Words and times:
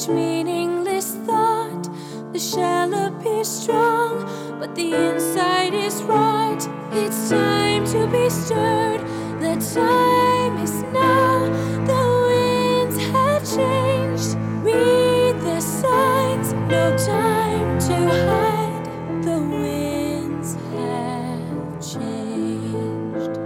such 0.00 0.14
meaningless 0.14 1.14
thought. 1.26 1.88
The 2.32 2.38
shell 2.38 2.94
appears 2.94 3.48
strong, 3.48 4.24
but 4.58 4.74
the 4.74 4.94
inside 4.94 5.74
is 5.74 6.02
rot. 6.02 6.66
It's 6.92 7.28
time 7.30 7.84
to 7.86 8.06
be 8.06 8.30
stirred. 8.30 9.00
The 9.40 9.56
time 9.74 10.58
is 10.58 10.82
now. 10.92 11.48
The 11.90 12.02
winds 12.28 12.98
have 13.12 13.42
changed. 13.44 14.36
Read 14.64 15.34
the 15.40 15.60
signs. 15.60 16.52
No 16.52 16.96
time 16.96 17.78
to 17.88 17.96
hide. 18.28 18.86
The 19.24 19.38
winds 19.38 20.54
have 20.74 21.80
changed. 21.92 23.38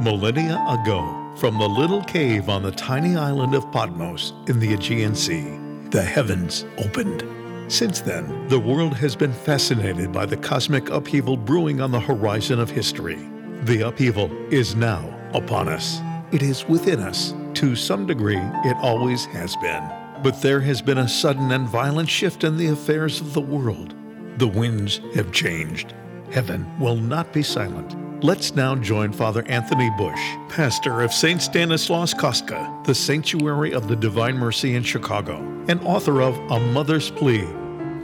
Millennia 0.00 0.64
ago, 0.68 1.23
from 1.44 1.58
the 1.58 1.68
little 1.68 2.02
cave 2.04 2.48
on 2.48 2.62
the 2.62 2.70
tiny 2.70 3.16
island 3.16 3.54
of 3.54 3.70
Patmos 3.70 4.32
in 4.46 4.58
the 4.58 4.72
Aegean 4.72 5.14
Sea, 5.14 5.58
the 5.90 6.00
heavens 6.00 6.64
opened. 6.78 7.22
Since 7.70 8.00
then, 8.00 8.48
the 8.48 8.58
world 8.58 8.94
has 8.94 9.14
been 9.14 9.34
fascinated 9.34 10.10
by 10.10 10.24
the 10.24 10.38
cosmic 10.38 10.88
upheaval 10.88 11.36
brewing 11.36 11.82
on 11.82 11.90
the 11.90 12.00
horizon 12.00 12.58
of 12.58 12.70
history. 12.70 13.28
The 13.64 13.82
upheaval 13.82 14.30
is 14.50 14.74
now 14.74 15.04
upon 15.34 15.68
us. 15.68 16.00
It 16.32 16.42
is 16.42 16.66
within 16.66 17.00
us. 17.00 17.34
To 17.56 17.76
some 17.76 18.06
degree, 18.06 18.40
it 18.40 18.76
always 18.78 19.26
has 19.26 19.54
been. 19.56 19.86
But 20.22 20.40
there 20.40 20.62
has 20.62 20.80
been 20.80 20.96
a 20.96 21.06
sudden 21.06 21.52
and 21.52 21.68
violent 21.68 22.08
shift 22.08 22.44
in 22.44 22.56
the 22.56 22.68
affairs 22.68 23.20
of 23.20 23.34
the 23.34 23.42
world. 23.42 23.94
The 24.38 24.48
winds 24.48 25.02
have 25.14 25.30
changed. 25.30 25.92
Heaven 26.30 26.66
will 26.80 26.96
not 26.96 27.34
be 27.34 27.42
silent. 27.42 27.94
Let's 28.24 28.54
now 28.54 28.74
join 28.74 29.12
Father 29.12 29.44
Anthony 29.48 29.90
Bus, 29.98 30.18
pastor 30.48 31.02
of 31.02 31.12
St. 31.12 31.42
Stanislaus 31.42 32.14
Kostka, 32.14 32.82
the 32.86 32.94
Sanctuary 32.94 33.74
of 33.74 33.86
the 33.86 33.94
Divine 33.94 34.38
Mercy 34.38 34.76
in 34.76 34.82
Chicago, 34.82 35.36
and 35.68 35.78
author 35.82 36.22
of 36.22 36.34
A 36.50 36.58
Mother's 36.58 37.10
Plea, 37.10 37.44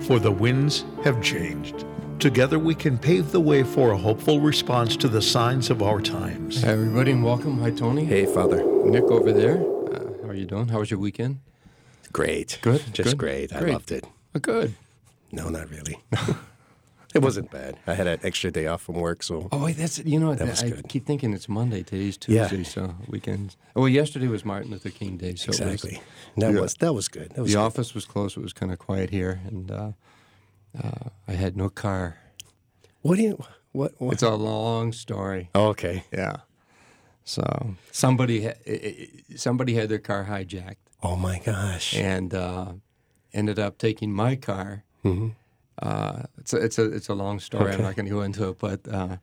For 0.03 0.19
the 0.19 0.31
Winds 0.31 0.85
Have 1.05 1.23
Changed. 1.23 1.87
Together 2.19 2.59
we 2.59 2.75
can 2.75 2.99
pave 2.99 3.33
the 3.33 3.41
way 3.41 3.63
for 3.63 3.93
a 3.93 3.97
hopeful 3.97 4.41
response 4.43 4.95
to 4.99 5.09
the 5.09 5.23
signs 5.23 5.71
of 5.71 5.83
our 5.83 6.03
times. 6.03 6.61
Hi, 6.65 6.69
everybody, 6.73 7.13
and 7.13 7.25
welcome. 7.25 7.59
Hi, 7.61 7.71
Tony. 7.71 8.05
Hey, 8.05 8.27
Father. 8.27 8.63
Nick 8.85 9.05
over 9.05 9.33
there. 9.33 9.63
Uh, 9.91 10.13
how 10.21 10.29
are 10.29 10.35
you 10.35 10.45
doing? 10.45 10.69
How 10.69 10.81
was 10.81 10.91
your 10.91 11.01
weekend? 11.01 11.41
Great. 12.13 12.59
Good, 12.61 12.83
Just 12.93 13.09
good, 13.13 13.17
great. 13.17 13.57
I 13.57 13.61
great. 13.61 13.73
loved 13.73 13.91
it. 13.91 14.05
Oh, 14.35 14.39
good. 14.39 14.75
No, 15.33 15.49
not 15.49 15.71
really. 15.71 15.99
it 17.15 17.23
wasn't 17.23 17.51
bad. 17.51 17.77
I 17.87 17.95
had 17.95 18.07
an 18.07 18.21
extra 18.23 18.51
day 18.51 18.67
off 18.67 18.83
from 18.83 18.95
work, 18.97 19.23
so 19.23 19.49
Oh, 19.53 19.65
wait, 19.65 19.77
that's 19.77 19.99
you 19.99 20.19
know. 20.21 20.35
That 20.35 20.49
was 20.49 20.63
I 20.63 20.71
good. 20.71 20.89
keep 20.89 21.07
thinking 21.07 21.33
it's 21.35 21.49
Monday. 21.49 21.83
Today's 21.83 22.19
Yeah. 22.27 22.49
Tuesday, 22.49 22.65
so 22.65 22.95
weekends. 23.09 23.57
Oh, 23.75 23.81
well, 23.83 23.89
yesterday 23.89 24.29
was 24.29 24.45
Martin 24.45 24.71
Luther 24.71 24.91
King 24.91 25.17
Day, 25.17 25.35
so 25.35 25.45
it 25.45 25.49
was- 25.49 25.61
exactly. 25.61 26.01
That 26.37 26.55
Yeah. 26.55 26.61
was 26.61 26.75
that 26.75 26.95
was 26.95 27.09
good. 27.09 27.31
That 27.35 27.43
was 27.43 27.53
the 27.53 27.59
good. 27.59 27.65
office 27.65 27.95
was 27.95 28.05
closed. 28.05 28.37
It 28.37 28.43
was 28.43 28.53
kind 28.53 28.71
of 28.73 28.79
quiet 28.79 29.11
here, 29.11 29.41
and 29.47 29.71
uh, 29.71 29.93
uh, 30.83 31.09
I 31.27 31.33
had 31.33 31.57
no 31.57 31.69
car. 31.69 32.17
What 33.03 33.17
do 33.17 33.23
you 33.23 33.43
what? 33.73 33.95
what? 34.01 34.13
It's 34.15 34.23
a 34.23 34.31
long 34.35 34.93
story. 34.93 35.51
Oh, 35.55 35.69
okay. 35.69 36.05
Yeah. 36.13 36.37
So 37.25 37.75
somebody 37.93 38.45
ha- 38.45 38.61
i- 38.67 38.71
i- 39.31 39.37
somebody 39.37 39.75
had 39.75 39.89
their 39.89 39.99
car 39.99 40.27
hijacked. 40.27 40.77
Oh 41.03 41.17
my 41.17 41.39
gosh. 41.39 41.95
and 41.97 42.35
uh, 42.35 42.73
ended 43.33 43.59
up 43.59 43.79
taking 43.79 44.13
my 44.13 44.37
car. 44.37 44.85
Uh, 45.81 46.23
it's 46.39 46.53
a, 46.53 46.57
it's 46.57 46.79
a 46.79 46.85
it's 46.93 47.09
a 47.09 47.15
long 47.15 47.41
story. 47.41 47.69
I'm. 47.69 47.75
Okay. 47.75 47.83
not 47.83 47.97
going 47.97 48.07
to 48.07 48.13
go 48.13 48.23
into 48.23 48.49
it, 48.51 48.59
but 48.59 48.81
uh, 48.89 49.17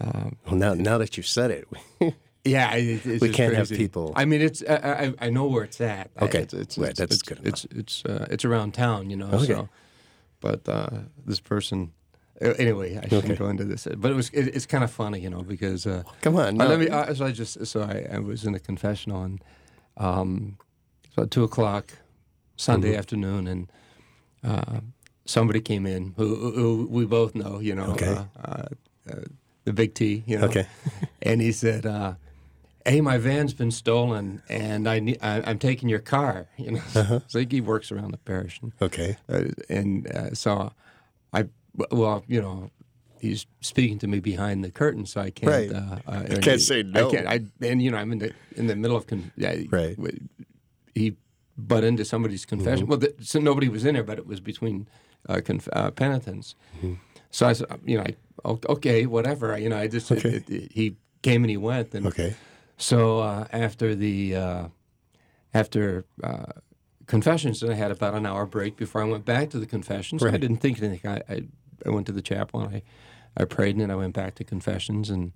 Well, 0.00 0.56
now 0.56 0.74
now 0.74 0.98
that 0.98 1.16
you've 1.16 1.26
said 1.26 1.50
it, 1.50 1.68
yeah, 2.44 2.74
it, 2.74 3.06
it's 3.06 3.20
We 3.22 3.30
can't 3.30 3.54
have 3.54 3.68
people- 3.70 4.12
I 4.16 4.24
mean, 4.24 4.40
it's 4.40 4.62
I, 4.68 4.74
I, 5.20 5.26
I 5.26 5.30
know 5.30 5.46
where 5.46 5.64
it's 5.64 5.80
at. 5.80 6.10
Okay. 6.20 6.40
it's, 6.42 6.54
it's, 6.54 6.78
Right, 6.78 6.90
it's, 6.90 6.98
that's 6.98 7.14
it's, 7.14 7.22
good 7.22 7.40
It's 7.44 7.64
it's 7.70 8.04
uh, 8.04 8.26
it's 8.30 8.44
around 8.44 8.74
town, 8.74 9.10
you 9.10 9.16
know. 9.16 9.30
Okay. 9.30 9.46
So, 9.46 9.68
but 10.40 10.68
uh, 10.68 10.88
this 11.26 11.40
person. 11.40 11.92
Anyway, 12.40 12.96
I 12.96 13.02
shouldn't 13.08 13.24
Okay. 13.24 13.34
go 13.36 13.48
into 13.48 13.64
this, 13.64 13.88
but 13.96 14.10
it 14.12 14.14
was 14.14 14.30
it, 14.30 14.54
it's 14.54 14.66
kind 14.66 14.84
of 14.84 14.92
funny, 14.92 15.18
you 15.20 15.28
know, 15.30 15.42
because 15.42 15.86
uh, 15.86 16.04
come 16.22 16.36
on. 16.36 16.56
No. 16.56 16.68
let 16.68 16.78
me. 16.78 16.88
Uh, 16.88 17.12
so 17.14 17.24
I 17.26 17.32
just. 17.32 17.66
So 17.66 17.82
I, 17.82 18.06
I 18.14 18.18
was 18.20 18.44
in 18.44 18.54
a 18.54 18.60
confessional, 18.60 19.22
and 19.24 19.40
um, 19.96 20.56
so 21.14 21.22
at 21.22 21.30
two 21.32 21.42
o'clock 21.42 21.92
Sunday 22.56 22.90
Mm-hmm. 22.90 22.98
afternoon, 22.98 23.46
and 23.48 23.72
uh, 24.44 24.80
somebody 25.28 25.60
came 25.60 25.86
in 25.86 26.14
who, 26.16 26.50
who- 26.52 26.88
we 26.90 27.04
both 27.06 27.34
know. 27.34 27.60
You 27.60 27.74
know, 27.74 27.92
Okay. 27.92 28.06
uh, 28.14 28.24
uh, 28.44 28.66
uh, 29.10 29.14
the 29.64 29.72
big 29.72 29.94
T. 29.94 30.24
You 30.26 30.38
know. 30.38 30.46
Okay. 30.46 30.66
and 31.22 31.40
he 31.40 31.52
said. 31.52 31.86
Uh, 31.86 32.14
Hey, 32.86 33.02
my 33.02 33.18
van's 33.18 33.52
been 33.52 33.70
stolen, 33.70 34.40
and 34.48 34.88
I, 34.88 34.98
need, 35.00 35.18
I 35.20 35.42
I'm 35.44 35.58
taking 35.58 35.90
your 35.90 35.98
car. 35.98 36.46
You 36.56 36.70
know, 36.70 36.82
Uh-huh. 36.94 37.20
so 37.26 37.38
he 37.44 37.60
works 37.60 37.92
around 37.92 38.12
the 38.12 38.18
parish, 38.18 38.60
and 38.62 38.72
okay. 38.80 39.16
uh, 39.28 39.44
and 39.68 40.06
uh, 40.10 40.32
so 40.32 40.72
I, 41.34 41.44
well, 41.90 42.24
you 42.28 42.40
know, 42.40 42.70
he's 43.20 43.44
speaking 43.60 43.98
to 43.98 44.06
me 44.06 44.20
behind 44.20 44.64
the 44.64 44.70
curtain, 44.70 45.04
so 45.04 45.20
I 45.20 45.30
can't. 45.30 45.52
Right. 45.52 45.70
Uh, 45.70 45.98
uh, 46.10 46.22
You 46.30 46.38
can't 46.38 46.62
say 46.62 46.82
no. 46.82 47.08
I 47.08 47.10
can't. 47.12 47.26
I 47.26 47.66
and 47.68 47.82
you 47.82 47.90
know, 47.90 47.98
I'm 47.98 48.12
in 48.12 48.18
the 48.20 48.30
in 48.56 48.68
the 48.68 48.76
middle 48.76 48.96
of 48.96 49.06
con- 49.06 49.32
yeah, 49.36 49.54
Right. 49.70 49.96
He 50.94 51.16
butt 51.58 51.84
into 51.84 52.04
somebody's 52.04 52.46
confession. 52.46 52.86
Mm-hmm. 52.86 52.90
Well, 52.90 52.98
the, 53.00 53.14
so 53.20 53.38
nobody 53.40 53.68
was 53.68 53.84
in 53.84 53.94
there, 53.94 54.04
but 54.04 54.18
it 54.18 54.26
was 54.26 54.40
between 54.40 54.88
uh, 55.28 55.40
conf- 55.44 55.68
uh, 55.72 55.90
penitents. 55.90 56.54
Mm-hmm. 56.78 56.94
So 57.30 57.46
I 57.46 57.52
said, 57.54 57.66
you 57.84 57.96
know, 57.98 58.04
I, 58.04 58.16
okay, 58.68 59.06
whatever. 59.06 59.56
You 59.58 59.68
know, 59.68 59.78
I 59.78 59.88
just 59.88 60.10
Okay. 60.12 60.28
it- 60.36 60.50
it- 60.50 60.72
he 60.72 60.96
came 61.22 61.42
and 61.44 61.50
he 61.50 61.56
went, 61.56 61.94
and 61.94 62.06
Okay. 62.06 62.34
so 62.76 63.18
uh, 63.20 63.46
after 63.52 63.94
the 63.94 64.36
uh, 64.36 64.68
after 65.54 66.04
uh, 66.22 66.52
confessions, 67.06 67.62
I 67.62 67.74
had 67.74 67.90
about 67.90 68.14
an 68.14 68.26
hour 68.26 68.46
break 68.46 68.76
before 68.76 69.02
I 69.02 69.04
went 69.06 69.24
back 69.24 69.50
to 69.50 69.58
the 69.58 69.66
confessions. 69.66 70.22
I 70.22 70.36
didn't 70.36 70.58
think 70.58 70.80
anything. 70.82 71.10
I, 71.10 71.22
I, 71.32 71.42
I 71.86 71.90
went 71.90 72.06
to 72.06 72.12
the 72.12 72.22
chapel 72.22 72.60
and 72.60 72.76
I, 72.76 72.82
I 73.36 73.44
prayed 73.44 73.74
and 73.74 73.80
then 73.80 73.90
I 73.90 73.94
went 73.96 74.14
back 74.14 74.34
to 74.36 74.44
confessions 74.44 75.10
and 75.10 75.32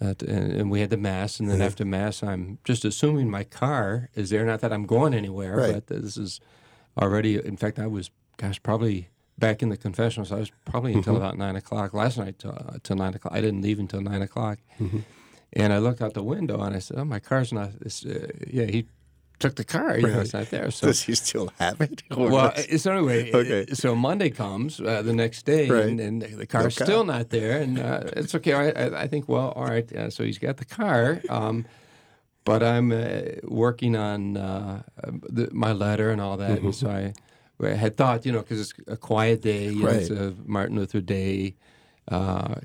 uh, 0.00 0.14
and, 0.26 0.52
and 0.52 0.70
we 0.70 0.80
had 0.80 0.88
the 0.90 0.96
mass 0.96 1.40
and 1.40 1.50
then 1.50 1.60
after 1.60 1.84
mass 1.84 2.22
I'm 2.22 2.58
just 2.64 2.84
assuming 2.86 3.30
my 3.30 3.44
car 3.44 4.08
is 4.14 4.30
there. 4.30 4.44
Not 4.46 4.60
that 4.60 4.72
I'm 4.72 4.86
going 4.86 5.12
anywhere, 5.14 5.56
Right. 5.56 5.74
but 5.74 5.86
this 5.88 6.16
is 6.16 6.40
already. 7.00 7.36
In 7.44 7.56
fact, 7.56 7.78
I 7.78 7.86
was 7.86 8.10
gosh 8.40 8.62
probably. 8.62 9.08
Back 9.38 9.62
in 9.62 9.70
the 9.70 9.76
confessionals, 9.78 10.30
I 10.32 10.38
was 10.38 10.50
probably 10.66 10.92
until 10.92 11.14
Mm-hmm. 11.14 11.22
about 11.22 11.38
nine 11.38 11.56
o'clock 11.56 11.94
last 11.94 12.18
night. 12.18 12.38
Till, 12.38 12.50
uh, 12.50 12.76
till 12.82 12.96
nine 12.96 13.14
o'clock, 13.14 13.32
I 13.34 13.40
didn't 13.40 13.62
leave 13.62 13.78
until 13.78 14.02
nine 14.02 14.20
o'clock. 14.20 14.58
Mm-hmm. 14.78 14.98
And 15.54 15.72
I 15.72 15.78
looked 15.78 16.02
out 16.02 16.12
the 16.12 16.22
window 16.22 16.60
and 16.60 16.76
I 16.76 16.78
said, 16.80 16.98
"Oh, 16.98 17.04
my 17.06 17.20
car's 17.20 17.50
not." 17.50 17.70
It's, 17.80 18.04
uh, 18.04 18.26
yeah, 18.58 18.66
he 18.66 18.84
took 19.38 19.54
the 19.56 19.64
car. 19.64 19.96
You 19.98 20.08
know, 20.08 20.20
it's 20.20 20.34
not 20.34 20.50
there. 20.50 20.70
So, 20.70 20.86
Does 20.90 21.00
he 21.02 21.14
still 21.14 21.50
have 21.58 21.80
it? 21.80 22.02
Well, 22.14 22.52
does- 22.54 22.82
so 22.82 22.92
anyway, 22.92 23.32
Okay. 23.32 23.62
uh, 23.70 23.74
so 23.74 23.94
Monday 23.94 24.28
comes 24.28 24.78
uh, 24.78 25.00
the 25.02 25.14
next 25.14 25.46
day, 25.46 25.66
Right. 25.70 25.86
and, 25.86 25.98
and 26.00 26.20
the 26.22 26.46
car's 26.46 26.76
car. 26.76 26.86
still 26.86 27.04
not 27.04 27.30
there, 27.30 27.62
and 27.62 27.78
uh, 27.78 28.02
it's 28.18 28.34
okay. 28.34 28.52
I, 28.52 28.66
I, 28.68 29.02
I 29.04 29.06
think, 29.08 29.26
well, 29.26 29.52
all 29.56 29.64
right. 29.64 29.90
Uh, 29.90 30.10
so 30.10 30.22
he's 30.22 30.38
got 30.38 30.58
the 30.58 30.66
car, 30.66 31.22
um, 31.30 31.64
but 32.44 32.62
I'm 32.62 32.92
uh, 32.92 33.22
working 33.44 33.96
on 33.96 34.36
uh, 34.36 34.82
the, 35.36 35.48
my 35.52 35.72
letter 35.72 36.10
and 36.10 36.20
all 36.20 36.36
that, 36.36 36.60
and 36.60 36.74
so 36.74 36.90
I, 36.90 37.14
I 37.62 37.74
had 37.74 37.96
thought, 37.96 38.24
you 38.24 38.32
know, 38.32 38.40
because 38.40 38.60
it's 38.60 38.74
a 38.86 38.96
quiet 38.96 39.42
day, 39.42 39.68
you 39.70 39.82
know, 39.82 39.88
it's 39.90 40.10
a 40.10 40.34
Martin 40.44 40.76
Luther 40.76 41.00
Day. 41.00 41.56
Uh, 42.08 42.56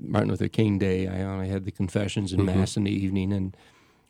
Martin 0.00 0.30
Luther 0.30 0.48
King 0.48 0.78
Day. 0.78 1.06
I 1.06 1.22
only 1.22 1.48
had 1.48 1.64
the 1.64 1.70
confessions 1.70 2.32
and 2.32 2.44
mass 2.44 2.76
in 2.76 2.84
the 2.84 2.90
evening, 2.90 3.32
and 3.32 3.56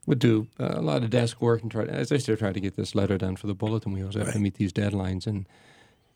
would 0.06 0.18
do 0.18 0.48
uh, 0.58 0.72
a 0.74 0.80
lot 0.80 1.02
of 1.02 1.10
desk 1.10 1.40
work 1.40 1.62
and 1.62 1.70
try. 1.70 1.84
As 1.84 2.10
I 2.10 2.16
still 2.16 2.36
try 2.36 2.52
to 2.52 2.60
get 2.60 2.76
this 2.76 2.94
letter 2.94 3.18
done 3.18 3.36
for 3.36 3.46
the 3.46 3.54
bulletin, 3.54 3.92
we 3.92 4.00
always 4.00 4.16
have 4.16 4.32
to 4.32 4.38
meet 4.38 4.54
these 4.54 4.72
deadlines. 4.72 5.26
And 5.26 5.46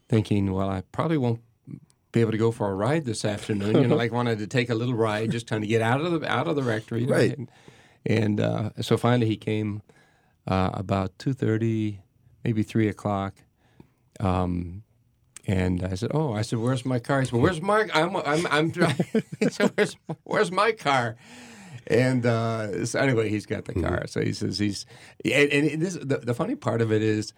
thinking, 0.08 0.52
well, 0.52 0.68
I 0.68 0.82
probably 0.92 1.18
won't 1.18 1.40
be 2.12 2.20
able 2.20 2.32
to 2.32 2.38
go 2.38 2.50
for 2.50 2.70
a 2.70 2.74
ride 2.74 3.04
this 3.04 3.24
afternoon. 3.24 3.76
You 3.76 3.88
know, 3.88 3.96
like 4.04 4.12
wanted 4.12 4.38
to 4.38 4.46
take 4.46 4.70
a 4.70 4.74
little 4.74 4.94
ride, 4.94 5.30
just 5.30 5.46
trying 5.46 5.60
to 5.60 5.66
get 5.66 5.82
out 5.82 6.00
of 6.00 6.20
the 6.20 6.30
out 6.30 6.48
of 6.48 6.56
the 6.56 6.62
rectory. 6.62 7.04
Right. 7.04 7.36
And, 7.36 7.50
and 8.04 8.40
uh, 8.40 8.70
so 8.80 8.96
finally, 8.96 9.26
he 9.26 9.36
came 9.36 9.82
uh, 10.46 10.70
about 10.74 11.18
two 11.18 11.32
thirty, 11.32 12.00
maybe 12.44 12.62
three 12.62 12.88
o'clock. 12.88 13.34
Um, 14.20 14.82
and 15.46 15.84
I 15.84 15.94
said, 15.94 16.10
"Oh, 16.12 16.32
I 16.32 16.42
said, 16.42 16.58
where's 16.58 16.84
my 16.84 16.98
car?" 16.98 17.20
He 17.20 17.26
said, 17.26 17.38
"Where's 17.40 17.62
my? 17.62 17.88
I'm 17.94 18.16
I'm 18.16 18.46
I'm 18.48 18.70
driving." 18.70 19.06
he 19.38 19.48
said, 19.48 19.70
"Where's 19.76 19.96
where's 20.24 20.50
my 20.50 20.72
car?" 20.72 21.16
And 21.88 22.26
uh, 22.26 22.84
so 22.84 22.98
anyway, 22.98 23.28
he's 23.28 23.46
got 23.46 23.64
the 23.66 23.74
car. 23.74 24.06
So 24.08 24.20
he 24.20 24.32
says 24.32 24.58
he's 24.58 24.86
and, 25.24 25.50
and 25.52 25.80
this 25.82 25.94
the, 25.94 26.18
the 26.18 26.34
funny 26.34 26.56
part 26.56 26.80
of 26.80 26.90
it 26.92 27.02
is. 27.02 27.32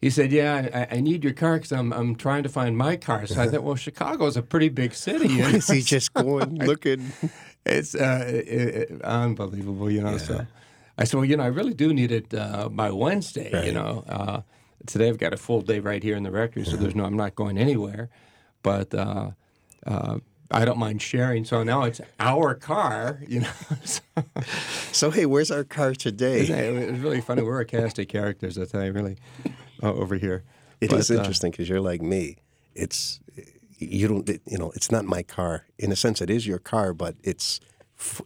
He 0.00 0.10
said, 0.10 0.32
"Yeah, 0.32 0.86
I, 0.92 0.96
I 0.96 1.00
need 1.00 1.24
your 1.24 1.32
car 1.32 1.54
because 1.54 1.72
I'm 1.72 1.90
I'm 1.92 2.16
trying 2.16 2.42
to 2.42 2.50
find 2.50 2.76
my 2.76 2.96
car." 2.96 3.26
So 3.26 3.40
I 3.40 3.48
thought, 3.50 3.62
"Well, 3.62 3.76
Chicago's 3.76 4.36
a 4.36 4.42
pretty 4.42 4.68
big 4.68 4.92
city. 4.94 5.28
you 5.28 5.38
know? 5.38 5.48
is 5.48 5.68
he 5.68 5.80
just 5.80 6.12
going 6.22 6.56
looking? 6.58 7.12
It's 7.64 7.94
uh, 7.94 8.26
it, 8.28 8.90
it- 8.90 9.02
unbelievable, 9.02 9.90
you 9.90 10.02
know. 10.02 10.18
So 10.18 10.46
I 10.98 11.04
said, 11.04 11.16
well, 11.16 11.24
you 11.24 11.38
know, 11.38 11.44
I 11.44 11.46
really 11.46 11.72
do 11.72 11.94
need 11.94 12.12
it 12.12 12.34
uh, 12.34 12.68
by 12.68 12.90
Wednesday. 12.90 13.64
You 13.66 13.72
know, 13.72 14.04
uh, 14.06 14.42
today 14.86 15.08
I've 15.08 15.18
got 15.18 15.32
a 15.32 15.36
full 15.36 15.60
day 15.62 15.78
right 15.80 16.02
here 16.02 16.16
in 16.16 16.22
the 16.22 16.30
rectory, 16.30 16.64
so 16.64 16.76
there's 16.76 16.94
no, 16.94 17.04
I'm 17.04 17.16
not 17.16 17.34
going 17.34 17.58
anywhere. 17.58 18.10
But 18.62 18.94
uh, 18.94 19.30
uh, 19.86 20.18
I 20.50 20.64
don't 20.64 20.78
mind 20.78 21.02
sharing. 21.02 21.44
So 21.44 21.62
now 21.62 21.82
it's 21.82 22.00
our 22.20 22.54
car. 22.54 23.20
You 23.26 23.40
know, 23.40 23.50
so, 23.84 24.00
So 24.92 25.10
hey, 25.10 25.26
where's 25.26 25.50
our 25.50 25.64
car 25.64 25.94
today? 25.94 26.40
it 26.46 26.90
was 26.92 27.00
really 27.00 27.20
funny. 27.20 27.42
We're 27.42 27.60
a 27.60 27.64
cast 27.66 27.98
of 27.98 28.08
characters. 28.08 28.58
I 28.58 28.64
tell 28.64 28.84
you, 28.84 28.92
really. 28.92 29.16
uh, 29.82 29.92
over 29.92 30.14
here. 30.16 30.44
It 30.80 30.92
is 30.92 31.08
But, 31.08 31.14
uh, 31.14 31.18
interesting 31.20 31.50
because 31.50 31.68
you're 31.68 31.80
like 31.80 32.02
me. 32.02 32.36
It's 32.74 33.20
you 33.78 34.08
don't 34.08 34.28
you 34.28 34.58
know 34.58 34.70
it's 34.74 34.90
not 34.90 35.04
my 35.04 35.22
car 35.22 35.64
in 35.78 35.92
a 35.92 35.96
sense. 35.96 36.20
It 36.20 36.30
is 36.30 36.46
your 36.46 36.58
car, 36.58 36.92
but 36.92 37.16
it's 37.22 37.60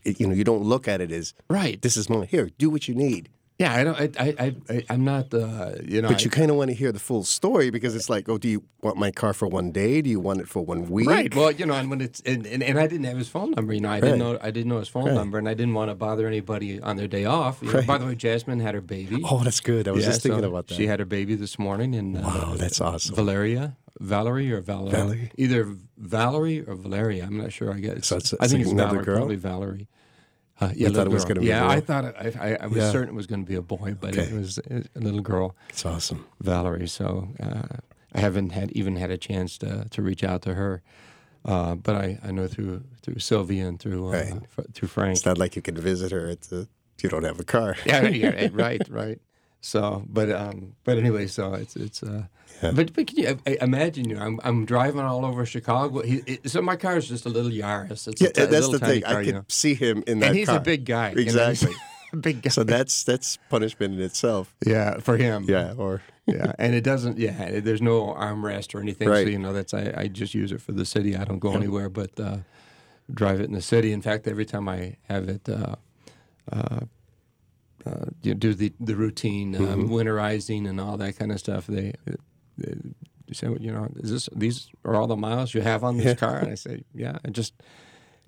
you 0.05 0.27
know 0.27 0.35
you 0.35 0.45
don't 0.45 0.63
look 0.63 0.89
at 0.89 1.01
it 1.01 1.13
as 1.13 1.35
Right. 1.49 1.81
This 1.81 1.97
is 1.97 2.09
mine. 2.09 2.27
Here, 2.29 2.51
do 2.59 2.71
what 2.71 2.89
you 2.89 2.95
need. 2.95 3.29
Yeah, 3.59 3.75
I 3.75 3.83
don't. 3.83 3.99
I, 4.01 4.09
I, 4.21 4.35
I, 4.39 4.57
I 4.71 4.85
I'm 4.89 5.05
not. 5.05 5.35
Uh, 5.35 5.73
you 5.85 6.01
know. 6.01 6.07
But 6.09 6.21
I- 6.21 6.25
you 6.25 6.31
kind 6.31 6.49
of 6.49 6.57
want 6.57 6.71
to 6.71 6.75
hear 6.77 6.93
the 6.93 7.01
full 7.01 7.25
story 7.25 7.71
because 7.71 7.97
it's 7.97 8.09
like, 8.09 8.29
oh, 8.29 8.39
do 8.39 8.49
you 8.49 8.63
want 8.83 8.99
my 8.99 9.11
car 9.11 9.33
for 9.33 9.49
one 9.49 9.73
day? 9.73 10.01
Do 10.01 10.09
you 10.09 10.21
want 10.21 10.41
it 10.41 10.49
for 10.49 10.65
one 10.65 10.89
week? 10.89 11.09
Right. 11.09 11.35
Well, 11.35 11.51
you 11.51 11.67
know, 11.67 11.75
and 11.75 11.91
when 11.91 12.01
it's 12.01 12.21
and, 12.21 12.47
and, 12.47 12.63
and 12.63 12.79
I 12.79 12.87
didn't 12.87 13.07
have 13.07 13.19
his 13.19 13.29
phone 13.29 13.51
number. 13.51 13.73
You 13.73 13.81
know, 13.81 13.91
I 13.91 13.99
didn't 14.01 14.21
know 14.21 14.39
I 14.41 14.53
didn't 14.53 14.69
know 14.69 14.79
his 14.79 14.89
phone 14.89 15.13
number, 15.13 15.39
and 15.39 15.49
I 15.49 15.55
didn't 15.55 15.75
want 15.75 15.91
to 15.91 15.97
bother 15.97 16.29
anybody 16.29 16.81
on 16.81 16.97
their 16.97 17.09
day 17.09 17.25
off. 17.25 17.59
You 17.61 17.67
know, 17.73 17.79
Right. 17.79 17.87
By 17.87 17.99
the 17.99 18.07
way, 18.07 18.15
Jasmine 18.15 18.61
had 18.61 18.75
her 18.77 18.81
baby. 18.81 19.23
Oh, 19.25 19.43
that's 19.43 19.59
good. 19.61 19.89
I 19.89 19.91
was 19.91 20.05
Yeah, 20.05 20.11
just 20.11 20.23
thinking 20.23 20.43
so 20.43 20.49
about 20.49 20.69
that. 20.69 20.75
She 20.77 20.87
had 20.87 21.01
her 21.01 21.05
baby 21.07 21.35
this 21.35 21.59
morning, 21.59 21.97
and 21.97 22.17
uh, 22.17 22.21
wow, 22.21 22.55
that's 22.57 22.81
awesome. 22.81 23.17
Valeria, 23.17 23.77
Valerie 23.99 24.53
or 24.53 24.61
Valerie, 24.61 24.93
Valerie? 24.93 25.33
either 25.37 25.75
Valerie 25.97 26.61
or 26.61 26.77
Valeria. 26.77 27.25
I'm 27.25 27.37
not 27.37 27.53
sure. 27.53 27.73
I 27.75 27.81
guess. 27.81 28.07
So 28.07 28.19
it's- 28.19 28.35
I 28.35 28.45
it's 28.45 28.53
think 28.53 28.63
it's 28.63 28.71
another 28.71 28.91
Valerie, 28.91 29.05
girl? 29.05 29.17
probably 29.17 29.37
Valerie. 29.37 29.89
Yeah, 30.75 30.89
thought 30.91 31.07
it 31.07 31.13
was 31.13 31.25
gonna 31.25 31.41
be 31.41 31.51
a 31.51 31.57
Yeah. 31.57 31.69
I 31.69 31.81
thought 31.81 32.05
it, 32.05 32.15
I, 32.19 32.27
I, 32.51 32.59
I 32.63 32.67
was 32.67 32.79
Yeah. 32.79 32.91
certain 32.93 33.11
it 33.11 33.15
was 33.15 33.27
going 33.27 33.45
to 33.45 33.49
be 33.49 33.55
a 33.55 33.63
boy, 33.63 33.95
but 34.01 34.17
it 34.17 34.33
was 34.33 34.59
a 34.59 34.85
little 34.99 35.21
girl, 35.21 35.55
It's 35.71 35.87
awesome. 35.87 36.27
Valerie. 36.41 36.89
So 36.89 37.29
uh, 37.41 37.77
I 38.15 38.21
haven't 38.21 38.51
had 38.51 38.73
even 38.73 38.97
had 38.97 39.11
a 39.11 39.19
chance 39.19 39.59
to 39.59 39.87
to 39.91 40.03
reach 40.03 40.25
out 40.25 40.43
to 40.43 40.55
her. 40.55 40.83
Uh, 41.45 41.77
but 41.77 41.95
I, 41.95 42.19
I 42.25 42.33
know 42.33 42.49
through 42.49 42.83
through 43.03 43.21
Sylvia 43.21 43.67
and 43.69 43.79
through 43.79 44.09
uh, 44.09 44.13
Right. 44.13 44.33
fr- 44.49 44.63
through 44.75 44.89
Frank. 44.89 45.17
It's 45.17 45.27
not 45.27 45.39
like 45.39 45.55
you 45.57 45.63
can 45.63 45.77
visit 45.77 46.11
her. 46.13 46.35
You 47.03 47.09
don't 47.09 47.25
have 47.25 47.39
a 47.41 47.45
car. 47.45 47.77
yeah, 47.87 48.09
yeah, 48.09 48.49
right, 48.53 48.83
right. 48.91 49.21
So, 49.61 50.05
but 50.09 50.31
um, 50.31 50.75
but 50.85 50.99
anyway, 50.99 51.27
so 51.27 51.55
it's 51.55 51.75
it's 51.75 52.03
uh, 52.03 52.25
but 52.63 52.93
but 52.95 53.07
can 53.09 53.17
you 53.19 53.29
I, 53.47 53.51
I 53.61 53.65
imagine 53.65 54.09
you? 54.09 54.15
know, 54.15 54.23
I'm 54.23 54.41
I'm 54.45 54.65
driving 54.65 55.01
all 55.01 55.25
over 55.27 55.45
Chicago. 55.45 56.03
He, 56.03 56.23
it, 56.27 56.49
so 56.51 56.63
my 56.63 56.77
car 56.77 56.97
is 56.97 57.09
just 57.09 57.27
a 57.27 57.29
little 57.29 57.51
Yaris. 57.51 58.07
It's 58.07 58.21
Yeah, 58.23 58.29
a, 58.29 58.47
that's 58.47 58.67
little 58.69 58.73
the 58.79 58.87
thing. 58.87 59.03
Car, 59.03 59.17
I 59.19 59.25
could 59.25 59.35
know. 59.35 59.45
see 59.49 59.75
him 59.75 60.05
in 60.07 60.21
that 60.21 60.27
and 60.29 60.37
he's 60.37 60.47
car. 60.49 60.59
a 60.59 60.61
big 60.61 60.85
guy. 60.85 61.11
you 61.11 61.17
know, 61.17 61.23
Exactly. 61.23 61.73
big 62.21 62.43
guy. 62.43 62.51
so 62.51 62.63
that's 62.63 63.03
that's 63.03 63.37
punishment 63.51 63.95
in 63.95 64.01
itself. 64.01 64.55
yeah, 64.65 65.01
for 65.01 65.17
him. 65.17 65.45
Yeah. 65.49 65.75
Or 65.77 66.03
yeah, 66.27 66.53
and 66.59 66.73
it 66.75 66.85
doesn't. 66.85 67.19
Yeah, 67.19 67.59
there's 67.61 67.83
no 67.83 68.15
armrest 68.15 68.77
or 68.77 68.81
anything. 68.81 69.09
Right. 69.09 69.27
So 69.27 69.31
you 69.31 69.39
know 69.41 69.53
that's 69.53 69.75
I, 69.75 69.93
I 69.97 70.07
just 70.07 70.35
use 70.35 70.53
it 70.53 70.61
for 70.63 70.71
the 70.73 70.85
city. 70.85 71.17
I 71.17 71.25
don't 71.25 71.41
go 71.41 71.53
anywhere 71.55 71.89
but 71.89 72.19
uh, 72.21 72.39
drive 73.13 73.41
it 73.41 73.45
in 73.47 73.55
the 73.55 73.63
city. 73.63 73.93
In 73.93 74.03
fact, 74.03 74.29
every 74.29 74.47
time 74.47 74.69
I 74.69 74.97
have 75.09 75.29
it. 75.29 75.49
Uh, 75.49 75.75
uh, 76.53 76.81
uh, 77.89 78.05
you 78.23 78.35
do 78.35 78.55
the 78.55 78.73
the 78.81 78.95
routine 78.97 79.55
um, 79.57 79.63
Mm-hmm. 79.67 79.93
winterizing 79.95 80.69
and 80.69 80.81
all 80.81 80.97
that 80.99 81.19
kind 81.19 81.33
of 81.33 81.39
stuff. 81.39 81.67
They, 81.67 81.93
they 82.59 82.75
they 83.27 83.35
say, 83.35 83.47
you 83.61 83.73
know, 83.73 83.89
is 83.97 84.11
this 84.11 84.29
these 84.35 84.69
are 84.85 84.95
all 84.95 85.07
the 85.07 85.17
miles 85.17 85.55
you 85.55 85.63
have 85.63 85.85
on 85.85 85.97
this 85.97 86.07
Yeah. 86.07 86.15
car? 86.15 86.39
And 86.39 86.53
I 86.53 86.57
say, 86.57 86.85
yeah. 86.95 87.19
I 87.25 87.31
just 87.31 87.55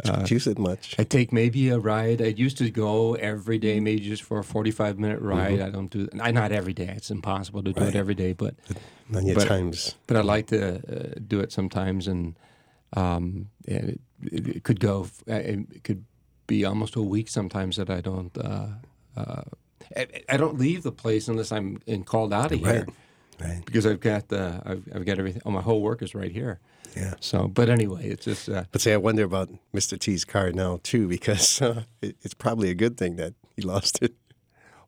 don't 0.05 0.31
use 0.31 0.47
it 0.51 0.59
much. 0.59 0.95
I 0.99 1.05
take 1.05 1.31
maybe 1.33 1.69
a 1.69 1.79
ride. 1.79 2.23
I 2.23 2.33
used 2.47 2.57
to 2.59 2.71
go 2.71 3.15
every 3.15 3.59
day, 3.59 3.81
maybe 3.81 4.01
just 4.09 4.23
for 4.23 4.39
a 4.39 4.45
forty-five 4.45 4.99
minute 4.99 5.21
ride. 5.21 5.61
I 5.61 5.71
don't 5.71 5.91
do 5.91 6.09
I 6.29 6.31
not 6.33 6.53
every 6.53 6.73
day. 6.73 6.93
It's 6.97 7.11
impossible 7.11 7.63
to 7.63 7.73
do 7.73 7.75
Mm-hmm. 7.75 7.85
Right. 7.85 7.95
it 7.97 7.99
every 7.99 8.15
day, 8.15 8.33
but 8.35 8.55
your 9.11 9.35
but- 9.35 9.49
times. 9.49 9.95
but 10.07 10.17
I 10.17 10.21
like 10.35 10.47
to 10.57 10.61
uh, 10.77 11.15
do 11.29 11.41
it 11.41 11.53
sometimes, 11.53 12.09
and 12.09 12.35
um, 12.97 13.49
and 13.69 13.91
it, 13.91 14.01
it, 14.33 14.49
it 14.57 14.63
could 14.65 14.81
go. 14.81 15.07
uh, 15.29 15.35
It 15.35 15.85
could 15.85 16.05
be 16.47 16.65
almost 16.65 16.97
a 16.97 17.03
week 17.03 17.29
sometimes 17.29 17.77
that 17.77 17.91
I 17.91 18.01
don't. 18.01 18.37
Uh, 18.39 18.67
uh, 19.21 19.43
I, 19.97 20.07
I 20.29 20.37
don't 20.37 20.59
leave 20.59 20.83
the 20.83 20.93
place 20.93 21.29
unless 21.29 21.51
I'm 21.53 21.81
in, 21.87 22.05
called 22.05 22.33
out 22.33 22.53
of 22.53 22.59
here 22.61 22.87
Right. 23.41 23.49
Right. 23.49 23.65
because 23.65 23.87
I've 23.87 24.01
got 24.01 24.29
the 24.29 24.61
I've, 24.65 24.85
I've 24.95 25.05
got 25.07 25.19
everything. 25.19 25.43
Oh, 25.47 25.51
my 25.51 25.63
whole 25.63 25.81
work 25.83 26.03
is 26.03 26.15
right 26.15 26.31
here. 26.33 26.61
Yeah. 26.97 27.15
So, 27.21 27.49
but 27.49 27.69
anyway, 27.69 28.09
it's 28.09 28.25
just 28.25 28.49
uh, 28.49 28.65
But 28.73 28.81
say, 28.81 28.93
I 28.93 28.97
wonder 28.99 29.23
about 29.25 29.49
Mr. 29.75 29.99
T's 29.99 30.25
car 30.25 30.51
now 30.53 30.81
too, 30.83 31.07
because 31.09 31.63
uh, 31.63 31.85
it, 32.03 32.17
it's 32.23 32.35
probably 32.35 32.69
a 32.71 32.75
good 32.75 32.97
thing 32.97 33.17
that 33.17 33.35
he 33.57 33.63
lost 33.63 34.03
it. 34.03 34.15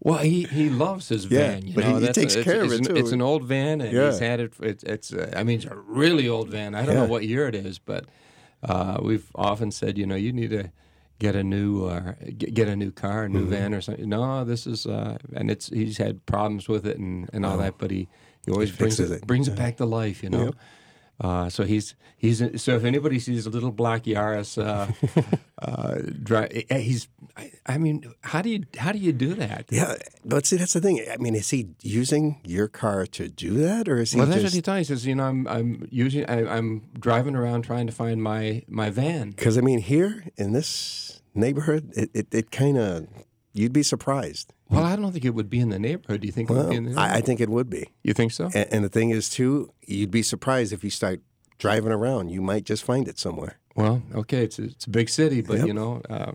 well, 0.01 0.19
he, 0.19 0.43
he 0.45 0.69
loves 0.69 1.09
his 1.09 1.27
Yeah, 1.27 1.39
van. 1.53 1.67
You 1.67 1.75
but 1.75 1.85
he- 1.85 1.91
know, 1.93 1.99
he 2.01 2.07
that's 2.07 2.19
takes 2.19 2.35
it's, 2.35 2.45
care 2.45 2.63
of 2.65 2.73
it, 2.73 2.79
an, 2.81 2.85
too. 2.87 2.97
It's 2.97 3.13
an 3.13 3.23
old 3.23 3.45
van, 3.45 3.81
and 3.81 3.93
Yeah. 3.93 4.11
he's 4.11 4.19
had 4.19 4.41
it. 4.41 4.53
It's, 4.61 4.83
it's 4.85 5.13
uh, 5.13 5.33
I 5.37 5.45
mean, 5.45 5.57
it's 5.61 5.67
a 5.71 5.77
really 5.77 6.29
old 6.29 6.49
van. 6.51 6.75
I 6.75 6.85
don't 6.85 6.97
know 6.97 7.07
what 7.07 7.23
year 7.25 7.47
it 7.49 7.55
is, 7.55 7.79
but 7.79 8.05
uh, 8.65 8.99
we've 9.03 9.29
often 9.35 9.71
said, 9.71 9.97
you 9.97 10.07
know, 10.07 10.17
you 10.17 10.33
need 10.33 10.51
to 10.51 10.71
get 11.23 11.35
a 11.37 11.45
new 11.57 11.87
uh, 11.95 12.13
get, 12.59 12.69
a 12.69 12.77
new 12.77 12.91
car, 12.91 13.19
a 13.25 13.29
new 13.29 13.41
Mm-hmm. 13.43 13.51
van, 13.51 13.75
or 13.75 13.81
something. 13.81 14.09
No, 14.09 14.45
this 14.45 14.67
is, 14.67 14.87
uh, 14.87 15.17
and 15.39 15.51
it's 15.55 15.67
he's 15.79 15.99
had 15.99 16.15
problems 16.27 16.69
with 16.69 16.85
it 16.87 16.99
and, 16.99 17.31
and 17.33 17.47
all 17.47 17.59
that, 17.65 17.75
but 17.79 17.91
he, 17.91 18.09
he 18.45 18.53
always 18.53 18.71
He 18.71 18.77
brings 18.77 18.99
it, 19.01 19.11
it. 19.11 19.27
brings 19.27 19.47
it 19.49 19.57
back 19.57 19.77
to 19.77 19.87
life, 19.87 20.19
you 20.25 20.31
know. 20.31 20.45
Yep. 20.47 20.55
Uh, 21.23 21.49
so 21.49 21.63
he's 21.63 21.95
he's 22.17 22.39
so 22.61 22.75
if 22.75 22.85
anybody 22.85 23.19
sees 23.21 23.47
a 23.47 23.51
little 23.51 23.71
black 23.71 24.03
Yaris, 24.03 24.59
uh, 24.61 24.91
uh, 25.63 25.99
dri- 26.23 26.67
eh, 26.69 26.79
he's 26.79 27.09
I, 27.37 27.53
I 27.65 27.79
mean, 27.79 28.13
how 28.23 28.43
do 28.43 28.51
you 28.51 28.65
how 28.77 28.91
do 28.91 28.99
you 28.99 29.13
do 29.13 29.35
that? 29.35 29.67
Yeah, 29.71 29.95
but 30.25 30.47
see, 30.47 30.57
that's 30.57 30.73
the 30.73 30.81
thing. 30.81 31.05
I 31.11 31.17
mean, 31.19 31.35
is 31.37 31.49
he 31.51 31.69
using 31.81 32.41
your 32.45 32.67
car 32.67 33.07
to 33.07 33.29
do 33.29 33.55
that, 33.59 33.89
or 33.89 33.99
is 33.99 34.13
he 34.13 34.19
Well, 34.19 34.27
that's 34.27 34.43
what 34.43 34.53
he 34.53 34.63
me. 34.73 34.79
He 34.79 34.85
says, 34.85 35.07
you 35.07 35.15
know, 35.15 35.25
I'm 35.25 35.47
I'm 35.47 35.87
using 35.91 36.27
I, 36.27 36.57
I'm 36.57 36.89
driving 36.99 37.37
around 37.37 37.63
trying 37.63 37.87
to 37.87 37.93
find 37.93 38.23
my 38.23 38.65
my 38.67 38.91
van. 38.91 39.31
Because 39.31 39.57
I 39.57 39.61
mean, 39.61 39.79
here 39.79 40.25
in 40.37 40.53
this 40.53 41.23
neighborhood, 41.35 41.93
it 41.95 42.11
it, 42.13 42.35
it 42.35 42.51
kind 42.51 42.79
of 42.79 43.07
you'd 43.53 43.73
be 43.73 43.85
surprised. 43.85 44.53
Well, 44.73 44.85
I 44.85 44.97
don't 44.97 45.13
think 45.13 45.25
it 45.25 45.35
would 45.35 45.51
be 45.51 45.61
in 45.61 45.69
the 45.69 45.79
neighborhood. 45.79 46.21
Do 46.23 46.27
you 46.27 46.33
think 46.33 46.51
it 46.51 46.53
would 46.53 46.59
Well, 46.61 46.71
be 46.71 46.77
in 46.77 46.85
the 46.85 46.91
neighborhood? 46.91 47.11
I, 47.13 47.19
I 47.19 47.21
think 47.21 47.41
it 47.41 47.49
would 47.49 47.69
be. 47.71 47.89
you 48.03 48.13
think 48.15 48.33
so? 48.33 48.47
And, 48.55 48.69
and 48.73 48.85
the 48.85 48.89
thing 48.89 49.11
is, 49.11 49.29
too, 49.29 49.73
you'd 49.87 50.11
be 50.11 50.23
surprised 50.23 50.73
if 50.73 50.83
you 50.83 50.91
start 50.91 51.21
driving 51.59 51.93
around. 51.93 52.31
You 52.31 52.43
might 52.43 52.65
just 52.65 52.83
find 52.85 53.07
it 53.09 53.19
somewhere. 53.19 53.59
Well, 53.77 54.03
okay, 54.15 54.45
it's 54.45 54.59
a, 54.59 54.65
it's 54.65 54.87
a 54.87 54.91
big 54.91 55.09
city, 55.09 55.41
but 55.43 55.59
Yep. 55.59 55.67
you 55.67 55.75
know, 55.75 56.03
uh, 56.11 56.33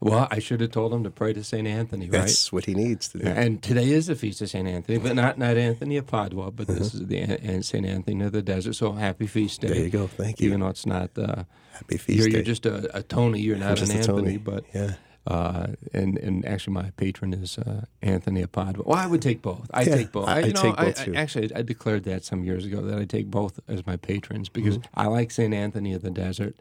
well, 0.00 0.28
I 0.30 0.38
should 0.38 0.60
have 0.60 0.70
told 0.70 0.92
him 0.92 1.02
to 1.04 1.10
pray 1.10 1.32
to 1.32 1.42
Saint 1.42 1.66
Anthony, 1.66 2.04
right? 2.06 2.20
That's 2.20 2.52
what 2.52 2.66
he 2.66 2.74
needs 2.74 3.08
to 3.08 3.18
do. 3.18 3.26
And 3.26 3.60
today 3.62 3.90
is 3.90 4.06
the 4.06 4.14
feast 4.14 4.40
of 4.42 4.48
Saint 4.50 4.68
Anthony, 4.68 4.98
but 4.98 5.14
not 5.16 5.38
not 5.38 5.56
Anthony 5.56 5.96
of 5.96 6.06
Padua, 6.06 6.50
but 6.52 6.68
this 6.68 6.94
is 6.94 7.06
the 7.06 7.18
An- 7.18 7.30
An- 7.32 7.62
Saint 7.64 7.84
Anthony 7.86 8.24
of 8.24 8.30
the 8.32 8.42
Desert. 8.42 8.74
So 8.74 8.92
happy 8.92 9.26
feast 9.26 9.60
day! 9.60 9.68
There 9.68 9.78
you 9.78 9.90
go. 9.90 10.06
Thank 10.06 10.40
you. 10.40 10.48
Even 10.48 10.60
though 10.60 10.68
it's 10.68 10.86
not, 10.86 11.10
uh, 11.18 11.44
Happy 11.72 11.96
feast 11.96 12.18
you're, 12.18 12.28
day. 12.28 12.34
you're 12.36 12.44
just 12.44 12.66
a, 12.66 12.96
a 12.96 13.02
Tony. 13.02 13.40
You're 13.40 13.56
not 13.56 13.80
an. 13.82 13.90
Anthony, 13.90 14.36
but 14.36 14.64
yeah. 14.74 14.94
Uh, 15.28 15.66
and 15.92 16.18
and 16.18 16.44
actually 16.46 16.72
my 16.72 16.90
patron 16.96 17.32
is 17.34 17.58
uh, 17.58 17.84
Anthony 18.02 18.42
of 18.42 18.50
Padua. 18.50 18.82
Well, 18.86 18.98
I 18.98 19.06
would 19.06 19.22
take 19.22 19.40
both. 19.42 19.70
I 19.72 19.82
Yeah, 19.82 19.96
take 19.96 20.10
both. 20.12 20.28
I- 20.28 20.40
you 20.40 20.46
I 20.46 20.48
know, 20.52 20.62
take 20.62 20.76
both, 20.76 21.00
I, 21.00 21.04
too. 21.04 21.12
I, 21.14 21.16
actually 21.20 21.54
I 21.54 21.62
declared 21.62 22.04
that 22.04 22.24
some 22.24 22.44
years 22.44 22.64
ago 22.64 22.80
that 22.82 22.98
I 22.98 23.04
take 23.04 23.26
both 23.30 23.60
as 23.68 23.86
my 23.86 23.96
patrons 23.96 24.48
because 24.48 24.78
Mm-hmm. 24.78 25.00
I 25.00 25.06
like 25.06 25.30
Saint 25.30 25.54
Anthony 25.54 25.92
of 25.94 26.02
the 26.02 26.10
Desert. 26.10 26.54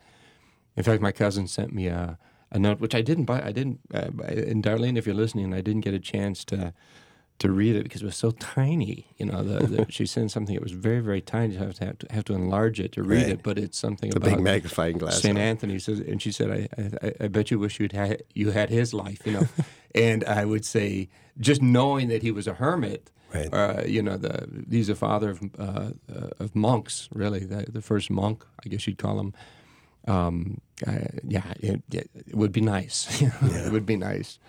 In 0.75 0.83
fact, 0.83 1.01
my 1.01 1.11
cousin 1.11 1.47
sent 1.47 1.73
me 1.73 1.87
a, 1.87 2.19
a 2.51 2.59
note 2.59 2.79
which 2.79 2.93
I 2.93 3.01
didn't 3.01 3.25
buy. 3.25 3.41
I 3.41 3.51
didn't. 3.51 3.79
Uh, 3.93 4.09
and 4.51 4.63
Darlene, 4.63 4.97
if 4.97 5.05
you're 5.07 5.15
listening, 5.23 5.53
I 5.53 5.61
didn't 5.61 5.81
get 5.81 5.93
a 5.95 5.99
chance 5.99 6.43
to 6.45 6.73
to 7.39 7.51
read 7.51 7.75
it 7.75 7.83
because 7.83 8.01
it 8.01 8.05
was 8.05 8.15
so 8.17 8.31
tiny. 8.31 9.05
You 9.17 9.27
know, 9.27 9.43
the, 9.43 9.67
the, 9.67 9.85
she 9.89 10.05
sent 10.05 10.31
something 10.31 10.55
that 10.55 10.63
was 10.63 10.71
very 10.71 10.99
very 11.01 11.21
tiny. 11.21 11.53
You 11.53 11.59
have 11.59 11.75
to 11.75 11.85
have 11.85 11.97
to, 11.99 12.07
have 12.11 12.25
to 12.25 12.33
enlarge 12.33 12.79
it 12.79 12.91
to 12.93 13.03
read 13.03 13.23
Right. 13.23 13.29
it, 13.33 13.43
but 13.43 13.57
it's 13.59 13.77
something 13.77 14.09
The 14.09 14.17
about 14.17 14.29
big 14.37 14.39
magnifying 14.39 14.97
glass. 14.97 15.21
St. 15.21 15.37
Anthony 15.37 15.77
says, 15.79 15.99
and 15.99 16.21
she 16.21 16.31
said, 16.31 16.49
I, 16.51 17.07
I, 17.07 17.13
I 17.25 17.27
bet 17.27 17.51
you 17.51 17.59
wish 17.59 17.79
you'd 17.79 17.91
had 17.93 18.23
you 18.33 18.51
had 18.51 18.69
his 18.69 18.93
life, 18.93 19.21
you 19.25 19.33
know. 19.33 19.47
and 19.95 20.23
I 20.25 20.45
would 20.45 20.65
say, 20.65 21.09
just 21.39 21.61
knowing 21.61 22.07
that 22.09 22.23
he 22.23 22.31
was 22.31 22.47
a 22.47 22.53
hermit, 22.55 23.11
Right. 23.33 23.53
uh, 23.53 23.83
you 23.85 24.01
know, 24.01 24.15
the 24.17 24.47
he's 24.71 24.89
a 24.89 24.95
father 24.95 25.29
of 25.31 25.39
uh, 25.59 25.91
uh, 26.11 26.29
of 26.39 26.55
monks, 26.55 27.09
really, 27.13 27.41
the, 27.45 27.65
the 27.69 27.81
first 27.81 28.09
monk, 28.09 28.45
I 28.65 28.69
guess 28.69 28.87
you'd 28.87 28.97
call 28.97 29.19
him. 29.19 29.33
Um, 30.07 30.61
uh, 30.87 30.99
yeah, 31.27 31.53
it, 31.59 31.81
it, 31.91 32.09
it 32.15 32.35
would 32.35 32.51
be 32.53 32.61
nice. 32.61 33.21
know, 33.21 33.29
It 33.41 33.71
would 33.73 33.85
be 33.85 33.97
nice. 33.97 34.39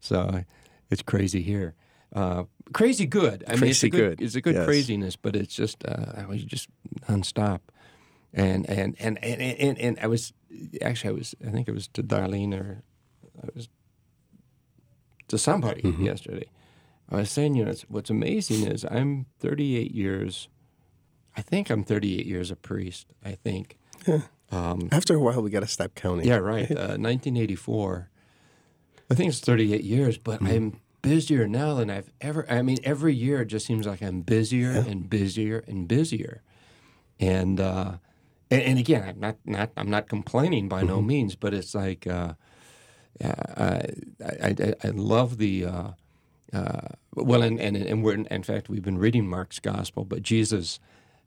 So 0.00 0.44
it's 0.90 1.02
crazy 1.02 1.42
here. 1.42 1.74
Uh, 2.12 2.44
crazy 2.72 3.06
good. 3.06 3.44
I 3.46 3.54
mean, 3.56 3.70
it's 3.70 3.82
a 3.82 3.88
good, 3.88 4.18
good, 4.18 4.20
It's 4.26 4.34
a 4.34 4.40
good 4.40 4.54
yes. 4.54 4.64
craziness, 4.66 5.16
but 5.16 5.36
it's 5.36 5.54
just 5.54 5.84
uh, 5.86 6.24
you 6.32 6.44
just 6.44 6.68
nonstop 7.08 7.60
and 8.34 8.68
and 8.68 8.96
and 8.98 9.18
and 9.22 9.40
and, 9.40 9.78
and 9.78 9.98
I 10.00 10.06
was 10.06 10.32
actually 10.82 11.10
I 11.10 11.12
was 11.14 11.34
I 11.46 11.50
think 11.50 11.68
it 11.68 11.72
was 11.74 11.88
to 11.88 12.02
Darlene 12.02 12.52
or 12.54 12.82
I 13.42 13.48
was 13.54 13.68
to 15.28 15.38
somebody 15.38 15.82
Mm-hmm. 15.82 16.04
yesterday. 16.04 16.46
I 17.12 17.16
was 17.16 17.30
saying, 17.30 17.54
you 17.56 17.64
know, 17.64 17.70
it's, 17.72 17.82
what's 17.88 18.10
amazing 18.10 18.66
is 18.68 18.84
I'm 18.88 19.26
38 19.40 19.92
years. 19.92 20.48
I 21.36 21.42
think 21.42 21.70
I'm 21.70 21.82
38 21.84 22.24
years 22.26 22.50
a 22.50 22.56
priest. 22.56 23.12
I 23.24 23.32
think. 23.32 23.76
Yeah. 24.06 24.22
After 24.52 25.14
a 25.14 25.20
while, 25.20 25.42
we 25.42 25.50
got 25.50 25.60
to 25.60 25.66
stop 25.68 25.94
counting. 25.94 26.26
Yeah, 26.26 26.36
right. 26.38 26.68
Uh, 26.76 26.98
1984. 26.98 28.10
I 29.10 29.14
think 29.14 29.28
it's 29.28 29.40
38 29.40 29.82
years, 29.84 30.18
but 30.18 30.40
Mm-hmm. 30.40 30.46
I'm 30.54 30.80
busier 31.02 31.46
now 31.48 31.74
than 31.74 31.90
I've 31.90 32.10
ever. 32.20 32.46
I 32.50 32.62
mean, 32.62 32.78
every 32.84 33.14
year 33.14 33.42
it 33.42 33.46
just 33.46 33.66
seems 33.66 33.86
like 33.86 34.02
I'm 34.02 34.20
busier 34.22 34.70
and 34.70 35.08
busier 35.08 35.64
and 35.66 35.86
busier. 35.88 36.42
And 37.18 37.60
uh, 37.60 37.92
and, 38.50 38.62
and 38.62 38.78
again, 38.78 39.02
I'm 39.08 39.20
not 39.20 39.36
not 39.44 39.70
I'm 39.76 39.90
not 39.90 40.08
complaining 40.08 40.68
by 40.68 40.82
no 40.82 40.98
Mm-hmm. 40.98 41.06
means, 41.06 41.36
but 41.36 41.54
it's 41.54 41.74
like 41.74 42.06
uh, 42.06 42.34
I, 43.22 43.86
I 44.24 44.54
I 44.58 44.74
I 44.84 44.88
love 44.88 45.38
the. 45.38 45.64
Uh, 45.66 45.88
uh, 46.52 46.88
well, 47.14 47.42
and 47.42 47.60
and 47.60 47.76
and 47.76 48.02
we're 48.02 48.14
in 48.14 48.42
fact 48.42 48.68
we've 48.68 48.82
been 48.82 48.98
reading 48.98 49.26
Mark's 49.28 49.58
gospel, 49.60 50.04
but 50.04 50.22
Jesus, 50.22 50.80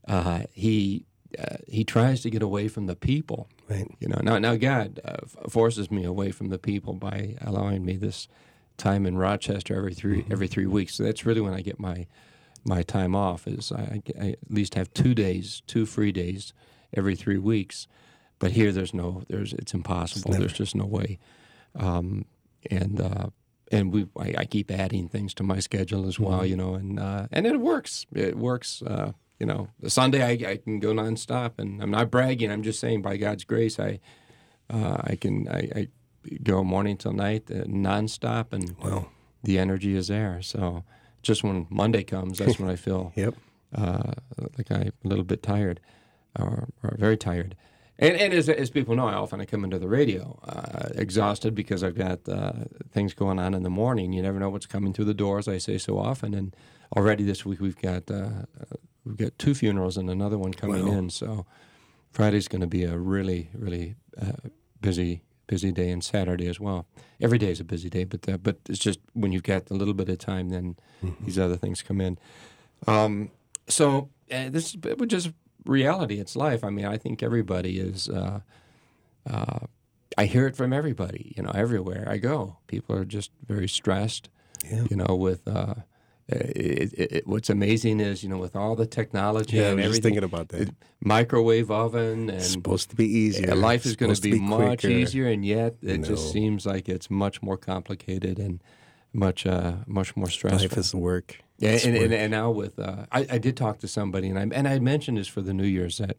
uh, 0.08 0.42
he 0.52 1.06
uh, 1.40 1.58
he 1.68 1.84
tries 1.86 2.22
to 2.22 2.30
get 2.30 2.42
away 2.42 2.68
from 2.68 2.88
the 2.88 2.96
people. 2.96 3.48
Right. 3.70 3.88
You 4.00 4.10
know, 4.10 4.20
now 4.22 4.38
now 4.40 4.56
God 4.58 5.00
uh, 5.06 5.18
f- 5.24 5.52
forces 5.52 5.90
me 5.90 6.04
away 6.04 6.32
from 6.32 6.50
the 6.50 6.58
people 6.60 6.94
by 6.94 7.36
allowing 7.42 7.86
me 7.86 7.96
this 7.96 8.28
time 8.78 9.06
in 9.06 9.18
Rochester 9.18 9.76
every 9.76 9.94
3 9.94 10.18
Mm-hmm. 10.22 10.34
every 10.34 10.48
three 10.48 10.66
weeks. 10.66 10.96
So 10.96 11.04
that's 11.04 11.26
really 11.26 11.42
when 11.42 11.54
I 11.54 11.62
get 11.62 11.80
my 11.80 12.08
my 12.66 12.82
time 12.84 13.16
off. 13.16 13.48
Is 13.48 13.72
I, 13.72 14.02
I 14.20 14.30
at 14.30 14.40
least 14.50 14.76
have 14.76 14.94
two 14.94 15.14
days, 15.14 15.62
two 15.68 15.86
free 15.86 16.12
days 16.12 16.54
every 16.96 17.16
three 17.16 17.38
weeks. 17.38 17.88
But 18.40 18.52
here, 18.52 18.72
there's 18.72 18.94
no, 18.94 19.24
there's 19.30 19.54
it's 19.54 19.74
impossible. 19.74 20.32
there's 20.34 20.54
just 20.54 20.76
no 20.76 20.86
way. 20.86 21.18
Um, 21.76 22.26
and 22.70 23.00
uh, 23.00 23.28
and 23.72 23.94
we, 23.94 24.08
I, 24.20 24.34
I 24.40 24.46
keep 24.46 24.70
adding 24.70 25.08
things 25.08 25.34
to 25.36 25.44
my 25.44 25.60
schedule 25.60 26.08
as 26.08 26.20
well. 26.20 26.46
You 26.46 26.56
know, 26.58 26.74
and 26.76 27.00
uh, 27.00 27.28
and 27.32 27.46
it 27.46 27.60
works. 27.60 28.06
It 28.14 28.38
works. 28.38 28.82
Uh, 28.82 29.14
you 29.40 29.46
know, 29.48 29.70
Sunday 29.88 30.24
I, 30.24 30.52
I 30.52 30.58
can 30.58 30.80
go 30.80 30.94
nonstop, 30.94 31.54
and 31.58 31.82
I'm 31.82 31.92
not 31.92 32.12
bragging. 32.12 32.52
I'm 32.52 32.64
just 32.64 32.80
saying, 32.80 33.02
by 33.02 33.18
God's 33.18 33.44
grace, 33.46 33.80
I 33.80 34.00
uh, 34.70 34.98
I 35.04 35.16
can 35.16 35.48
I, 35.50 35.70
I 35.76 35.88
go 36.44 36.64
morning 36.64 36.98
till 36.98 37.14
night 37.14 37.44
uh, 37.52 37.64
nonstop, 37.66 38.54
and 38.54 38.76
the 39.44 39.58
energy 39.60 39.96
is 39.96 40.08
there. 40.08 40.42
So 40.42 40.84
just 41.22 41.44
when 41.44 41.68
Monday 41.70 42.04
comes, 42.04 42.38
that's 42.40 42.60
when 42.60 42.70
I 42.70 42.76
feel 42.88 43.12
Yep. 43.16 43.36
uh, 43.76 44.14
like 44.58 44.72
I'm 44.72 44.92
a 45.04 45.08
little 45.08 45.24
bit 45.26 45.42
tired, 45.44 45.80
or, 46.40 46.68
or 46.84 46.96
very 46.98 47.18
tired. 47.18 47.56
And, 48.00 48.16
and 48.18 48.34
as, 48.34 48.50
as 48.50 48.70
people 48.72 48.96
know, 48.96 49.08
I 49.08 49.14
often 49.14 49.40
I 49.40 49.46
come 49.46 49.64
into 49.64 49.78
the 49.78 49.88
radio 49.88 50.40
uh, 50.44 50.90
exhausted 50.96 51.54
because 51.54 51.84
I've 51.84 51.96
got 51.96 52.28
uh, 52.28 52.54
things 52.92 53.14
going 53.14 53.38
on 53.38 53.54
in 53.54 53.62
the 53.64 53.70
morning. 53.70 54.14
You 54.14 54.22
never 54.24 54.40
know 54.40 54.50
what's 54.50 54.66
coming 54.66 54.94
through 54.94 55.06
the 55.06 55.14
doors. 55.14 55.48
I 55.48 55.60
say 55.60 55.78
so 55.78 56.00
often. 56.00 56.34
And 56.34 56.56
already 56.98 57.24
this 57.24 57.46
week 57.46 57.60
we've 57.62 57.78
got 57.80 58.10
uh, 58.10 58.16
uh, 58.60 58.76
we've 59.06 59.18
got 59.18 59.38
two 59.38 59.54
funerals 59.54 59.96
and 59.98 60.10
another 60.10 60.40
one 60.40 60.54
coming 60.54 60.88
in. 60.88 61.10
So 61.12 61.46
Friday's 62.12 62.48
going 62.48 62.62
to 62.62 62.68
be 62.68 62.84
a 62.84 62.98
really 62.98 63.50
really 63.54 63.96
uh, 64.20 64.50
busy 64.82 65.22
busy 65.48 65.72
day, 65.72 65.90
and 65.90 66.04
Saturday 66.04 66.48
as 66.48 66.60
well. 66.60 66.86
Every 67.22 67.38
day 67.38 67.52
is 67.52 67.60
a 67.60 67.64
busy 67.64 67.90
day, 67.90 68.04
but 68.04 68.28
uh, 68.28 68.38
but 68.38 68.58
it's 68.68 68.80
just 68.80 69.00
when 69.14 69.32
you've 69.32 69.44
got 69.44 69.70
a 69.70 69.74
little 69.74 69.94
bit 69.94 70.10
of 70.10 70.18
time, 70.18 70.50
then 70.50 70.76
these 71.22 71.40
other 71.40 71.58
things 71.58 71.82
come 71.82 72.02
in. 72.02 72.18
Um, 72.88 73.32
so 73.68 74.10
uh, 74.32 74.50
this 74.50 74.76
is 74.76 74.82
just 75.08 75.32
reality. 75.66 76.20
It's 76.20 76.36
life. 76.36 76.64
I 76.64 76.70
mean, 76.70 76.86
I 76.86 76.98
think 76.98 77.24
everybody 77.24 77.80
is. 77.80 78.10
Uh, 78.10 78.42
uh, 79.30 79.60
I 80.18 80.26
hear 80.26 80.46
it 80.48 80.56
from 80.56 80.74
everybody. 80.74 81.34
You 81.36 81.44
know, 81.44 81.52
everywhere 81.56 82.08
I 82.08 82.18
go, 82.18 82.58
people 82.68 82.96
are 82.96 83.06
just 83.06 83.32
very 83.48 83.68
stressed. 83.68 84.30
Yeah. 84.70 84.86
You 84.90 84.98
know, 84.98 85.16
with 85.16 85.48
uh, 85.48 85.76
it, 86.30 86.94
it, 86.94 87.12
it, 87.12 87.28
what's 87.28 87.50
amazing 87.50 88.00
is 88.00 88.24
you 88.24 88.30
know 88.30 88.38
with 88.38 88.56
all 88.56 88.76
the 88.76 88.86
technology 88.86 89.58
Yeah, 89.58 89.64
I 89.64 89.68
and 89.72 89.76
was 89.78 89.84
just 89.86 89.88
everything, 90.00 90.22
thinking 90.22 90.24
about 90.24 90.50
that. 90.50 90.74
microwave 91.02 91.70
oven 91.70 92.30
and 92.30 92.40
It's 92.40 92.48
supposed 92.52 92.90
to 92.92 92.96
be 92.96 93.06
easier. 93.06 93.48
yeah, 93.48 93.54
life 93.56 93.86
is 93.86 93.96
going 93.96 94.10
to 94.12 94.16
supposed 94.16 94.34
be, 94.34 94.40
much 94.40 94.80
quicker. 94.82 94.88
easier, 94.90 95.28
and 95.28 95.46
yet 95.46 95.76
it 95.82 96.00
No. 96.02 96.08
just 96.08 96.32
seems 96.32 96.66
like 96.66 96.88
it's 96.88 97.10
much 97.10 97.42
more 97.42 97.58
complicated 97.58 98.40
and 98.40 98.62
much 99.12 99.46
uh, 99.46 99.74
much 99.86 100.16
more 100.16 100.30
stressful. 100.30 100.62
Life 100.62 100.78
is 100.78 100.96
work. 100.96 101.40
Yeah, 101.60 101.78
and, 101.86 101.96
and, 101.96 102.14
and 102.14 102.32
now 102.32 102.50
with 102.52 102.80
uh, 102.80 103.06
I, 103.12 103.28
I 103.32 103.38
did 103.38 103.56
talk 103.56 103.80
to 103.80 103.88
somebody, 103.88 104.28
and 104.30 104.40
I 104.40 104.48
and 104.58 104.68
I 104.68 104.80
mentioned 104.80 105.18
this 105.18 105.28
for 105.28 105.42
the 105.42 105.54
New 105.54 105.68
Year's 105.68 105.98
that 106.00 106.18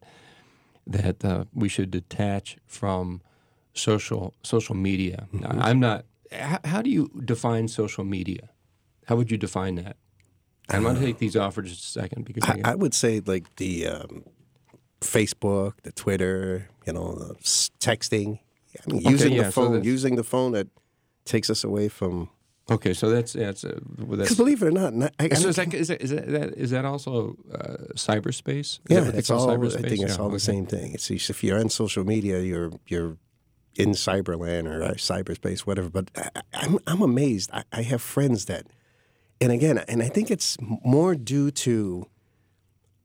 that 0.87 1.25
uh, 1.25 1.45
we 1.55 1.69
should 1.69 1.91
detach 1.91 2.57
from 2.67 3.21
social 3.73 4.35
social 4.43 4.75
media. 4.77 5.27
Mm-hmm. 5.35 5.59
Now, 5.59 5.65
I'm 5.65 5.81
not. 5.81 6.05
How, 6.31 6.59
how 6.65 6.83
do 6.83 6.91
you 6.91 7.11
define 7.25 7.69
social 7.69 8.05
media? 8.05 8.51
How 9.07 9.17
would 9.17 9.31
you 9.31 9.37
define 9.39 9.75
that? 9.77 9.97
I'm 10.71 10.83
going 10.83 10.95
to 10.97 11.01
take 11.01 11.19
these 11.19 11.37
off 11.37 11.55
for 11.55 11.63
just 11.63 11.85
a 11.85 12.01
second 12.01 12.25
because 12.25 12.45
I, 12.49 12.61
I, 12.65 12.73
I 12.73 12.75
would 12.75 12.95
say 12.95 13.21
like 13.25 13.55
the 13.57 13.87
um, 13.87 14.25
Facebook, 15.01 15.75
the 15.83 15.93
Twitter, 15.93 16.69
you 16.87 16.93
know, 16.93 17.13
the 17.15 17.35
texting. 17.81 18.39
I 18.87 18.91
mean, 18.93 19.01
Okay, 19.01 19.11
using 19.11 19.33
yeah, 19.35 19.43
the 19.45 19.53
phone, 19.53 19.73
that's- 19.73 19.87
using 19.87 20.17
the 20.17 20.25
phone 20.25 20.53
that 20.53 20.69
takes 21.25 21.51
us 21.51 21.65
away 21.65 21.89
from. 21.89 22.31
okay, 22.71 22.95
so 22.95 23.11
that's 23.11 23.35
that's 23.35 23.63
uh. 23.65 23.79
Because 24.09 24.37
believe 24.37 24.63
it 24.63 24.67
or 24.67 24.71
not, 24.71 24.95
not- 24.95 25.13
I, 25.19 25.29
So 25.35 25.49
is 25.49 25.57
that, 25.57 25.75
is, 25.75 25.89
that, 25.89 26.01
is, 26.03 26.11
that, 26.11 26.55
is 26.57 26.71
that 26.71 26.85
also 26.87 27.37
uh, 27.53 27.93
cyberspace? 27.95 28.59
Is 28.59 28.81
yeah, 28.89 29.11
it's 29.15 29.31
all. 29.31 29.51
I 29.51 29.69
think 29.69 30.01
it's 30.01 30.17
Yeah, 30.17 30.23
all 30.23 30.31
the 30.31 30.41
same 30.41 30.65
thing. 30.67 30.95
It's 30.95 31.11
if 31.11 31.45
you're 31.45 31.61
on 31.61 31.69
social 31.69 32.05
media, 32.05 32.41
you're 32.41 32.73
you're 32.89 33.19
in 33.77 33.91
cyberland 33.91 34.67
or 34.67 34.83
uh, 34.83 34.93
cyberspace, 34.95 35.61
whatever. 35.61 35.91
But 35.91 36.11
I, 36.17 36.31
I- 36.35 36.43
I'm 36.65 36.79
I'm 36.87 37.03
amazed. 37.03 37.51
I, 37.53 37.65
I 37.71 37.83
have 37.83 38.01
friends 38.01 38.47
that, 38.47 38.67
and 39.45 39.53
again, 39.53 39.79
and 39.89 40.03
I 40.03 40.09
think 40.09 40.31
it's 40.31 40.57
more 40.61 41.15
due 41.15 41.51
to 41.51 42.07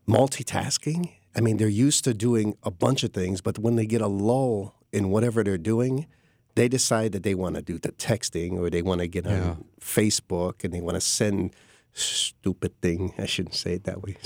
multitasking. 0.07 1.11
I 1.35 1.41
mean, 1.41 1.57
they're 1.57 1.67
used 1.67 2.03
to 2.05 2.13
doing 2.13 2.55
a 2.63 2.71
bunch 2.71 3.03
of 3.03 3.13
things, 3.13 3.41
but 3.41 3.59
when 3.59 3.75
they 3.75 3.85
get 3.85 4.01
a 4.01 4.07
lull 4.07 4.75
in 4.91 5.09
whatever 5.09 5.43
they're 5.43 5.57
doing, 5.57 6.07
they 6.55 6.67
decide 6.67 7.11
that 7.11 7.23
they 7.23 7.35
want 7.35 7.55
to 7.55 7.61
do 7.61 7.77
the 7.77 7.91
texting 7.91 8.57
or 8.59 8.69
they 8.69 8.81
want 8.81 9.01
to 9.01 9.07
get 9.07 9.25
Yeah. 9.25 9.41
on 9.51 9.65
Facebook 9.79 10.63
and 10.63 10.73
they 10.73 10.81
want 10.81 10.95
to 10.95 11.01
send 11.01 11.53
stupid 11.93 12.79
thing. 12.81 13.13
I 13.17 13.25
shouldn't 13.25 13.55
say 13.55 13.73
it 13.73 13.83
that 13.83 14.01
way. 14.01 14.17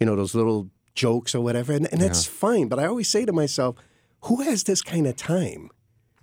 You 0.00 0.06
know, 0.06 0.16
those 0.16 0.34
little 0.34 0.70
jokes 0.94 1.34
or 1.34 1.40
whatever. 1.40 1.72
And, 1.72 1.90
and 1.92 2.00
that's 2.00 2.26
fine. 2.26 2.68
But 2.68 2.78
I 2.78 2.86
always 2.86 3.08
say 3.08 3.24
to 3.24 3.32
myself, 3.32 3.76
who 4.22 4.42
has 4.42 4.64
this 4.64 4.82
kind 4.82 5.06
of 5.06 5.16
time? 5.16 5.70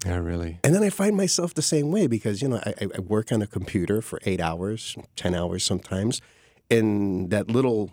Yeah, 0.05 0.17
really. 0.17 0.59
And 0.63 0.73
then 0.73 0.83
I 0.83 0.89
find 0.89 1.15
myself 1.15 1.53
the 1.53 1.61
same 1.61 1.91
way 1.91 2.07
because, 2.07 2.41
you 2.41 2.47
know, 2.47 2.61
I, 2.65 2.73
I- 2.95 2.99
work 3.01 3.31
on 3.31 3.41
a 3.41 3.47
computer 3.47 4.01
for 4.01 4.19
eight 4.25 4.41
hours, 4.41 4.95
10 5.15 5.35
hours 5.35 5.63
sometimes. 5.63 6.21
And 6.69 7.29
that 7.29 7.49
little 7.49 7.91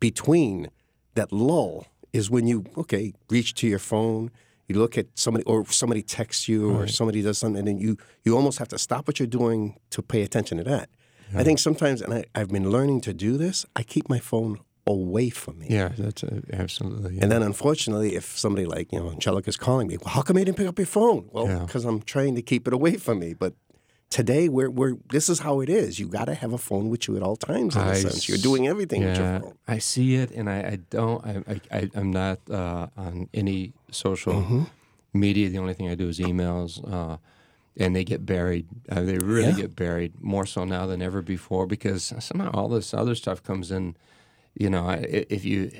between, 0.00 0.68
that 1.14 1.32
lull 1.32 1.86
is 2.12 2.30
when 2.30 2.46
you, 2.46 2.64
okay, 2.76 3.12
reach 3.30 3.54
to 3.54 3.66
your 3.66 3.78
phone, 3.78 4.30
you 4.66 4.78
look 4.78 4.98
at 4.98 5.06
somebody, 5.14 5.44
or 5.44 5.64
somebody 5.66 6.02
texts 6.02 6.48
you, 6.48 6.70
or 6.70 6.86
somebody 6.86 7.22
does 7.22 7.38
something, 7.38 7.58
and 7.60 7.68
then 7.68 7.78
you, 7.78 7.96
you 8.24 8.36
almost 8.36 8.58
have 8.58 8.68
to 8.68 8.78
stop 8.78 9.06
what 9.06 9.18
you're 9.18 9.26
doing 9.26 9.78
to 9.90 10.02
pay 10.02 10.22
attention 10.22 10.58
to 10.58 10.64
that. 10.64 10.90
I 11.34 11.44
think 11.44 11.58
sometimes, 11.58 12.00
and 12.02 12.12
I, 12.14 12.24
I've 12.34 12.48
been 12.48 12.70
learning 12.70 13.02
to 13.02 13.12
do 13.14 13.36
this, 13.36 13.64
I 13.76 13.82
keep 13.82 14.08
my 14.08 14.18
phone 14.18 14.60
away 14.88 15.30
from 15.30 15.58
me. 15.60 15.66
Yeah, 15.70 15.90
that's 15.98 16.24
uh, 16.24 16.40
absolutely. 16.52 17.14
Yeah. 17.16 17.22
And 17.22 17.30
then, 17.32 17.42
unfortunately, 17.42 18.16
if 18.16 18.38
somebody 18.38 18.66
like 18.66 18.92
you 18.92 18.98
know 19.00 19.10
Angelica's 19.10 19.56
calling 19.56 19.86
me, 19.88 19.96
well, 19.98 20.14
how 20.14 20.22
come 20.22 20.38
you 20.38 20.44
didn't 20.44 20.56
pick 20.58 20.68
up 20.68 20.78
your 20.78 20.86
phone? 20.86 21.28
Well, 21.32 21.46
Yeah. 21.46 21.64
because 21.66 21.84
I'm 21.84 22.00
trying 22.02 22.34
to 22.36 22.42
keep 22.42 22.66
it 22.68 22.72
away 22.74 22.96
from 22.96 23.18
me. 23.18 23.34
But 23.34 23.52
today, 24.10 24.48
we're, 24.48 24.70
we're 24.70 24.94
this 25.12 25.28
is 25.28 25.40
how 25.40 25.60
it 25.60 25.68
is. 25.68 25.98
You 26.00 26.08
got 26.08 26.24
to 26.26 26.34
have 26.34 26.52
a 26.52 26.58
phone 26.58 26.88
with 26.88 27.06
you 27.08 27.16
at 27.16 27.22
all 27.22 27.36
times. 27.36 27.76
In 27.76 27.82
a 27.82 27.90
I 27.90 27.94
sense, 28.00 28.28
you're 28.28 28.38
doing 28.50 28.66
everything 28.66 29.04
with 29.04 29.16
your 29.18 29.40
phone. 29.40 29.54
I 29.68 29.78
see 29.78 30.14
it, 30.16 30.30
and 30.30 30.48
I, 30.48 30.58
I 30.72 30.78
don't. 30.90 31.20
I, 31.26 31.60
I, 31.70 31.90
I'm 31.94 32.10
not 32.10 32.38
uh, 32.50 32.86
on 32.96 33.28
any 33.34 33.72
social 33.90 34.32
Mm-hmm. 34.34 34.62
media. 35.12 35.48
The 35.50 35.58
only 35.58 35.74
thing 35.74 35.88
I 35.88 35.94
do 35.94 36.08
is 36.08 36.18
emails, 36.18 36.70
uh, 36.90 37.16
and 37.76 37.94
they 37.94 38.04
get 38.04 38.24
buried. 38.26 38.66
Uh, 38.88 39.02
they 39.02 39.18
really 39.18 39.48
Yeah. 39.52 39.62
get 39.64 39.76
buried 39.76 40.12
more 40.20 40.46
so 40.46 40.64
now 40.64 40.86
than 40.86 41.00
ever 41.02 41.22
before 41.22 41.66
because 41.66 42.12
somehow 42.20 42.50
all 42.52 42.68
this 42.68 42.92
other 42.94 43.14
stuff 43.14 43.42
comes 43.42 43.70
in. 43.70 43.94
You 44.54 44.70
know, 44.70 44.88
if 44.90 45.44
you, 45.44 45.70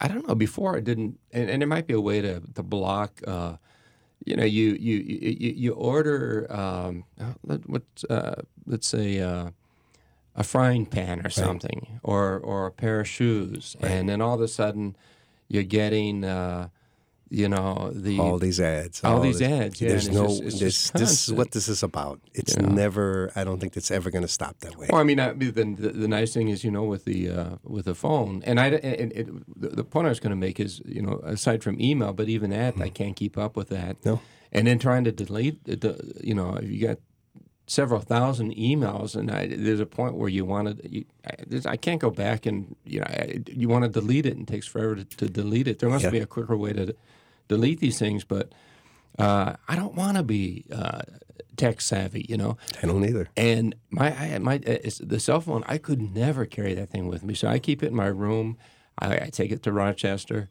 I 0.00 0.08
don't 0.08 0.26
know. 0.26 0.34
Before 0.34 0.76
it 0.76 0.84
didn't, 0.84 1.18
and, 1.32 1.50
and 1.50 1.60
there 1.62 1.68
might 1.68 1.86
be 1.86 1.94
a 1.94 2.00
way 2.00 2.20
to 2.22 2.40
to 2.54 2.62
block. 2.62 3.20
Uh, 3.26 3.56
you 4.24 4.36
know, 4.36 4.44
you 4.44 4.72
you 4.74 4.96
you, 4.98 5.52
you- 5.56 5.72
order 5.72 6.46
um, 6.50 7.04
let, 7.44 7.68
what 7.68 7.82
uh, 8.08 8.36
let's 8.66 8.86
say. 8.86 9.20
Uh, 9.20 9.50
a 10.36 10.44
frying 10.44 10.86
pan 10.86 11.26
or 11.26 11.28
something, 11.28 11.98
or 12.04 12.38
or 12.38 12.66
a 12.66 12.70
pair 12.70 13.00
of 13.00 13.08
shoes, 13.08 13.76
and 13.80 14.08
then 14.08 14.20
all 14.22 14.34
of 14.34 14.40
a 14.40 14.46
sudden, 14.48 14.96
you're 15.48 15.64
getting, 15.64 16.24
uh, 16.24 16.68
you 17.32 17.48
know, 17.48 17.92
the 17.94 18.18
All 18.18 18.38
these 18.38 18.60
ads. 18.60 19.04
All 19.04 19.20
these 19.20 19.38
this- 19.38 19.48
ads, 19.50 19.80
yeah, 19.80 19.88
There's 19.90 20.08
no. 20.10 20.26
just- 20.26 20.58
this, 20.60 20.90
this 20.90 21.28
is 21.28 21.32
what 21.32 21.52
this 21.52 21.68
is 21.68 21.82
about. 21.84 22.20
It's 22.34 22.56
never. 22.56 23.30
I 23.36 23.44
don't 23.44 23.60
think 23.60 23.76
it's 23.76 23.90
ever 23.92 24.10
going 24.10 24.22
to 24.22 24.28
stop 24.28 24.58
that 24.60 24.76
way. 24.76 24.88
Well, 24.90 25.00
I 25.00 25.04
mean, 25.04 25.20
I, 25.20 25.32
the, 25.32 25.50
the 25.50 25.64
the 25.64 26.08
nice 26.08 26.34
thing 26.34 26.48
is, 26.48 26.64
you 26.64 26.72
know, 26.72 26.82
with 26.84 27.04
the 27.04 27.30
uh, 27.30 27.50
with 27.62 27.84
the 27.84 27.94
phone, 27.94 28.42
and 28.44 28.58
I 28.58 28.66
and 28.68 29.12
it, 29.12 29.28
the, 29.76 29.84
point 29.84 30.06
I 30.06 30.10
was 30.10 30.18
going 30.20 30.30
to 30.30 30.36
make 30.36 30.58
is, 30.58 30.82
you 30.84 31.02
know, 31.02 31.20
aside 31.24 31.62
from 31.62 31.80
email, 31.80 32.12
but 32.12 32.28
even 32.28 32.50
that, 32.50 32.80
I 32.80 32.88
can't 32.88 33.14
keep 33.14 33.38
up 33.38 33.56
with 33.56 33.68
that. 33.68 34.04
No. 34.04 34.20
And 34.52 34.66
then 34.66 34.80
trying 34.80 35.04
to 35.04 35.12
delete, 35.12 35.62
the- 35.64 35.76
the, 35.76 36.12
you 36.24 36.34
know, 36.34 36.56
if 36.56 36.68
you 36.68 36.84
got 36.84 36.98
several 37.68 38.00
thousand 38.00 38.52
emails, 38.56 39.14
and 39.14 39.30
I, 39.30 39.46
there's 39.46 39.78
a 39.78 39.86
point 39.86 40.16
where 40.16 40.28
you 40.28 40.44
want 40.44 40.82
to, 40.82 40.90
you, 40.90 41.04
I, 41.24 41.34
I 41.74 41.76
can't 41.76 42.00
go 42.00 42.10
back 42.10 42.44
and 42.46 42.74
you 42.84 42.98
know, 42.98 43.06
I, 43.06 43.40
you 43.46 43.68
want 43.68 43.84
to 43.84 43.88
delete 43.88 44.26
it, 44.26 44.32
and 44.36 44.42
it 44.48 44.52
takes 44.52 44.66
forever 44.66 44.96
to, 44.96 45.04
to 45.04 45.28
delete 45.28 45.68
it. 45.68 45.78
There 45.78 45.88
must 45.88 46.02
Yeah. 46.02 46.10
be 46.10 46.18
a 46.18 46.26
quicker 46.26 46.56
way 46.56 46.72
to 46.72 46.96
delete 47.50 47.80
these 47.80 47.98
things, 47.98 48.22
but 48.22 48.52
uh, 49.18 49.56
I 49.68 49.74
don't 49.74 49.96
want 49.96 50.16
to 50.16 50.22
be 50.22 50.64
uh, 50.72 51.02
tech 51.56 51.80
savvy, 51.80 52.24
you 52.28 52.36
know. 52.36 52.56
I 52.80 52.86
don't 52.86 53.04
either. 53.04 53.28
And 53.36 53.74
my 53.90 54.16
I, 54.16 54.38
my 54.38 54.60
uh, 54.66 54.88
the 55.00 55.18
cell 55.18 55.40
phone, 55.40 55.64
I 55.66 55.76
could 55.78 56.14
never 56.14 56.46
carry 56.46 56.74
that 56.74 56.90
thing 56.90 57.08
with 57.08 57.24
me. 57.24 57.34
So 57.34 57.48
I 57.48 57.58
keep 57.58 57.82
it 57.82 57.88
in 57.88 57.96
my 57.96 58.06
room. 58.06 58.56
I, 59.00 59.14
I 59.16 59.30
take 59.32 59.50
it 59.50 59.64
to 59.64 59.72
Rochester, 59.72 60.48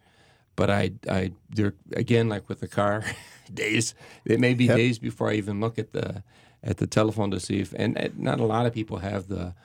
but 0.58 0.70
I 0.70 0.92
I 1.10 1.32
there 1.50 1.74
again 1.94 2.28
like 2.28 2.50
with 2.50 2.60
the 2.60 2.68
car, 2.68 3.04
days 3.54 3.96
it 4.26 4.42
may 4.42 4.54
be 4.54 4.66
Yep. 4.66 4.76
days 4.76 5.00
before 5.00 5.30
I 5.32 5.36
even 5.36 5.62
look 5.62 5.80
at 5.80 5.94
the 5.94 6.24
at 6.62 6.78
the 6.78 6.88
telephone 6.88 7.32
to 7.32 7.40
see 7.40 7.62
if, 7.62 7.74
and, 7.74 7.98
and 7.98 8.20
not 8.20 8.42
a 8.42 8.46
lot 8.46 8.66
of 8.66 8.74
people 8.74 8.98
have 8.98 9.30
the 9.30 9.56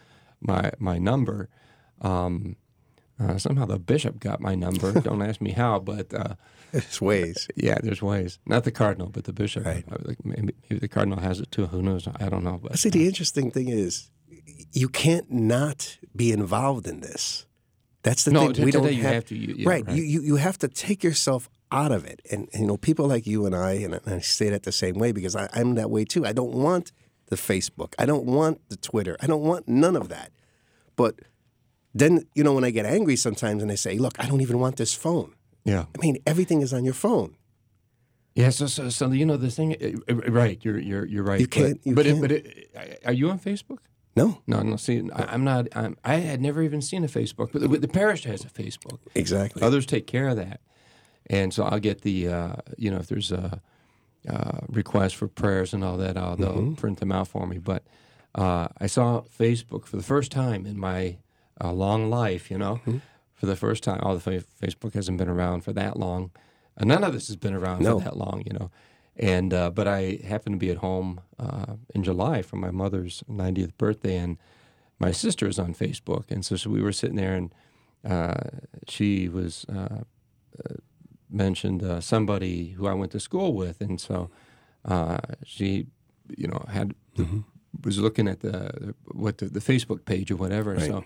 my 0.40 0.70
my 0.78 0.98
number. 0.98 1.48
Um, 2.00 2.56
uh, 3.20 3.38
somehow 3.38 3.66
the 3.66 3.78
bishop 3.78 4.18
got 4.20 4.40
my 4.40 4.54
number. 4.54 4.92
Don't 5.00 5.22
ask 5.22 5.40
me 5.40 5.52
how, 5.52 5.78
but 5.78 6.12
uh, 6.14 6.34
There's 6.72 7.00
ways. 7.00 7.48
yeah, 7.56 7.78
there's 7.82 8.02
ways. 8.02 8.38
Not 8.46 8.64
the 8.64 8.72
cardinal, 8.72 9.08
but 9.08 9.24
the 9.24 9.32
bishop. 9.32 9.64
Right. 9.64 9.84
Uh, 9.90 10.12
Maybe, 10.24 10.54
maybe 10.68 10.80
the 10.80 10.88
cardinal 10.88 11.20
has 11.20 11.40
it 11.40 11.50
too. 11.52 11.66
Who 11.66 11.82
knows? 11.82 12.08
I 12.16 12.28
don't 12.28 12.42
know. 12.44 12.60
I 12.64 12.68
But 12.68 12.78
see. 12.78 12.90
The 12.90 13.06
interesting 13.06 13.50
thing 13.50 13.68
is, 13.68 14.10
you 14.72 14.88
can't 14.88 15.30
not 15.30 15.98
be 16.16 16.32
involved 16.32 16.86
in 16.88 17.00
this. 17.00 17.46
That's 18.02 18.24
the 18.24 18.32
No, 18.32 18.40
thing. 18.46 18.54
t- 18.54 18.64
we 18.64 18.70
don't 18.72 18.92
you 18.92 19.02
have 19.02 19.24
to, 19.26 19.34
you- 19.36 19.54
yeah, 19.58 19.68
right. 19.68 19.86
right. 19.86 19.96
You, 19.96 20.02
you 20.02 20.20
you 20.22 20.36
have 20.36 20.58
to 20.58 20.68
take 20.68 21.02
yourself 21.04 21.48
out 21.72 21.90
of 21.92 22.04
it. 22.04 22.20
And, 22.30 22.48
and, 22.52 22.62
you 22.62 22.66
know, 22.66 22.76
people 22.76 23.06
like 23.06 23.26
you 23.26 23.46
and 23.46 23.54
I, 23.54 23.72
and 23.74 24.00
I 24.06 24.18
say 24.20 24.50
that 24.50 24.64
the 24.64 24.72
same 24.72 24.94
way 24.98 25.12
because 25.12 25.34
I, 25.36 25.48
I'm 25.54 25.74
that 25.76 25.90
way 25.90 26.04
too. 26.04 26.26
I 26.26 26.32
don't 26.32 26.52
want 26.52 26.92
the 27.28 27.36
Facebook. 27.36 27.94
I 27.98 28.04
don't 28.06 28.26
want 28.26 28.60
the 28.68 28.76
Twitter. 28.76 29.16
I 29.20 29.26
don't 29.26 29.42
want 29.42 29.66
none 29.68 29.96
of 29.96 30.08
that. 30.10 30.32
But 30.96 31.20
then, 31.94 32.26
you 32.34 32.42
know, 32.44 32.52
when 32.54 32.64
I 32.64 32.70
get 32.70 32.86
angry 32.86 33.16
sometimes 33.16 33.62
and 33.62 33.70
they 33.70 33.76
say, 33.76 33.98
"Look, 33.98 34.14
I 34.18 34.26
don't 34.26 34.40
even 34.40 34.58
want 34.58 34.76
this 34.76 34.94
phone." 34.94 35.34
yeah, 35.64 35.84
I 35.94 35.98
mean, 36.00 36.18
everything 36.26 36.60
is 36.62 36.72
on 36.72 36.84
your 36.84 36.94
phone. 36.94 37.36
yeah. 38.34 38.50
So, 38.50 38.66
so, 38.66 38.90
so 38.90 39.10
you 39.12 39.24
know 39.24 39.36
the 39.38 39.50
thing, 39.50 39.76
uh, 40.08 40.12
uh, 40.12 40.30
right? 40.30 40.58
You're, 40.64 40.78
you're, 40.78 41.06
you're 41.06 41.22
right. 41.24 41.40
You 41.40 41.46
can't- 41.46 41.80
But, 41.82 41.86
you 41.88 41.94
but, 41.94 42.04
can't. 42.06 42.18
It, 42.32 42.72
but 42.74 42.82
it, 42.90 43.02
are 43.06 43.12
you 43.12 43.30
on 43.30 43.38
Facebook? 43.38 43.78
No, 44.16 44.42
No, 44.46 44.62
no. 44.62 44.76
See, 44.76 45.02
I, 45.12 45.24
I'm 45.34 45.42
not. 45.44 45.66
I'm, 45.74 45.96
I 46.04 46.16
had 46.16 46.40
never 46.40 46.62
even 46.62 46.80
seen 46.82 47.02
a 47.04 47.08
Facebook, 47.08 47.50
but 47.52 47.60
the, 47.62 47.68
the 47.78 47.88
parish 47.88 48.24
has 48.24 48.44
a 48.44 48.48
Facebook. 48.48 48.98
exactly. 49.14 49.60
Others 49.62 49.86
take 49.86 50.06
care 50.06 50.28
of 50.28 50.36
that, 50.36 50.60
and 51.28 51.52
so 51.54 51.64
I'll 51.64 51.80
get 51.80 52.02
the. 52.02 52.28
Uh, 52.28 52.56
you 52.78 52.90
know, 52.92 52.98
if 52.98 53.08
there's 53.08 53.32
a 53.32 53.60
uh, 54.28 54.58
request 54.68 55.16
for 55.16 55.26
prayers 55.26 55.72
and 55.74 55.82
all 55.82 55.96
that, 55.96 56.16
I'll, 56.16 56.36
they'll 56.36 56.74
print 56.76 57.00
them 57.00 57.10
out 57.10 57.26
for 57.28 57.46
me. 57.46 57.58
But 57.58 57.82
uh, 58.36 58.68
I 58.78 58.86
saw 58.86 59.22
Facebook 59.22 59.84
for 59.86 59.96
the 59.96 60.02
first 60.04 60.30
time 60.30 60.64
in 60.64 60.78
my 60.78 61.18
uh, 61.62 61.72
long 61.72 62.10
life. 62.10 62.50
You 62.50 62.58
know, 62.58 62.80
for 63.34 63.46
the 63.46 63.56
first 63.56 63.82
time. 63.82 64.00
All 64.02 64.16
the 64.16 64.44
Facebook 64.62 64.94
hasn't 64.94 65.18
been 65.18 65.28
around 65.28 65.62
for 65.62 65.72
that 65.72 65.98
long. 65.98 66.30
Uh, 66.80 66.84
none 66.84 67.04
of 67.04 67.12
this 67.12 67.26
has 67.28 67.36
been 67.36 67.54
around 67.54 67.82
No. 67.82 67.98
for 67.98 68.04
that 68.04 68.16
long. 68.16 68.42
You 68.46 68.52
know. 68.58 68.70
And 69.16 69.54
uh, 69.54 69.70
but 69.70 69.86
I 69.86 70.18
happened 70.26 70.54
to 70.54 70.58
be 70.66 70.70
at 70.70 70.78
home 70.78 71.20
uh, 71.38 71.74
in 71.94 72.02
July 72.02 72.42
for 72.42 72.56
my 72.56 72.70
mother's 72.72 73.22
90th 73.30 73.76
birthday, 73.78 74.16
and 74.16 74.38
my 74.98 75.12
sister 75.12 75.46
is 75.46 75.58
on 75.58 75.72
Facebook, 75.74 76.30
and 76.32 76.44
so, 76.44 76.56
so 76.56 76.68
we 76.70 76.82
were 76.82 76.92
sitting 76.92 77.14
there, 77.16 77.34
and 77.34 77.54
uh, 78.04 78.34
she 78.88 79.28
was 79.28 79.64
uh, 79.68 80.02
mentioned 81.30 81.82
uh, 81.82 82.00
somebody 82.00 82.70
who 82.70 82.86
I 82.86 82.94
went 82.94 83.12
to 83.12 83.20
school 83.20 83.54
with, 83.54 83.80
and 83.80 84.00
so 84.00 84.30
uh, 84.84 85.18
she, 85.44 85.86
you 86.36 86.48
know, 86.48 86.64
had 86.68 86.94
was 87.84 87.98
looking 87.98 88.28
at 88.28 88.40
the 88.40 88.94
what 89.12 89.38
the, 89.38 89.46
the 89.46 89.60
Facebook 89.60 90.04
page 90.04 90.30
or 90.30 90.36
whatever, 90.36 90.72
and 90.72 90.82
so. 90.82 91.04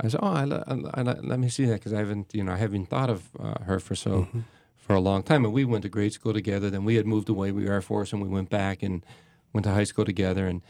I 0.00 0.08
said, 0.08 0.20
"Oh, 0.22 0.26
I, 0.26 0.44
I, 0.44 1.00
I, 1.00 1.02
let 1.02 1.38
me 1.38 1.48
see 1.48 1.64
that 1.66 1.74
because 1.74 1.92
I 1.92 1.98
haven't, 1.98 2.34
you 2.34 2.44
know, 2.44 2.52
I 2.52 2.56
haven't 2.56 2.86
thought 2.86 3.10
of 3.10 3.30
uh, 3.38 3.62
her 3.64 3.80
for 3.80 3.94
so 3.94 4.28
for 4.76 4.94
a 4.94 5.00
long 5.00 5.22
time." 5.22 5.44
And 5.44 5.54
we 5.54 5.64
went 5.64 5.82
to 5.82 5.88
grade 5.88 6.12
school 6.12 6.32
together. 6.32 6.70
Then 6.70 6.84
we 6.84 6.96
had 6.96 7.06
moved 7.06 7.28
away. 7.28 7.52
We 7.52 7.64
were 7.64 7.72
Air 7.72 7.82
Force, 7.82 8.12
and 8.12 8.22
we 8.22 8.28
went 8.28 8.50
back 8.50 8.82
and 8.82 9.04
went 9.52 9.64
to 9.64 9.70
high 9.70 9.84
school 9.84 10.04
together. 10.04 10.46
And 10.46 10.62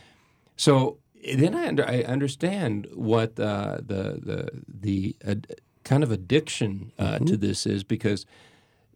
so 0.57 0.99
then 1.35 1.55
I, 1.55 1.67
under, 1.67 1.89
I 1.89 2.03
understand 2.03 2.89
what 2.95 3.39
uh, 3.39 3.79
the 3.79 4.21
the 4.23 4.63
the 4.69 5.17
ad, 5.27 5.57
kind 5.85 6.03
of 6.03 6.11
addiction 6.11 6.93
uh, 6.99 7.19
to 7.21 7.37
this 7.37 7.67
is 7.67 7.85
because 7.85 8.27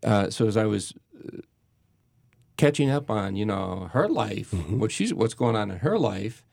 uh, 0.02 0.30
so 0.30 0.46
as 0.46 0.56
I 0.56 0.66
was 0.66 0.94
uh, 1.16 1.38
catching 2.56 2.90
up 2.90 3.10
on 3.10 3.36
you 3.36 3.46
know 3.46 3.90
her 3.92 4.08
life, 4.08 4.52
what 4.70 4.92
she's 4.92 5.12
what's 5.12 5.34
going 5.34 5.56
on 5.56 5.70
in 5.70 5.78
her 5.78 5.98
life, 5.98 6.44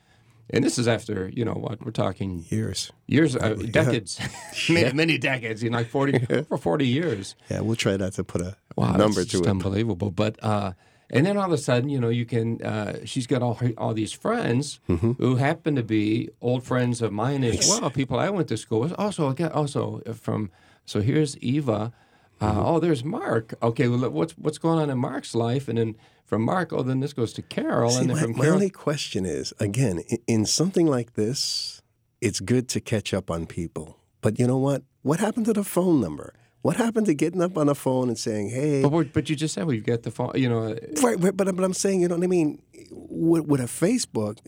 and 0.50 0.64
this 0.64 0.78
is 0.78 0.88
after 0.88 1.30
you 1.34 1.44
know 1.46 1.54
what 1.54 1.84
we're 1.84 1.92
talking 1.92 2.46
Years. 2.50 2.92
years, 3.08 3.36
uh, 3.36 3.54
decades, 3.72 4.20
many, 4.70 4.94
many 4.94 5.18
decades, 5.18 5.62
you 5.64 5.70
know, 5.70 5.78
like 5.80 5.90
forty 5.90 6.20
for 6.50 6.58
forty 6.58 6.88
years. 6.88 7.36
Yeah, 7.50 7.62
we'll 7.62 7.76
try 7.76 7.98
not 7.98 8.14
to 8.14 8.24
put 8.24 8.42
a 8.42 8.56
Wow, 8.76 8.96
number 8.96 9.24
to 9.24 9.28
just 9.30 9.44
it. 9.46 9.50
unbelievable. 9.50 10.12
But 10.12 10.38
uh, 10.44 10.74
and 11.10 11.26
then 11.26 11.38
all 11.38 11.46
of 11.46 11.52
a 11.52 11.58
sudden, 11.58 11.90
you 11.90 12.00
know, 12.00 12.10
you 12.10 12.26
can. 12.26 12.62
Uh, 12.62 13.00
she's 13.06 13.26
got 13.28 13.42
all 13.42 13.56
her, 13.56 13.72
all 13.78 13.94
these 13.94 14.12
friends 14.14 14.80
Mm-hmm. 14.90 15.14
who 15.14 15.36
happen 15.38 15.76
to 15.76 15.84
be 15.84 16.30
old 16.42 16.64
friends 16.64 17.02
of 17.02 17.12
mine 17.12 17.44
as 17.44 17.68
well. 17.68 17.90
People 17.90 18.20
I 18.20 18.30
went 18.30 18.48
to 18.50 18.58
school 18.58 18.80
with. 18.82 18.94
Also, 18.98 19.30
again, 19.30 19.52
also 19.52 20.02
from. 20.14 20.52
So 20.86 21.02
here's 21.02 21.38
Eva. 21.40 21.92
Uh, 22.40 22.52
Mm-hmm. 22.52 22.60
Oh, 22.66 22.80
there's 22.80 23.04
Mark. 23.04 23.54
Okay, 23.62 23.88
well, 23.88 24.10
what's 24.10 24.34
what's 24.34 24.58
going 24.58 24.80
on 24.80 24.90
in 24.90 24.98
Mark's 24.98 25.34
life? 25.34 25.68
And 25.68 25.78
then 25.78 25.96
from 26.26 26.44
Mark, 26.44 26.72
oh, 26.74 26.84
then 26.84 27.00
this 27.00 27.14
goes 27.14 27.34
to 27.34 27.42
Carol, 27.42 27.90
See, 27.92 28.02
and 28.02 28.10
then 28.10 28.16
my, 28.18 28.22
from 28.22 28.38
my 28.38 28.48
only 28.50 28.70
question 28.70 29.26
is 29.26 29.54
again, 29.60 30.00
in, 30.10 30.18
in 30.28 30.46
something 30.46 30.86
like 30.88 31.14
this, 31.14 31.82
it's 32.22 32.40
good 32.40 32.68
to 32.70 32.80
catch 32.82 33.14
up 33.14 33.32
on 33.32 33.46
people. 33.46 33.98
But 34.22 34.40
you 34.40 34.46
know 34.48 34.58
what? 34.58 34.84
What 35.04 35.20
happened 35.20 35.46
to 35.46 35.54
the 35.54 35.64
phone 35.64 36.02
number? 36.02 36.34
What 36.64 36.76
happened 36.76 37.06
to 37.06 37.14
getting 37.14 37.42
up 37.42 37.58
on 37.58 37.68
the 37.68 37.76
phone 37.76 38.10
and 38.10 38.18
saying, 38.18 38.50
"Hey"? 38.50 38.82
but, 38.84 39.14
but 39.14 39.30
you 39.30 39.36
just 39.36 39.54
said 39.54 39.66
we've 39.68 39.86
got 39.86 40.04
the 40.04 40.12
phone. 40.12 40.32
You 40.36 40.50
know, 40.50 40.76
Right, 41.02 41.18
right, 41.20 41.36
but 41.38 41.56
but 41.56 41.64
I'm 41.64 41.74
saying, 41.74 42.02
you 42.02 42.08
know 42.08 42.16
what 42.16 42.24
I 42.24 42.28
mean? 42.28 42.62
With, 42.92 43.46
with 43.46 43.62
a 43.62 43.66
Facebook 43.66 44.40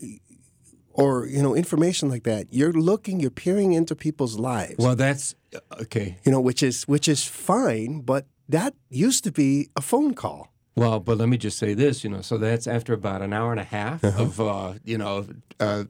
or 0.92 1.26
you 1.26 1.42
know 1.42 1.54
information 1.54 2.08
like 2.08 2.24
that, 2.24 2.46
you're 2.50 2.72
looking, 2.72 3.20
you're 3.20 3.30
peering 3.30 3.72
into 3.72 3.94
people's 3.94 4.38
lives. 4.38 4.76
well, 4.78 4.96
that's 4.96 5.34
okay. 5.80 6.18
you 6.24 6.32
know, 6.32 6.40
which 6.40 6.62
is 6.62 6.84
which 6.88 7.08
is 7.08 7.24
fine, 7.26 8.00
but 8.00 8.26
that 8.48 8.74
used 8.88 9.24
to 9.24 9.32
be 9.32 9.68
a 9.76 9.80
phone 9.80 10.14
call. 10.14 10.48
Well, 10.76 11.00
but 11.00 11.18
let 11.18 11.28
me 11.28 11.36
just 11.36 11.58
say 11.58 11.74
this, 11.74 12.04
you 12.04 12.10
know, 12.10 12.22
so 12.22 12.38
that's 12.38 12.66
after 12.66 12.92
about 12.94 13.22
an 13.22 13.32
hour 13.32 13.50
and 13.50 13.60
a 13.60 13.64
half 13.64 14.02
Uh-huh. 14.04 14.22
of, 14.22 14.40
uh, 14.40 14.72
you 14.84 14.96
know, 14.98 15.26
uh, 15.58 15.84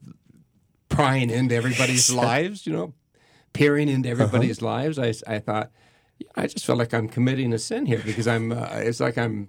prying 0.89 1.31
into 1.31 1.55
everybody's 1.55 2.11
lives, 2.27 2.67
you 2.67 2.73
know, 2.73 2.93
peering 3.53 3.89
into 3.89 4.09
Uh-huh. 4.11 4.23
everybody's 4.23 4.61
lives. 4.63 4.99
I, 4.99 5.13
I 5.27 5.39
thought, 5.39 5.71
I 6.35 6.47
just 6.47 6.65
felt 6.67 6.79
like 6.79 6.93
I'm 6.95 7.09
committing 7.09 7.53
a 7.53 7.59
sin 7.59 7.87
here 7.87 8.03
because 8.05 8.27
I'm, 8.27 8.53
uh, 8.53 8.69
it's 8.89 9.01
like 9.01 9.17
I'm 9.19 9.45
uh, 9.45 9.47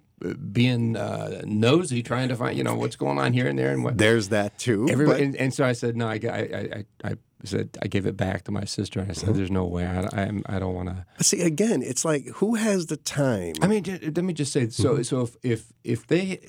being 0.51 0.95
uh, 0.95 1.41
nosy, 1.45 2.03
trying 2.03 2.29
to 2.29 2.35
find, 2.35 2.57
you 2.57 2.63
know, 2.63 2.75
what's 2.75 2.95
going 2.95 3.17
on 3.17 3.33
here 3.33 3.47
and 3.47 3.57
there 3.57 3.71
and 3.71 3.83
what. 3.83 3.97
There's 3.97 4.29
that 4.29 4.57
too. 4.59 4.85
But- 4.87 5.19
and, 5.19 5.35
and 5.35 5.53
so 5.53 5.65
I 5.65 5.73
said, 5.73 5.95
no, 5.95 6.07
I, 6.07 6.19
I, 6.23 6.83
I, 7.03 7.09
I 7.09 7.15
said, 7.43 7.77
I 7.81 7.87
gave 7.87 8.05
it 8.05 8.15
back 8.17 8.43
to 8.43 8.51
my 8.51 8.65
sister. 8.65 8.99
And 8.99 9.09
I 9.09 9.13
said, 9.13 9.33
there's 9.35 9.49
no 9.51 9.65
way. 9.65 9.85
I, 9.85 10.01
I, 10.23 10.31
I 10.45 10.59
don't 10.59 10.75
want 10.75 10.89
to. 10.89 11.23
see, 11.23 11.41
again, 11.41 11.81
it's 11.81 12.05
like 12.05 12.27
who 12.35 12.55
has 12.55 12.85
the 12.87 12.97
time? 12.97 13.53
I 13.61 13.67
mean, 13.67 13.83
let 13.85 14.17
me 14.23 14.33
just 14.33 14.51
say. 14.53 14.69
So, 14.69 14.93
Mm-hmm. 14.93 15.01
so 15.03 15.21
if 15.21 15.35
if 15.43 15.73
if 15.83 16.07
they, 16.07 16.39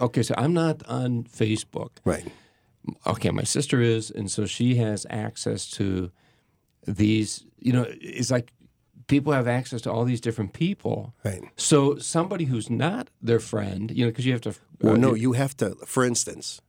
okay, 0.00 0.22
so 0.22 0.34
I'm 0.38 0.54
not 0.54 0.82
on 0.86 1.24
Facebook. 1.24 1.90
right. 2.04 2.26
Okay, 3.06 3.30
my 3.30 3.44
sister 3.44 3.80
is, 3.80 4.10
and 4.10 4.28
so 4.30 4.44
she 4.46 4.74
has 4.76 5.06
access 5.10 5.70
to 5.72 6.10
these. 6.86 7.44
You 7.58 7.72
know, 7.72 7.86
it's 7.88 8.30
like 8.30 8.52
people 9.12 9.32
have 9.32 9.46
access 9.46 9.80
to 9.82 9.90
all 9.92 10.04
these 10.04 10.20
different 10.20 10.52
people. 10.52 11.14
Right. 11.24 11.42
So 11.56 11.98
somebody 11.98 12.46
who's 12.46 12.70
not 12.70 13.08
their 13.20 13.40
friend, 13.40 13.90
you 13.90 14.04
know, 14.04 14.10
because 14.10 14.26
you 14.26 14.32
have 14.32 14.40
to. 14.42 14.54
Well, 14.80 14.94
uh, 14.94 14.96
no, 14.96 15.14
you 15.14 15.32
have 15.32 15.54
to. 15.58 15.76
For 15.86 16.04
instance, 16.04 16.60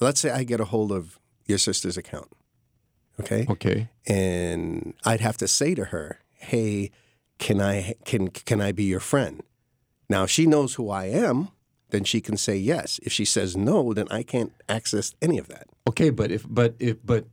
let's 0.00 0.20
say 0.20 0.30
I 0.30 0.44
get 0.44 0.60
a 0.60 0.64
hold 0.64 0.90
of 0.92 1.18
your 1.46 1.58
sister's 1.58 1.96
account, 1.96 2.30
okay, 3.20 3.46
Okay. 3.48 3.88
and 4.06 4.94
I'd 5.04 5.20
have 5.20 5.36
to 5.38 5.48
say 5.48 5.74
to 5.74 5.84
her, 5.86 6.18
"Hey, 6.34 6.90
can 7.38 7.60
I 7.60 7.94
can 8.04 8.28
can 8.28 8.60
I 8.60 8.72
be 8.72 8.84
your 8.84 9.00
friend?" 9.00 9.42
Now, 10.08 10.24
if 10.24 10.30
she 10.30 10.46
knows 10.46 10.74
who 10.74 10.90
I 10.90 11.06
am, 11.06 11.48
then 11.90 12.04
she 12.04 12.20
can 12.20 12.36
say 12.36 12.56
yes. 12.56 13.00
If 13.02 13.12
she 13.12 13.24
says 13.24 13.56
no, 13.56 13.92
then 13.94 14.06
I 14.10 14.22
can't 14.22 14.52
access 14.68 15.14
any 15.22 15.38
of 15.38 15.46
that. 15.48 15.66
Okay, 15.88 16.10
but 16.10 16.30
if 16.30 16.44
but 16.48 16.74
if 16.78 16.96
but, 17.04 17.24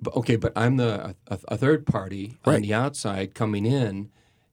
but 0.00 0.14
okay, 0.16 0.36
but 0.36 0.52
I'm 0.56 0.76
the 0.76 1.14
a, 1.28 1.38
a 1.48 1.56
third 1.56 1.86
party 1.86 2.38
on 2.44 2.62
the 2.62 2.74
outside 2.74 3.34
coming 3.34 3.66
in, 3.66 4.10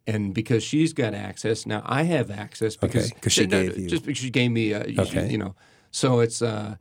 and 0.07 0.33
because 0.33 0.63
she's 0.63 0.93
got 0.93 1.13
access 1.13 1.65
now, 1.65 1.81
I 1.85 2.03
have 2.03 2.31
access 2.31 2.75
because 2.75 3.11
Okay, 3.11 3.19
'cause 3.21 3.33
she 3.33 3.45
no, 3.47 3.61
gave 3.63 3.77
you- 3.77 3.89
just 3.89 4.05
because 4.05 4.19
she 4.21 4.29
gave 4.29 4.51
me 4.51 4.73
uh, 4.73 4.85
you- 4.87 5.01
Okay. 5.01 5.29
you 5.31 5.37
know, 5.37 5.55
so 5.91 6.19
it's 6.19 6.41
uh, 6.41 6.75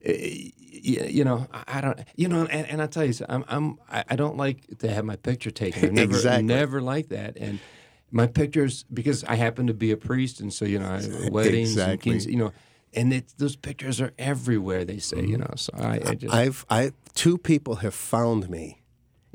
you 0.00 1.24
know 1.24 1.46
I 1.68 1.80
don't 1.80 1.98
you 2.16 2.28
know 2.28 2.46
and, 2.46 2.66
and 2.68 2.82
I 2.82 2.86
tell 2.86 3.04
you 3.04 3.14
I'm 3.28 3.44
I'm 3.48 3.78
I 3.88 4.16
don't 4.16 4.36
like 4.36 4.78
to 4.78 4.90
have 4.90 5.04
my 5.04 5.16
picture 5.16 5.50
taken. 5.50 5.84
I 5.84 5.88
never 6.02 6.14
Exactly. 6.16 6.42
never 6.44 6.80
like 6.80 7.08
that 7.08 7.36
and. 7.38 7.60
My 8.10 8.28
pictures, 8.28 8.84
because 8.94 9.24
I 9.24 9.34
happen 9.34 9.66
to 9.66 9.74
be 9.74 9.90
a 9.90 9.96
priest, 9.96 10.38
and 10.40 10.52
so 10.52 10.64
you 10.66 10.78
know, 10.78 10.86
I- 10.86 11.28
weddings 11.30 11.70
and 11.70 11.94
Exactly. 11.94 12.12
kings, 12.12 12.26
you 12.26 12.36
know, 12.36 12.52
and 12.96 13.12
it, 13.12 13.32
those 13.38 13.56
pictures 13.56 14.00
are 14.00 14.12
everywhere. 14.18 14.84
They 14.84 14.98
say, 14.98 15.20
you 15.22 15.38
know, 15.38 15.52
so 15.56 15.72
I, 15.76 16.00
I 16.04 16.14
just 16.14 16.34
I've 16.34 16.66
I 16.70 16.92
two 17.14 17.38
people 17.38 17.76
have 17.76 17.94
found 17.94 18.48
me, 18.48 18.82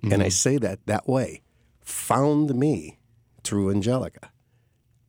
and 0.01 0.11
Mm-hmm. 0.13 0.21
I 0.21 0.29
say 0.29 0.57
that 0.57 0.79
that 0.85 1.07
way, 1.07 1.41
found 1.81 2.55
me 2.55 2.99
through 3.43 3.71
Angelica, 3.71 4.31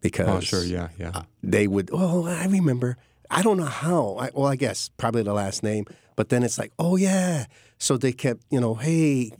because 0.00 0.28
Oh, 0.28 0.40
sure, 0.40 0.64
yeah, 0.64 0.88
yeah. 0.98 1.22
they 1.42 1.66
would. 1.66 1.90
Oh, 1.92 2.26
I 2.26 2.46
remember. 2.46 2.96
I 3.32 3.42
don't 3.42 3.56
know 3.58 3.64
how. 3.64 4.16
I, 4.18 4.30
well, 4.34 4.46
I 4.48 4.56
guess 4.56 4.88
probably 4.96 5.22
the 5.22 5.32
last 5.32 5.62
name, 5.62 5.84
but 6.16 6.30
then 6.30 6.42
it's 6.42 6.58
like, 6.58 6.72
oh 6.78 6.96
yeah. 6.96 7.46
So 7.78 7.96
they 7.96 8.12
kept, 8.12 8.42
you 8.50 8.60
know, 8.60 8.74
hey, 8.74 9.30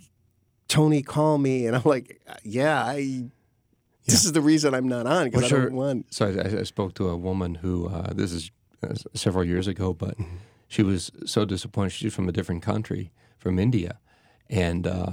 Tony, 0.69 1.03
call 1.03 1.39
me, 1.39 1.67
and 1.67 1.75
I'm 1.77 1.83
like, 1.85 2.21
yeah, 2.45 2.85
I. 2.85 3.25
This 4.07 4.25
is 4.25 4.33
the 4.33 4.41
reason 4.41 4.75
I'm 4.75 4.89
not 4.89 5.07
on 5.07 5.27
because 5.27 5.43
Well, 5.43 5.45
I 5.45 5.49
sure. 5.49 5.63
don't 5.67 5.75
want. 5.77 6.15
So 6.15 6.27
I, 6.27 6.61
I 6.61 6.63
spoke 6.65 6.95
to 6.95 7.09
a 7.11 7.17
woman 7.17 7.57
who 7.57 7.89
uh, 7.89 8.13
this 8.13 8.33
is 8.33 8.51
several 9.15 9.45
years 9.45 9.67
ago, 9.67 9.93
but 9.93 10.17
she 10.69 10.83
was 10.83 11.11
so 11.27 11.45
disappointed. 11.45 11.93
She's 11.93 12.15
from 12.15 12.29
a 12.29 12.33
different 12.33 12.63
country, 12.63 13.13
from 13.39 13.59
India, 13.59 13.99
and 14.49 14.87
uh, 14.87 15.13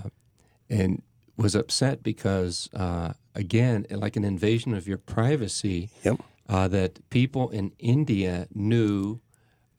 and 0.70 1.02
was 1.36 1.56
upset 1.56 2.02
because 2.04 2.70
uh, 2.74 3.14
again, 3.36 3.86
like 3.92 4.16
an 4.16 4.24
invasion 4.24 4.74
of 4.74 4.88
your 4.88 4.98
privacy. 4.98 5.90
Yep. 6.04 6.22
Uh, 6.50 6.66
that 6.70 6.98
people 7.10 7.50
in 7.50 7.74
India 7.78 8.48
knew 8.56 9.20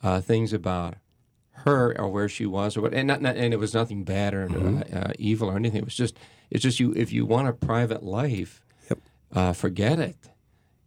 uh, 0.03 0.21
things 0.21 0.53
about 0.53 0.97
her 1.65 1.99
or 1.99 2.09
where 2.11 2.29
she 2.29 2.45
was 2.45 2.77
or 2.77 2.83
what, 2.83 2.93
and 2.93 3.09
not, 3.09 3.23
not 3.23 3.37
and 3.39 3.55
it 3.55 3.57
was 3.59 3.73
nothing 3.73 4.05
bad 4.05 4.35
or 4.35 4.49
Mm-hmm. 4.49 4.95
uh, 4.95 5.01
uh, 5.01 5.13
evil 5.19 5.49
or 5.49 5.57
anything. 5.57 5.79
It 5.79 5.85
was 5.87 5.95
just 5.95 6.19
it's 6.51 6.63
just 6.63 6.79
you 6.79 6.93
if 6.95 7.11
you 7.11 7.25
want 7.25 7.49
a 7.49 7.55
private 7.55 8.03
life, 8.03 8.61
Yep. 8.91 8.99
uh, 9.35 9.53
forget 9.55 9.99
it. 9.99 10.17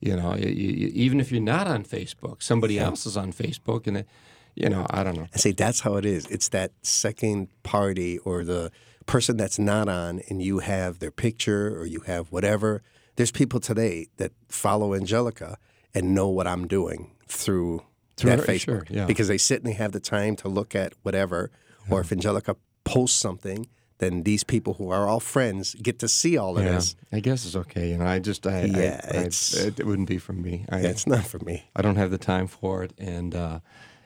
You 0.01 0.15
know, 0.15 0.35
you, 0.35 0.49
you, 0.49 0.87
even 0.93 1.19
if 1.19 1.31
you're 1.31 1.41
not 1.41 1.67
on 1.67 1.83
Facebook, 1.83 2.41
somebody 2.41 2.79
else 2.79 3.05
is 3.05 3.15
on 3.15 3.31
Facebook, 3.31 3.85
and 3.85 3.97
it, 3.97 4.07
you 4.55 4.67
know, 4.67 4.85
I 4.89 5.03
don't 5.03 5.15
know. 5.15 5.27
I 5.33 5.37
say 5.37 5.51
that's 5.51 5.81
how 5.81 5.95
it 5.95 6.05
is. 6.05 6.25
It's 6.25 6.49
that 6.49 6.71
second 6.81 7.49
party 7.63 8.17
or 8.19 8.43
the 8.43 8.71
person 9.05 9.37
that's 9.37 9.59
not 9.59 9.87
on, 9.87 10.21
and 10.27 10.41
you 10.41 10.59
have 10.59 10.99
their 10.99 11.11
picture 11.11 11.77
or 11.79 11.85
you 11.85 12.01
have 12.01 12.31
whatever. 12.31 12.81
There's 13.15 13.31
people 13.31 13.59
today 13.59 14.07
that 14.17 14.31
follow 14.49 14.95
Angelica 14.95 15.57
and 15.93 16.15
know 16.15 16.29
what 16.29 16.47
I'm 16.47 16.67
doing 16.67 17.11
through, 17.27 17.83
Through 18.17 18.31
that 18.31 18.39
her, 18.39 18.45
Facebook 18.45 18.87
sure, 18.87 18.87
yeah. 18.89 19.05
because 19.05 19.27
they 19.27 19.37
sit 19.37 19.59
and 19.59 19.67
they 19.67 19.73
have 19.73 19.91
the 19.91 19.99
time 19.99 20.35
to 20.37 20.47
look 20.47 20.73
at 20.75 20.93
whatever. 21.03 21.51
Or 21.89 22.01
if 22.01 22.11
Angelica 22.11 22.55
posts 22.83 23.19
something, 23.19 23.67
then 24.01 24.23
these 24.23 24.43
people 24.43 24.73
who 24.73 24.89
are 24.91 25.07
all 25.07 25.19
friends 25.21 25.75
get 25.81 25.99
to 25.99 26.07
see 26.07 26.37
all 26.37 26.57
of 26.57 26.63
Yeah, 26.65 26.71
this. 26.73 26.95
I 27.13 27.19
guess 27.21 27.45
it's 27.45 27.55
okay. 27.55 27.89
You 27.91 27.97
know, 27.99 28.05
I 28.15 28.19
just 28.19 28.45
I, 28.45 28.65
Yeah, 28.65 28.99
I, 29.13 29.17
I, 29.17 29.19
it's- 29.21 29.53
it, 29.55 29.85
wouldn't 29.85 30.09
be 30.09 30.17
for 30.17 30.33
me. 30.33 30.65
I, 30.69 30.79
It's 30.79 31.05
not 31.07 31.23
for 31.25 31.39
me. 31.45 31.69
I 31.75 31.81
don't 31.81 31.97
have 31.97 32.11
the 32.11 32.17
time 32.17 32.47
for 32.47 32.83
it, 32.83 32.91
and 32.97 33.33
uh, 33.35 33.59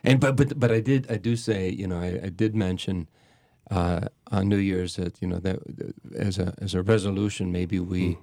and 0.03 0.19
but 0.19 0.35
but 0.35 0.59
but 0.59 0.71
I 0.71 0.81
did 0.81 1.09
I 1.09 1.17
do 1.17 1.35
say 1.35 1.69
you 1.69 1.87
know 1.87 1.99
I, 1.99 2.25
I 2.27 2.29
did 2.29 2.55
mention 2.55 3.07
uh, 3.71 4.01
on 4.31 4.49
New 4.49 4.57
Year's 4.71 4.95
that 4.97 5.21
you 5.21 5.27
know 5.27 5.39
that 5.39 5.57
as 6.15 6.37
a 6.39 6.53
as 6.61 6.75
a 6.75 6.81
resolution 6.83 7.51
maybe 7.51 7.79
we. 7.79 8.17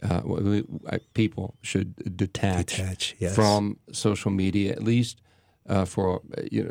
Uh, 0.00 0.20
we, 0.24 0.62
I, 0.88 0.98
people 1.14 1.56
should 1.60 2.16
detach, 2.16 2.76
Detach, 2.76 3.16
yes. 3.18 3.34
from 3.34 3.78
social 3.90 4.30
media 4.30 4.70
at 4.70 4.84
least 4.84 5.20
uh, 5.68 5.84
for 5.84 6.20
uh, 6.38 6.42
you 6.52 6.62
know 6.64 6.70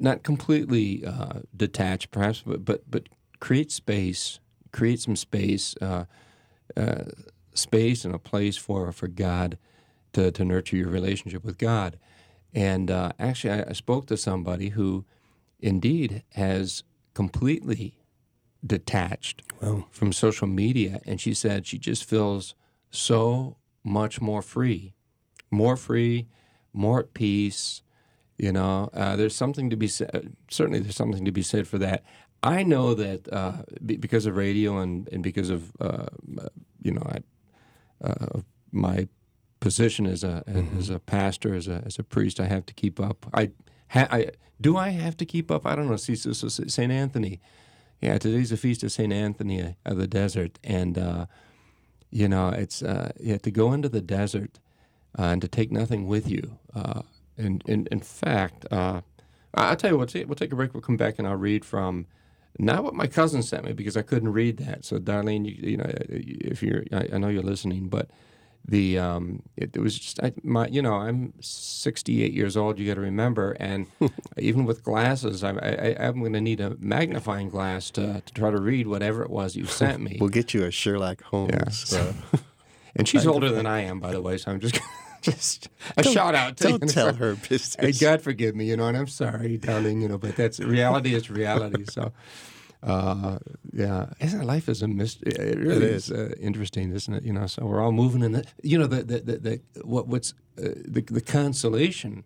not 0.00 0.22
completely 0.22 1.04
uh, 1.04 1.40
detached 1.54 2.10
perhaps 2.10 2.42
but, 2.46 2.64
but 2.64 2.80
but 2.90 3.02
create 3.44 3.70
space 3.70 4.40
create 4.72 5.00
some 5.00 5.16
space 5.16 5.74
uh, 5.80 6.04
uh, 6.76 7.04
space 7.54 8.04
and 8.04 8.14
a 8.14 8.18
place 8.18 8.56
for 8.56 8.92
for 8.92 9.08
God 9.08 9.58
to, 10.14 10.30
to 10.30 10.44
nurture 10.44 10.76
your 10.76 10.88
relationship 10.88 11.44
with 11.44 11.58
God. 11.58 11.98
And 12.54 12.90
uh, 12.90 13.12
actually, 13.18 13.52
I, 13.52 13.70
I 13.70 13.72
spoke 13.72 14.06
to 14.06 14.16
somebody 14.16 14.70
who 14.70 15.04
indeed 15.60 16.22
has 16.34 16.84
completely 17.14 17.98
detached 18.64 19.42
from 19.90 20.12
social 20.12 20.46
media. 20.46 21.00
And 21.06 21.20
she 21.20 21.34
said 21.34 21.66
she 21.66 21.78
just 21.78 22.04
feels 22.04 22.54
so 22.90 23.56
much 23.84 24.20
more 24.20 24.42
free, 24.42 24.94
more 25.50 25.76
free, 25.76 26.28
more 26.72 27.00
at 27.00 27.14
peace. 27.14 27.82
You 28.38 28.52
know, 28.52 28.90
uh, 28.92 29.16
there's 29.16 29.36
something 29.36 29.70
to 29.70 29.76
be 29.76 29.86
said. 29.86 30.36
Certainly, 30.50 30.80
there's 30.80 30.96
something 30.96 31.24
to 31.24 31.32
be 31.32 31.42
said 31.42 31.68
for 31.68 31.78
that. 31.78 32.02
I 32.44 32.62
know 32.62 32.94
that 32.94 33.32
uh, 33.32 33.52
be- 33.84 33.96
because 33.96 34.26
of 34.26 34.36
radio 34.36 34.78
and, 34.78 35.08
and 35.10 35.22
because 35.22 35.50
of 35.50 35.72
uh, 35.80 36.06
you 36.82 36.92
know 36.92 37.02
I, 37.06 38.06
uh, 38.06 38.40
my 38.72 39.08
position 39.60 40.06
as 40.06 40.22
a 40.24 40.44
as 40.78 40.90
a 40.90 41.00
pastor 41.00 41.54
as 41.54 41.68
a 41.68 41.82
as 41.86 41.98
a 41.98 42.04
priest, 42.04 42.38
I 42.40 42.46
have 42.46 42.66
to 42.66 42.74
keep 42.74 43.00
up. 43.00 43.26
I, 43.34 43.50
ha- 43.88 44.08
I 44.10 44.30
do 44.60 44.76
I 44.76 44.90
have 44.90 45.16
to 45.18 45.24
keep 45.24 45.50
up. 45.50 45.66
I 45.66 45.74
don't 45.74 45.88
know. 45.88 45.96
See, 45.96 46.16
so, 46.16 46.32
so 46.32 46.48
Saint 46.48 46.92
Anthony, 46.92 47.40
yeah, 48.02 48.18
today's 48.18 48.50
the 48.50 48.58
feast 48.58 48.82
of 48.84 48.92
Saint 48.92 49.12
Anthony 49.12 49.76
of 49.86 49.96
the 49.96 50.06
desert, 50.06 50.58
and 50.62 50.98
uh, 50.98 51.26
you 52.10 52.28
know 52.28 52.50
it's 52.50 52.82
uh, 52.82 53.12
yeah 53.18 53.38
to 53.38 53.50
go 53.50 53.72
into 53.72 53.88
the 53.88 54.02
desert 54.02 54.60
uh, 55.18 55.22
and 55.24 55.42
to 55.42 55.48
take 55.48 55.72
nothing 55.72 56.06
with 56.06 56.30
you. 56.30 56.58
Uh, 56.74 57.02
and, 57.38 57.64
and 57.66 57.88
in 57.88 58.00
fact, 58.00 58.66
uh, 58.70 59.00
I'll 59.54 59.76
tell 59.76 59.92
you 59.92 59.98
what. 59.98 60.14
We'll 60.14 60.34
take 60.36 60.52
a 60.52 60.56
break. 60.56 60.74
We'll 60.74 60.82
come 60.82 60.96
back 60.98 61.18
and 61.18 61.26
I'll 61.26 61.36
read 61.36 61.64
from 61.64 62.06
not 62.58 62.84
what 62.84 62.94
my 62.94 63.06
cousin 63.06 63.42
sent 63.42 63.64
me 63.64 63.72
because 63.72 63.96
I 63.96 64.02
couldn't 64.02 64.32
read 64.32 64.58
that. 64.58 64.84
So, 64.84 64.98
Darlene, 64.98 65.44
you, 65.46 65.70
you 65.70 65.76
know, 65.76 65.90
if 66.08 66.62
you're, 66.62 66.84
I, 66.92 67.08
I 67.14 67.18
know 67.18 67.28
you're 67.28 67.42
listening, 67.42 67.88
but 67.88 68.08
the 68.66 68.98
um, 68.98 69.42
it, 69.56 69.76
it 69.76 69.80
was 69.80 69.98
just 69.98 70.22
I, 70.22 70.32
my, 70.42 70.66
you 70.68 70.80
know, 70.80 70.94
I'm 70.94 71.34
68 71.40 72.32
years 72.32 72.56
old. 72.56 72.78
You 72.78 72.86
got 72.86 72.94
to 72.94 73.00
remember, 73.00 73.52
and 73.60 73.86
even 74.38 74.64
with 74.64 74.82
glasses, 74.82 75.44
I, 75.44 75.50
I, 75.50 75.96
I'm 76.06 76.20
going 76.20 76.32
to 76.32 76.40
need 76.40 76.60
a 76.60 76.76
magnifying 76.78 77.50
glass 77.50 77.90
to, 77.92 78.22
to 78.24 78.32
try 78.34 78.50
to 78.50 78.60
read 78.60 78.86
whatever 78.86 79.22
it 79.22 79.30
was 79.30 79.54
you 79.56 79.66
sent 79.66 80.00
me. 80.00 80.16
We'll 80.20 80.30
get 80.30 80.54
you 80.54 80.64
a 80.64 80.70
Sherlock 80.70 81.22
Holmes. 81.24 81.92
Yeah. 81.92 82.12
uh, 82.32 82.36
And 82.96 83.08
she's 83.08 83.26
older 83.26 83.50
than 83.50 83.66
I 83.66 83.80
am, 83.80 83.98
by 83.98 84.12
the 84.12 84.22
way. 84.22 84.38
So 84.38 84.52
I'm 84.52 84.60
just, 84.60 84.78
just 85.24 85.68
a 85.96 86.02
shout 86.02 86.34
out 86.34 86.56
to 86.58 86.64
don't 86.68 86.82
you. 86.82 86.88
tell 86.88 87.14
her 87.14 87.34
Hey, 87.34 87.48
business. 87.48 88.00
God 88.00 88.20
forgive 88.22 88.54
me, 88.54 88.66
you 88.66 88.76
know, 88.76 88.86
and 88.86 88.96
I'm 88.96 89.06
sorry, 89.08 89.56
darling, 89.58 90.00
you 90.02 90.08
know, 90.08 90.18
but 90.18 90.36
that's 90.36 90.60
reality 90.60 91.14
is 91.14 91.30
reality. 91.30 91.84
So, 91.90 92.12
uh, 92.82 93.38
yeah, 93.72 94.10
isn't 94.20 94.42
life 94.44 94.68
is 94.68 94.82
a 94.82 94.88
mystery? 94.88 95.32
It 95.32 95.58
really 95.58 95.76
It 95.76 95.82
is, 95.82 96.10
uh, 96.12 96.34
interesting, 96.38 96.92
isn't 96.92 97.14
it? 97.14 97.24
You 97.24 97.32
know, 97.32 97.46
so 97.46 97.64
we're 97.66 97.80
all 97.82 97.92
moving 97.92 98.22
in 98.22 98.32
the, 98.32 98.44
you 98.62 98.78
know, 98.78 98.86
the 98.86 99.02
the 99.02 99.20
the, 99.20 99.38
the 99.38 99.60
what 99.84 100.06
what's 100.06 100.34
uh, 100.58 100.74
the 100.86 101.00
the 101.00 101.20
consolation, 101.20 102.24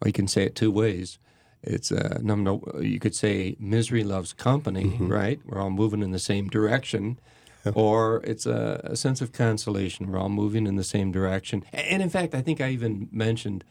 or 0.00 0.08
you 0.08 0.12
can 0.12 0.28
say 0.28 0.44
it 0.44 0.54
two 0.54 0.70
ways. 0.72 1.18
It's 1.64 1.92
uh, 1.92 2.18
no, 2.22 2.34
no, 2.34 2.60
you 2.80 2.98
could 2.98 3.14
say 3.14 3.54
misery 3.60 4.02
loves 4.02 4.32
company, 4.32 4.96
right? 5.00 5.40
We're 5.46 5.60
all 5.60 5.70
moving 5.70 6.02
in 6.02 6.10
the 6.10 6.18
same 6.18 6.48
direction. 6.48 7.20
Or 7.74 8.20
it's 8.24 8.46
a, 8.46 8.80
a 8.84 8.96
sense 8.96 9.20
of 9.20 9.32
consolation. 9.32 10.10
We're 10.10 10.18
all 10.18 10.28
moving 10.28 10.66
in 10.66 10.76
the 10.76 10.84
same 10.84 11.12
direction. 11.12 11.64
And 11.72 12.02
in 12.02 12.10
fact, 12.10 12.34
I 12.34 12.42
think 12.42 12.60
I 12.60 12.70
even 12.70 13.08
mentioned 13.12 13.64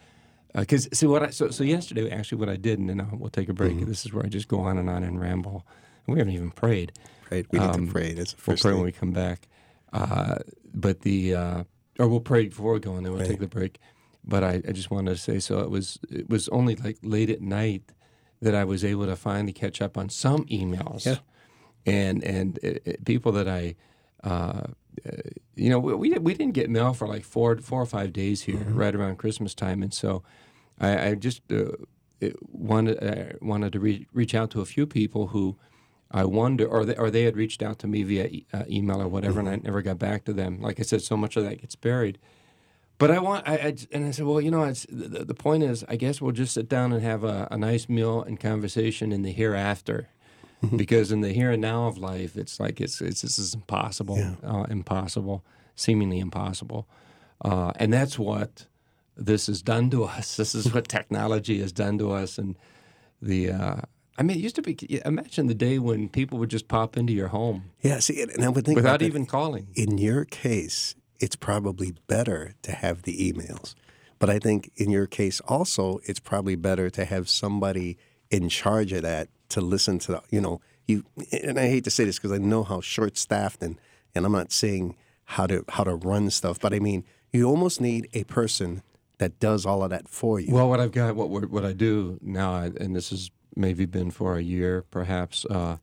because 0.54 0.88
see 0.93 1.06
what 1.08 1.23
I 1.23 1.30
so 1.30 1.49
so 1.49 1.63
yesterday 1.63 2.10
actually 2.12 2.38
what 2.39 2.49
I 2.49 2.58
did, 2.58 2.77
and 2.80 2.89
then 2.89 2.99
I'll, 3.01 3.17
we'll 3.17 3.30
take 3.30 3.49
a 3.49 3.54
break. 3.54 3.86
This 3.86 4.06
is 4.06 4.13
where 4.13 4.25
I 4.25 4.30
just 4.30 4.47
go 4.47 4.60
on 4.62 4.77
and 4.77 4.89
on 4.89 5.04
and 5.04 5.19
ramble. 5.19 5.65
We 6.08 6.17
haven't 6.19 6.34
even 6.34 6.51
prayed. 6.51 6.91
Right, 7.32 7.45
we 7.51 7.60
need 7.60 7.65
Um, 7.69 7.86
to 7.88 7.91
pray. 7.93 8.13
That's 8.13 8.36
We'll 8.45 8.58
pray 8.58 8.71
thing. 8.71 8.75
when 8.75 8.86
we 8.86 8.91
come 8.91 9.12
back. 9.12 9.47
Uh, 9.93 10.39
but 10.73 11.01
the 11.01 11.36
uh, 11.36 11.63
or 11.99 12.08
we'll 12.08 12.19
pray 12.19 12.47
before 12.47 12.73
we 12.73 12.80
go, 12.80 12.95
and 12.95 13.06
then 13.06 13.13
we'll 13.13 13.25
take 13.25 13.39
the 13.39 13.47
break. 13.47 13.77
But 14.25 14.43
I, 14.43 14.62
I 14.67 14.71
just 14.73 14.91
wanted 14.91 15.12
to 15.12 15.17
say 15.21 15.39
so. 15.39 15.60
It 15.60 15.69
was 15.69 15.99
it 16.10 16.30
was 16.30 16.47
only 16.49 16.75
like 16.75 16.97
late 17.01 17.30
at 17.30 17.41
night 17.41 17.84
that 18.41 18.56
I 18.56 18.63
was 18.65 18.84
able 18.84 19.06
to 19.06 19.15
finally 19.15 19.54
catch 19.54 19.82
up 19.82 19.97
on 19.97 20.10
some 20.10 20.45
emails. 20.45 21.06
Yeah. 21.06 21.17
And 21.86 22.24
and 22.24 22.58
it, 22.63 22.82
it- 22.86 23.06
people 23.06 23.32
that 23.34 23.48
I. 23.48 23.76
Uh, 24.24 24.67
uh, 25.08 25.12
you 25.56 25.70
know, 25.70 25.80
we, 25.80 25.94
we 25.96 26.10
we 26.20 26.34
didn't 26.34 26.54
get 26.54 26.70
mail 26.70 26.94
for 26.94 27.08
like 27.08 27.24
four 27.24 27.58
four 27.58 27.82
or 27.82 27.86
five 27.86 28.12
days 28.13 28.41
here, 28.44 28.58
right 28.67 28.94
around 28.94 29.17
Christmas 29.17 29.56
time, 29.56 29.82
and 29.82 29.94
so 29.94 30.22
I, 30.80 31.08
I 31.10 31.15
just 31.15 31.41
uh, 31.52 31.72
wanted 32.52 33.02
uh, 33.04 33.38
wanted 33.41 33.74
to 33.74 33.80
re- 33.80 34.06
reach 34.13 34.36
out 34.36 34.52
to 34.52 34.62
a 34.62 34.65
few 34.65 34.86
people 34.86 35.28
who 35.28 35.56
I 36.12 36.26
wonder, 36.26 36.67
or 36.67 36.86
they, 36.86 36.96
or 36.98 37.10
they 37.10 37.24
had 37.24 37.38
reached 37.38 37.63
out 37.63 37.80
to 37.80 37.88
me 37.88 38.04
via 38.04 38.26
e- 38.26 38.46
uh, 38.54 38.63
email 38.70 39.02
or 39.02 39.08
whatever, 39.08 39.39
and 39.39 39.50
I 39.50 39.56
never 39.56 39.82
got 39.82 39.98
back 39.98 40.26
to 40.26 40.34
them. 40.34 40.62
Like 40.62 40.80
I 40.80 40.84
said, 40.84 41.02
so 41.02 41.15
much 41.17 41.36
of 41.38 41.44
that 41.46 41.62
gets 41.62 41.76
buried. 41.76 42.20
But 42.98 43.10
I 43.10 43.20
want, 43.20 43.48
I, 43.48 43.56
I 43.56 43.76
and 43.91 44.06
I 44.06 44.12
said, 44.12 44.26
well, 44.26 44.41
you 44.41 44.52
know, 44.52 44.63
it's 44.65 44.86
the, 44.89 45.24
the 45.26 45.34
point 45.34 45.63
is, 45.63 45.84
I 45.88 45.96
guess 45.96 46.22
we'll 46.22 46.34
just 46.34 46.54
sit 46.54 46.70
down 46.70 46.91
and 46.94 47.02
have 47.02 47.24
a, 47.24 47.48
a 47.50 47.58
nice 47.58 47.88
meal 47.89 48.22
and 48.22 48.39
conversation 48.39 49.12
in 49.12 49.24
the 49.24 49.32
hereafter, 49.32 50.10
because 50.76 51.12
in 51.12 51.21
the 51.21 51.30
here 51.34 51.52
and 51.52 51.62
now 51.62 51.88
of 51.88 51.97
life, 51.97 52.36
it's 52.38 52.60
like 52.60 52.80
it's 52.82 53.02
it's 53.02 53.21
this 53.21 53.39
is 53.39 53.54
impossible, 53.54 54.19
uh, 54.43 54.65
impossible, 54.69 55.43
seemingly 55.76 56.19
impossible, 56.19 56.88
uh, 57.43 57.71
and 57.78 57.91
that's 57.91 58.19
what 58.19 58.67
this 59.17 59.47
has 59.47 59.62
done 59.62 59.89
to 59.89 60.04
us. 60.17 60.38
This 60.38 60.56
is 60.56 60.74
what 60.74 60.88
technology 60.88 61.60
has 61.62 61.71
done 61.71 61.97
to 62.00 62.12
us, 62.12 62.38
and 62.38 62.58
the. 63.21 63.52
Uh, 63.52 63.82
I 64.17 64.24
mean, 64.24 64.38
it 64.38 64.41
used 64.41 64.56
to 64.56 64.62
be. 64.62 64.78
Imagine 65.06 65.47
the 65.47 65.56
day 65.56 65.80
when 65.80 66.10
people 66.10 66.38
would 66.39 66.50
just 66.50 66.67
pop 66.67 66.97
into 66.97 67.13
your 67.13 67.30
home 67.30 67.71
Yeah, 67.82 68.00
see, 68.00 68.21
and 68.21 68.43
I 68.43 68.50
would 68.50 68.65
think 68.65 68.76
without 68.76 69.02
even 69.02 69.26
calling. 69.26 69.67
in 69.74 69.97
your 69.97 70.26
case, 70.26 70.95
it's 71.19 71.36
probably 71.36 71.93
better 72.08 72.54
to 72.62 72.71
have 72.71 73.04
the 73.04 73.32
emails. 73.32 73.74
But 74.19 74.30
I 74.30 74.38
think 74.38 74.71
in 74.76 74.91
your 74.91 75.08
case 75.08 75.39
also, 75.47 76.00
it's 76.04 76.19
probably 76.19 76.56
better 76.56 76.91
to 76.91 77.06
have 77.06 77.30
somebody 77.30 77.97
in 78.30 78.50
charge 78.50 78.93
of 78.93 79.02
that 79.02 79.30
to 79.52 79.62
listen 79.62 80.00
to, 80.00 80.12
the, 80.14 80.22
you 80.30 80.42
know, 80.42 80.60
you, 80.88 81.04
and 81.44 81.60
I 81.60 81.68
hate 81.68 81.84
to 81.86 81.92
say 81.92 82.04
this 82.06 82.18
because 82.18 82.32
I 82.32 82.38
know 82.38 82.64
how 82.64 82.82
short 82.82 83.18
staffed 83.18 83.62
and, 83.62 83.78
and 84.16 84.26
I'm 84.26 84.32
not 84.32 84.52
saying 84.52 84.96
how 85.26 85.48
to, 85.48 85.64
how 85.70 85.84
to 85.84 85.96
run 85.96 86.30
stuff, 86.30 86.60
but 86.60 86.74
I 86.74 86.80
mean, 86.80 87.04
you 87.32 87.46
almost 87.48 87.80
need 87.80 88.10
a 88.14 88.24
person 88.26 88.82
that 89.20 89.40
does 89.40 89.66
all 89.66 89.84
of 89.84 89.90
that 89.92 90.10
for 90.10 90.40
you. 90.40 90.54
Well, 90.54 90.68
what 90.68 90.80
I've 90.80 90.92
got, 90.92 91.16
what 91.16 91.30
what 91.30 91.64
I 91.64 91.74
do 91.74 92.18
now, 92.22 92.56
and 92.56 92.96
this 92.96 93.12
has 93.12 93.30
maybe 93.56 93.86
been 93.86 94.10
for 94.12 94.36
a 94.38 94.42
year, 94.42 94.84
perhaps, 94.90 95.46
uh, 95.46 95.78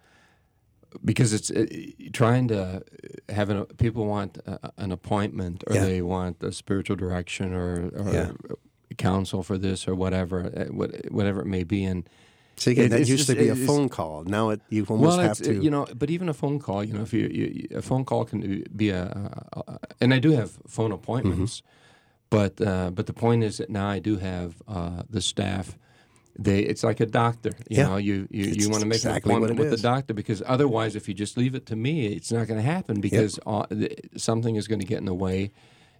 because 1.04 1.32
it's 1.32 1.50
uh, 1.50 1.64
trying 2.12 2.48
to 2.48 2.82
have 3.28 3.48
an 3.50 3.64
people 3.78 4.06
want 4.06 4.38
uh, 4.46 4.58
an 4.76 4.90
appointment 4.90 5.62
or 5.68 5.76
Yeah. 5.76 5.84
they 5.84 6.02
want 6.02 6.42
a 6.42 6.50
spiritual 6.52 6.96
direction 6.96 7.52
or, 7.54 7.90
or 7.96 8.10
Yeah. 8.12 8.30
counsel 8.96 9.42
for 9.42 9.56
this 9.58 9.86
or 9.86 9.94
whatever, 9.94 10.44
what- 10.70 11.10
whatever 11.12 11.40
it 11.42 11.46
may 11.46 11.62
be. 11.64 11.84
And 11.84 12.08
So 12.58 12.70
again, 12.70 12.86
It- 12.86 12.88
that 12.90 13.00
used 13.00 13.26
just- 13.26 13.30
to 13.30 13.36
be 13.36 13.48
a 13.48 13.56
phone 13.56 13.88
call. 13.88 14.24
Now 14.24 14.50
it, 14.50 14.60
you 14.68 14.84
almost 14.88 15.16
well, 15.18 15.26
have 15.28 15.38
to. 15.48 15.52
you 15.64 15.70
know, 15.70 15.86
but 16.00 16.10
even 16.10 16.28
a 16.28 16.34
phone 16.34 16.58
call, 16.58 16.82
you 16.84 16.92
know, 16.94 17.02
if 17.02 17.12
you, 17.12 17.24
you 17.38 17.68
a 17.76 17.82
phone 17.82 18.04
call 18.04 18.24
can 18.24 18.64
be 18.74 18.88
a, 18.90 19.04
a, 19.58 19.60
a 19.72 19.78
and 20.00 20.12
I 20.14 20.18
do 20.18 20.30
have 20.32 20.50
phone 20.66 20.92
appointments, 20.92 21.54
Mm-hmm. 21.60 22.36
but 22.36 22.60
uh, 22.70 22.90
but 22.96 23.06
the 23.06 23.12
point 23.24 23.44
is 23.44 23.56
that 23.58 23.68
now 23.70 23.88
I 23.96 24.00
do 24.00 24.16
have 24.18 24.50
uh, 24.66 25.02
the 25.10 25.20
staff. 25.20 25.78
They, 26.40 26.60
it's 26.60 26.84
like 26.84 27.00
a 27.00 27.06
doctor, 27.06 27.50
you 27.68 27.78
Yeah. 27.78 27.88
know. 27.88 27.96
You 28.08 28.14
you, 28.30 28.44
It's 28.50 28.56
you 28.58 28.70
want 28.70 28.82
to 28.82 28.88
make 28.88 28.98
exactly 29.02 29.32
an 29.32 29.38
appointment 29.38 29.58
with 29.60 29.72
is. 29.72 29.82
the 29.82 29.88
doctor 29.88 30.14
because 30.14 30.40
otherwise, 30.46 30.94
if 30.96 31.08
you 31.08 31.14
just 31.14 31.36
leave 31.36 31.54
it 31.56 31.64
to 31.66 31.76
me, 31.76 32.06
it's 32.16 32.30
not 32.30 32.46
going 32.48 32.60
to 32.64 32.70
happen 32.74 33.00
because 33.00 33.40
uh, 33.46 33.66
th- 33.66 33.98
something 34.16 34.54
is 34.56 34.68
going 34.68 34.80
to 34.80 34.86
get 34.86 34.98
in 34.98 35.04
the 35.06 35.14
way, 35.26 35.50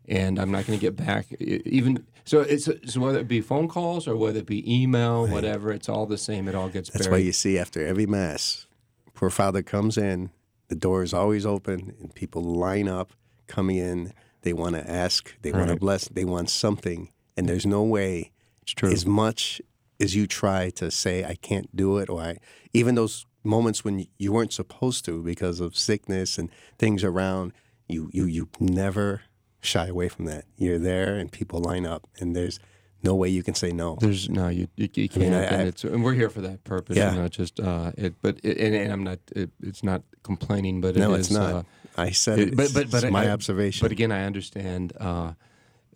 and 0.09 0.39
I'm 0.39 0.51
not 0.51 0.67
going 0.67 0.79
to 0.79 0.83
get 0.83 0.97
back. 0.97 1.31
Even 1.41 2.05
so, 2.25 2.41
it's 2.41 2.65
so 2.65 3.01
whether 3.01 3.19
it 3.19 3.29
be 3.29 3.41
phone 3.41 3.69
calls 3.69 4.09
or 4.09 4.17
whether 4.17 4.41
it 4.41 4.47
be 4.47 4.83
email, 4.83 5.27
whatever, 5.27 5.73
it's 5.73 5.89
all 5.89 6.07
the 6.07 6.19
same. 6.19 6.49
It 6.49 6.55
all 6.55 6.69
gets 6.69 6.91
That's 6.91 7.07
buried. 7.07 7.21
why 7.21 7.25
you 7.25 7.33
see 7.33 7.59
after 7.59 7.87
every 7.87 8.07
mass, 8.07 8.67
poor 9.15 9.31
father 9.31 9.63
comes 9.63 9.97
in, 9.97 10.31
the 10.69 10.75
door 10.75 11.03
is 11.03 11.15
always 11.15 11.47
open, 11.47 11.95
and 12.01 12.15
people 12.15 12.43
line 12.43 12.89
up 12.89 13.13
coming 13.47 13.77
in. 13.77 14.13
They 14.43 14.53
want 14.53 14.77
to 14.77 14.91
ask, 14.91 15.35
they 15.43 15.53
want 15.53 15.69
to 15.69 15.77
bless, 15.77 16.09
they 16.09 16.25
want 16.25 16.49
something, 16.49 17.11
and 17.37 17.49
there's 17.49 17.67
no 17.67 17.83
way. 17.83 18.31
It's 18.63 18.73
true. 18.73 18.91
As 18.91 19.05
much 19.05 19.61
as 20.01 20.15
you 20.15 20.27
try 20.27 20.71
to 20.71 20.91
say 20.91 21.25
I 21.25 21.35
can't 21.35 21.75
do 21.75 21.99
it, 21.99 22.09
or 22.09 22.21
I, 22.21 22.39
even 22.73 22.95
those 22.95 23.27
moments 23.43 23.85
when 23.85 24.07
you 24.19 24.33
weren't 24.33 24.53
supposed 24.53 25.05
to 25.07 25.23
because 25.23 25.61
of 25.61 25.77
sickness 25.77 26.39
and 26.39 26.51
things 26.79 27.03
around, 27.03 27.53
you 27.89 28.11
you 28.13 28.25
you 28.27 28.49
never 28.61 29.23
shy 29.61 29.87
away 29.87 30.09
from 30.09 30.25
that. 30.27 30.45
You're 30.57 30.79
there, 30.79 31.17
and 31.17 31.31
people 31.31 31.61
line 31.61 31.87
up, 31.87 32.07
and 32.21 32.35
there's 32.37 32.59
no 33.03 33.15
way 33.15 33.29
you 33.29 33.43
can 33.43 33.55
say 33.55 33.71
no. 33.73 33.97
There's 34.01 34.29
no 34.29 34.49
you 34.49 34.69
you, 34.77 34.89
you 34.95 35.09
can't, 35.09 35.17
mean, 35.27 35.35
I- 35.35 35.43
and 35.45 35.63
I- 35.63 35.65
it's 35.67 35.85
and 35.85 36.03
we're 36.03 36.15
here 36.15 36.31
for 36.31 36.41
that 36.43 36.65
purpose. 36.65 36.97
Yeah. 36.97 37.13
You 37.15 37.21
know, 37.23 37.29
just 37.29 37.61
uh, 37.61 37.93
it, 37.97 38.15
but 38.23 38.39
it, 38.43 38.59
and, 38.59 38.75
and 38.75 38.93
I'm 38.93 39.05
not. 39.05 39.19
It, 39.35 39.51
it's 39.63 39.83
not 39.85 40.03
complaining, 40.23 40.81
but 40.81 40.97
it 40.97 41.01
no, 41.01 41.15
is, 41.15 41.27
it's 41.27 41.31
not. 41.37 41.55
Uh, 41.55 41.63
I 41.97 42.11
said 42.11 42.39
it- 42.39 42.57
but 42.57 42.73
but 42.75 42.91
but 42.91 43.05
it's 43.05 43.13
my 43.13 43.27
I- 43.27 43.31
observation. 43.31 43.85
But 43.85 43.93
again, 43.93 44.13
I 44.13 44.25
understand 44.25 44.93
uh, 45.01 45.33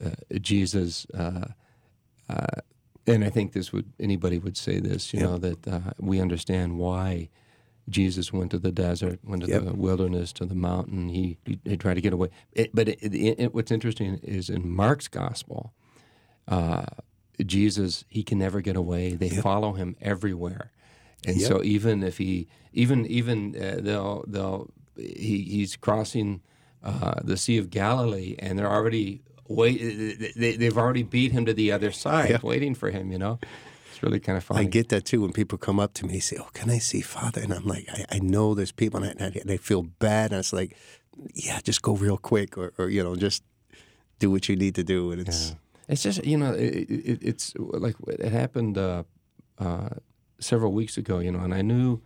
uh, 0.05 0.11
Jesus, 0.41 1.07
uh, 1.15 1.47
uh, 2.29 2.47
and 3.07 3.25
I 3.25 3.31
think 3.31 3.53
this 3.53 3.73
would 3.73 3.93
anybody 3.99 4.39
would 4.39 4.57
say 4.57 4.79
this. 4.81 5.13
You 5.13 5.21
know 5.21 5.39
that 5.39 5.67
uh, 5.69 5.81
we 5.99 6.21
understand 6.21 6.79
why. 6.79 7.29
Jesus 7.89 8.33
went 8.33 8.51
to 8.53 8.59
the 8.59 8.73
desert, 8.73 9.19
went 9.25 9.43
to 9.45 9.49
Yep. 9.51 9.65
the 9.65 9.73
wilderness, 9.75 10.33
to 10.35 10.47
the 10.47 10.55
mountain. 10.55 11.09
He, 11.09 11.39
he, 11.45 11.59
he 11.65 11.77
tried 11.77 11.95
to 11.95 12.01
get 12.01 12.13
away. 12.13 12.29
It, 12.53 12.71
but 12.75 12.89
it, 12.89 12.99
it, 13.15 13.55
what's 13.55 13.71
interesting 13.73 14.21
is 14.23 14.49
in 14.49 14.71
Mark's 14.71 15.09
gospel, 15.09 15.73
uh, 16.49 16.85
Jesus 17.45 18.05
he 18.09 18.23
can 18.23 18.39
never 18.39 18.61
get 18.61 18.77
away. 18.77 19.15
They 19.15 19.29
follow 19.31 19.73
him 19.73 19.97
everywhere, 20.01 20.71
and 21.27 21.37
Yep. 21.41 21.49
so 21.49 21.63
even 21.65 22.03
if 22.03 22.19
he 22.19 22.47
even 22.73 23.07
even 23.07 23.57
uh, 23.57 23.79
they'll 23.81 24.25
they'll 24.29 24.71
he, 24.97 25.43
he's 25.43 25.75
crossing 25.77 26.41
uh, 26.85 27.15
the 27.25 27.37
Sea 27.37 27.59
of 27.59 27.71
Galilee, 27.71 28.37
and 28.39 28.59
they're 28.59 28.71
already 28.71 29.23
wait 29.49 29.79
they, 30.37 30.57
they've 30.57 30.79
already 30.79 31.03
beat 31.03 31.33
him 31.33 31.45
to 31.47 31.55
the 31.55 31.73
other 31.73 31.91
side, 31.91 32.43
waiting 32.43 32.75
for 32.75 32.91
him. 32.91 33.11
You 33.11 33.19
know, 33.19 33.39
it's 34.03 34.11
really 34.11 34.21
kind 34.21 34.37
of 34.37 34.45
funny. 34.45 34.61
I 34.61 34.65
get 34.65 34.89
that 34.89 35.05
too 35.05 35.21
when 35.21 35.33
people 35.33 35.59
come 35.59 35.79
up 35.79 35.95
to 35.95 36.07
me 36.07 36.15
and 36.15 36.23
say, 36.23 36.37
"Oh, 36.41 36.49
can 36.53 36.71
I 36.71 36.79
see 36.79 37.01
Father?" 37.03 37.41
And 37.41 37.53
I'm 37.53 37.67
like, 37.67 37.87
"I, 37.89 38.17
I 38.17 38.19
know 38.19 38.55
there's 38.55 38.73
people, 38.73 39.03
and, 39.03 39.21
I, 39.21 39.27
and 39.27 39.49
they 39.49 39.57
feel 39.57 39.83
bad." 39.83 40.33
And 40.33 40.41
it's 40.41 40.53
like, 40.53 40.77
"Yeah, 41.35 41.61
just 41.63 41.83
go 41.83 41.95
real 41.95 42.17
quick, 42.17 42.59
or, 42.59 42.73
or 42.79 42.89
you 42.89 43.03
know, 43.03 43.15
just 43.17 43.43
do 44.19 44.31
what 44.31 44.49
you 44.49 44.57
need 44.57 44.75
to 44.75 44.85
do." 44.85 45.13
And 45.13 45.21
it's 45.21 45.55
It's 45.89 46.03
just 46.03 46.25
you 46.25 46.37
know 46.37 46.53
it, 46.53 46.91
it, 46.91 47.19
it's 47.23 47.55
like 47.57 47.97
it 48.09 48.33
happened 48.33 48.79
uh, 48.79 49.05
uh, 49.59 49.91
several 50.39 50.73
weeks 50.73 50.97
ago, 50.97 51.21
you 51.21 51.31
know, 51.31 51.41
and 51.41 51.55
I 51.55 51.63
knew. 51.63 52.01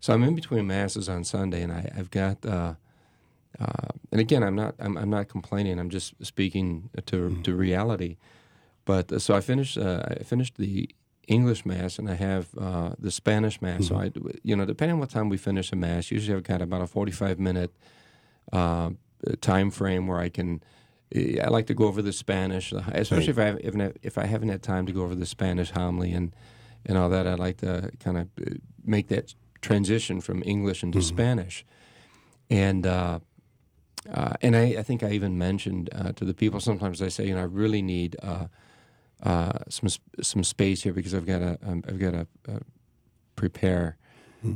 So 0.00 0.12
I'm 0.12 0.22
in 0.22 0.34
between 0.34 0.66
masses 0.66 1.08
on 1.08 1.24
Sunday, 1.24 1.62
and 1.62 1.72
I, 1.72 1.90
I've 1.96 2.10
got. 2.10 2.44
Uh, 2.44 2.74
uh, 3.58 3.88
and 4.12 4.20
again, 4.20 4.42
I'm 4.42 4.54
not. 4.54 4.74
I'm, 4.78 4.96
I'm 4.96 5.10
not 5.10 5.28
complaining. 5.28 5.78
I'm 5.78 5.90
just 5.90 6.14
speaking 6.24 6.90
to 7.06 7.42
to 7.42 7.54
reality. 7.54 8.16
But 8.84 9.12
uh, 9.12 9.18
so 9.18 9.34
I 9.34 9.40
finished. 9.40 9.76
Uh, 9.76 10.02
I 10.20 10.22
finished 10.22 10.56
the 10.56 10.88
English 11.26 11.66
mass, 11.66 11.98
and 11.98 12.08
I 12.08 12.14
have 12.14 12.48
uh, 12.56 12.90
the 12.98 13.10
Spanish 13.10 13.60
mass. 13.60 13.88
So 13.88 13.96
I, 13.96 14.12
you 14.42 14.54
know, 14.54 14.64
depending 14.64 14.94
on 14.94 15.00
what 15.00 15.10
time 15.10 15.28
we 15.28 15.36
finish 15.36 15.72
a 15.72 15.76
mass, 15.76 16.10
usually 16.10 16.36
I've 16.36 16.44
got 16.44 16.62
about 16.62 16.82
a 16.82 16.86
45 16.86 17.38
minute 17.38 17.72
uh, 18.52 18.90
time 19.40 19.70
frame 19.70 20.06
where 20.06 20.18
I 20.18 20.28
can. 20.28 20.62
I 21.14 21.48
like 21.48 21.66
to 21.68 21.74
go 21.74 21.86
over 21.86 22.02
the 22.02 22.12
Spanish, 22.12 22.72
especially 22.72 23.28
if 23.28 23.38
I 23.38 23.44
have, 23.44 23.60
if, 23.60 23.96
if 24.02 24.18
I 24.18 24.26
haven't 24.26 24.48
had 24.48 24.62
time 24.62 24.86
to 24.86 24.92
go 24.92 25.02
over 25.02 25.14
the 25.14 25.26
Spanish 25.26 25.70
homily 25.70 26.12
and 26.12 26.34
and 26.84 26.98
all 26.98 27.08
that. 27.10 27.26
I 27.26 27.34
like 27.34 27.58
to 27.58 27.90
kind 28.00 28.18
of 28.18 28.28
uh, 28.40 28.54
make 28.84 29.08
that 29.08 29.34
transition 29.60 30.20
from 30.20 30.42
English 30.44 30.82
into 30.82 31.00
Spanish, 31.02 31.64
and 32.50 32.86
uh, 32.86 33.20
uh, 34.12 34.34
and 34.42 34.56
I, 34.56 34.76
I 34.78 34.82
think 34.82 35.02
I 35.02 35.10
even 35.10 35.38
mentioned 35.38 35.90
uh, 35.92 36.12
to 36.12 36.24
the 36.24 36.34
people. 36.34 36.60
Sometimes 36.60 37.02
I 37.02 37.08
say, 37.08 37.26
you 37.26 37.34
know, 37.34 37.40
I 37.40 37.44
really 37.44 37.82
need 37.82 38.16
uh, 38.22 38.46
uh, 39.22 39.58
some 39.68 39.88
some 40.20 40.44
space 40.44 40.82
here 40.82 40.92
because 40.92 41.14
I've 41.14 41.26
got 41.26 41.38
to 41.38 41.58
um, 41.66 41.82
I've 41.88 41.98
got 41.98 42.12
to 42.12 42.26
uh, 42.48 42.58
prepare. 43.36 43.96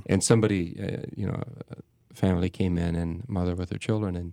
And 0.09 0.23
somebody, 0.23 0.77
uh, 0.81 1.07
you 1.17 1.27
know, 1.27 1.43
a 1.71 2.15
family 2.15 2.49
came 2.49 2.79
in 2.79 2.95
and 2.95 3.29
mother 3.29 3.57
with 3.57 3.71
her 3.71 3.79
children 3.79 4.17
and. 4.17 4.33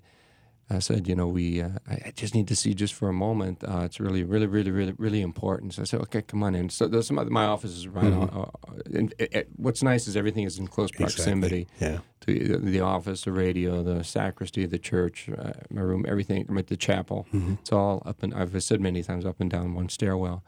I 0.70 0.80
said, 0.80 1.08
you 1.08 1.16
know, 1.16 1.28
we. 1.28 1.62
Uh, 1.62 1.70
I 1.88 2.12
just 2.14 2.36
need 2.36 2.48
to 2.50 2.56
see 2.56 2.74
just 2.74 2.94
for 2.94 3.08
a 3.08 3.14
moment. 3.14 3.64
Uh, 3.64 3.84
it's 3.86 4.02
really, 4.02 4.24
really, 4.24 4.48
really, 4.48 4.72
really, 4.72 4.94
really 4.98 5.22
important. 5.22 5.74
So 5.76 5.82
I 5.82 5.86
said, 5.86 6.02
okay, 6.02 6.22
come 6.22 6.44
on 6.44 6.56
in. 6.56 6.70
So 6.70 6.88
there's 6.88 7.08
some, 7.08 7.18
other- 7.18 7.30
my 7.30 7.46
office 7.46 7.72
is 7.72 7.88
right. 7.88 8.12
on, 8.12 8.30
uh, 8.30 8.82
and 8.94 9.14
uh, 9.20 9.26
uh, 9.34 9.42
what's 9.56 9.82
nice 9.82 10.08
is 10.08 10.18
everything 10.18 10.44
is 10.44 10.60
in 10.60 10.68
close 10.68 10.92
proximity 10.92 11.68
yeah. 11.80 12.00
to 12.22 12.58
the- 12.58 12.82
office, 12.82 13.22
the 13.22 13.32
radio, 13.32 13.82
the 13.82 14.04
sacristy, 14.04 14.66
the 14.66 14.78
church, 14.78 15.30
uh, 15.30 15.54
my 15.70 15.82
room, 15.82 16.06
everything, 16.08 16.46
I 16.50 16.52
mean, 16.52 16.66
the 16.68 16.78
chapel. 16.78 17.26
It's 17.62 17.72
all 17.72 18.04
up 18.06 18.22
and 18.22 18.34
I've 18.34 18.62
said 18.62 18.82
many 18.82 19.04
times 19.04 19.26
up 19.26 19.40
and 19.40 19.50
down 19.50 19.74
one 19.74 19.88
stairwell. 19.90 20.44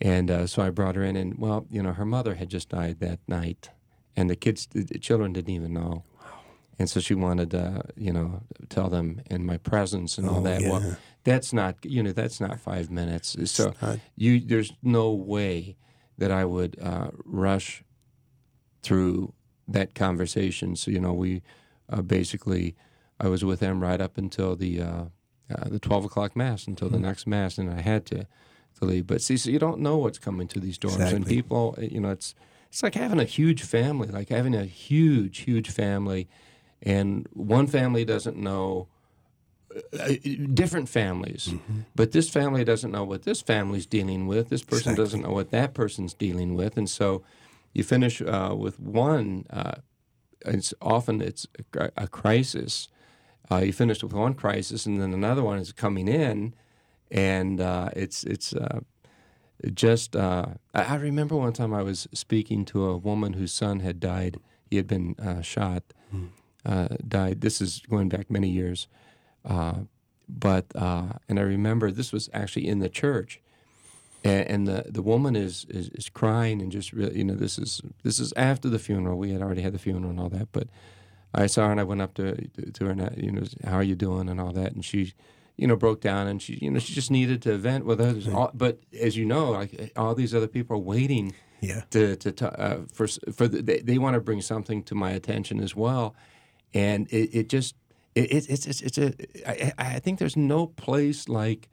And 0.00 0.30
uh, 0.30 0.46
so 0.46 0.62
I 0.62 0.70
brought 0.70 0.94
her 0.96 1.02
in, 1.02 1.16
and 1.16 1.38
well, 1.38 1.66
you 1.70 1.82
know, 1.82 1.92
her 1.92 2.04
mother 2.04 2.34
had 2.36 2.48
just 2.48 2.68
died 2.68 3.00
that 3.00 3.18
night, 3.26 3.70
and 4.16 4.30
the 4.30 4.36
kids, 4.36 4.68
the 4.72 4.98
children 4.98 5.32
didn't 5.32 5.52
even 5.52 5.72
know. 5.72 6.04
And 6.78 6.88
so 6.88 7.00
she 7.00 7.14
wanted 7.14 7.50
to, 7.50 7.82
you 7.96 8.12
know, 8.12 8.42
tell 8.68 8.88
them 8.88 9.20
in 9.30 9.44
my 9.44 9.56
presence 9.56 10.16
and 10.18 10.28
all 10.28 10.38
Oh, 10.38 10.42
that. 10.42 10.62
yeah. 10.62 10.70
Well, 10.70 10.96
that's 11.24 11.52
not, 11.52 11.74
you 11.84 12.02
know, 12.02 12.12
that's 12.12 12.40
not 12.40 12.60
five 12.60 12.88
minutes. 12.90 13.36
so 13.50 13.74
not. 13.82 13.98
you, 14.16 14.40
there's 14.40 14.72
no 14.82 15.10
way 15.12 15.76
that 16.18 16.30
I 16.30 16.44
would 16.44 16.76
uh, 16.80 17.10
rush 17.24 17.82
through 18.82 19.32
that 19.66 19.94
conversation. 19.94 20.76
So 20.76 20.90
you 20.90 21.00
know, 21.00 21.12
we 21.12 21.42
uh, 21.90 22.02
basically, 22.02 22.74
I 23.20 23.28
was 23.28 23.44
with 23.44 23.60
them 23.60 23.80
right 23.82 24.00
up 24.00 24.16
until 24.18 24.56
the 24.56 24.80
uh, 24.80 25.04
uh, 25.54 25.68
the 25.68 25.78
twelve 25.78 26.04
o'clock 26.04 26.36
mass, 26.36 26.66
until 26.66 26.88
Hmm. 26.88 26.94
the 26.94 27.00
next 27.00 27.26
mass, 27.26 27.58
and 27.58 27.70
I 27.70 27.80
had 27.80 28.06
to 28.06 28.26
to 28.78 28.84
leave. 28.84 29.06
But 29.06 29.20
see, 29.22 29.36
so 29.36 29.50
you 29.50 29.58
don't 29.58 29.80
know 29.80 29.96
what's 29.98 30.18
coming 30.18 30.48
to 30.48 30.60
these 30.60 30.78
dorms, 30.78 31.12
and 31.12 31.26
people, 31.26 31.76
you 31.80 32.00
know, 32.00 32.10
it's 32.10 32.34
it's 32.70 32.82
like 32.82 32.94
having 32.94 33.18
a 33.20 33.24
huge 33.24 33.62
family, 33.62 34.08
like 34.08 34.28
having 34.28 34.54
a 34.54 34.64
huge, 34.64 35.38
huge 35.40 35.70
family, 35.70 36.28
and 36.82 37.26
one 37.32 37.66
family 37.66 38.04
doesn't 38.04 38.36
know 38.36 38.88
uh, 39.98 40.14
different 40.54 40.88
families. 40.88 41.48
Mm-hmm. 41.48 41.80
But 41.94 42.12
this 42.12 42.28
family 42.28 42.64
doesn't 42.64 42.90
know 42.90 43.04
what 43.04 43.22
this 43.22 43.40
family's 43.40 43.86
dealing 43.86 44.26
with. 44.26 44.48
This 44.48 44.62
person 44.62 44.94
doesn't 44.94 45.22
know 45.22 45.32
what 45.32 45.50
that 45.50 45.74
person's 45.74 46.14
dealing 46.14 46.54
with, 46.54 46.76
and 46.76 46.88
so 46.88 47.22
you 47.74 47.84
finish 47.84 48.22
uh, 48.22 48.54
with 48.56 48.80
one. 48.80 49.44
Uh, 49.50 49.74
it's 50.46 50.72
often 50.80 51.20
it's 51.20 51.46
a, 51.76 51.90
a 51.96 52.08
crisis. 52.08 52.88
Uh, 53.50 53.58
you 53.58 53.72
finish 53.72 54.02
with 54.02 54.12
one 54.12 54.34
crisis, 54.34 54.86
and 54.86 55.00
then 55.00 55.12
another 55.12 55.42
one 55.42 55.58
is 55.58 55.72
coming 55.72 56.08
in, 56.08 56.54
and 57.10 57.60
uh, 57.60 57.90
it's 57.94 58.24
it's 58.24 58.54
uh, 58.54 58.80
just. 59.74 60.16
Uh, 60.16 60.46
I, 60.74 60.82
I 60.82 60.94
remember 60.96 61.36
one 61.36 61.52
time 61.52 61.74
I 61.74 61.82
was 61.82 62.08
speaking 62.12 62.64
to 62.66 62.86
a 62.86 62.96
woman 62.96 63.34
whose 63.34 63.52
son 63.52 63.80
had 63.80 64.00
died. 64.00 64.38
He 64.70 64.76
had 64.76 64.86
been 64.86 65.14
uh, 65.18 65.40
shot, 65.42 65.82
uh, 66.68 66.88
died. 67.06 67.40
This 67.40 67.60
is 67.60 67.82
going 67.88 68.08
back 68.08 68.30
many 68.30 68.48
years. 68.48 68.88
Uh, 69.44 69.74
but 70.28 70.66
uh, 70.74 71.12
and 71.28 71.38
I 71.38 71.42
remember 71.42 71.90
this 71.90 72.12
was 72.12 72.28
actually 72.34 72.66
in 72.68 72.80
the 72.80 72.88
church, 72.90 73.40
and, 74.24 74.46
and 74.52 74.66
the 74.68 74.84
the 74.92 75.02
woman 75.02 75.34
is, 75.36 75.66
is 75.70 75.88
is 76.00 76.08
crying 76.10 76.60
and 76.62 76.70
just 76.70 76.92
really 76.92 77.16
you 77.18 77.24
know 77.24 77.34
this 77.34 77.58
is 77.58 77.80
this 78.02 78.18
is 78.20 78.32
after 78.36 78.68
the 78.68 78.78
funeral. 78.78 79.16
We 79.18 79.30
had 79.32 79.42
already 79.42 79.62
had 79.62 79.72
the 79.72 79.78
funeral 79.78 80.10
and 80.10 80.20
all 80.20 80.28
that, 80.30 80.48
but 80.52 80.68
I 81.32 81.46
saw 81.46 81.64
her 81.66 81.70
and 81.72 81.80
I 81.80 81.84
went 81.84 82.02
up 82.02 82.12
to 82.14 82.34
to 82.76 82.84
her 82.84 82.90
and 82.90 83.02
I, 83.02 83.14
you 83.16 83.32
know 83.32 83.44
how 83.64 83.76
are 83.76 83.82
you 83.82 83.94
doing 83.96 84.28
and 84.28 84.38
all 84.40 84.52
that, 84.52 84.72
and 84.74 84.84
she 84.84 85.14
you 85.56 85.66
know 85.66 85.76
broke 85.76 86.00
down 86.02 86.26
and 86.26 86.42
she 86.42 86.58
you 86.60 86.70
know 86.70 86.78
she 86.78 86.92
just 86.92 87.10
needed 87.10 87.40
to 87.42 87.56
vent 87.56 87.86
with 87.86 88.00
others. 88.00 88.28
All, 88.28 88.50
but 88.52 88.80
as 89.00 89.16
you 89.16 89.24
know, 89.24 89.50
like 89.50 89.92
all 89.96 90.14
these 90.14 90.34
other 90.34 90.48
people 90.48 90.76
are 90.76 90.84
waiting 90.96 91.32
Yeah. 91.62 91.82
to 91.90 92.16
to 92.16 92.30
uh, 92.60 92.80
for 92.92 93.06
for 93.32 93.48
the, 93.48 93.62
they, 93.62 93.78
they 93.80 93.98
want 93.98 94.14
to 94.14 94.20
bring 94.20 94.42
something 94.42 94.82
to 94.84 94.94
my 94.94 95.12
attention 95.12 95.58
as 95.60 95.74
well, 95.74 96.14
and 96.74 97.08
it, 97.08 97.30
it 97.34 97.48
just 97.48 97.74
it, 98.14 98.32
it, 98.32 98.50
it's 98.50 98.66
it's 98.66 98.80
it's 98.80 98.98
a 98.98 99.14
I, 99.46 99.72
I 99.78 99.98
think 99.98 100.18
there's 100.18 100.36
no 100.36 100.66
place 100.66 101.28
like 101.28 101.68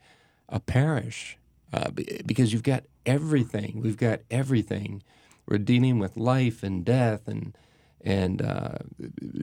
a 0.48 0.60
parish 0.60 1.38
uh, 1.72 1.90
because 1.90 2.52
you've 2.52 2.62
got 2.62 2.84
everything. 3.04 3.80
We've 3.82 3.96
got 3.96 4.20
everything. 4.30 5.02
We're 5.48 5.58
dealing 5.58 5.98
with 5.98 6.16
life 6.16 6.62
and 6.62 6.84
death 6.84 7.28
and 7.28 7.56
and 8.02 8.40
uh, 8.40 8.78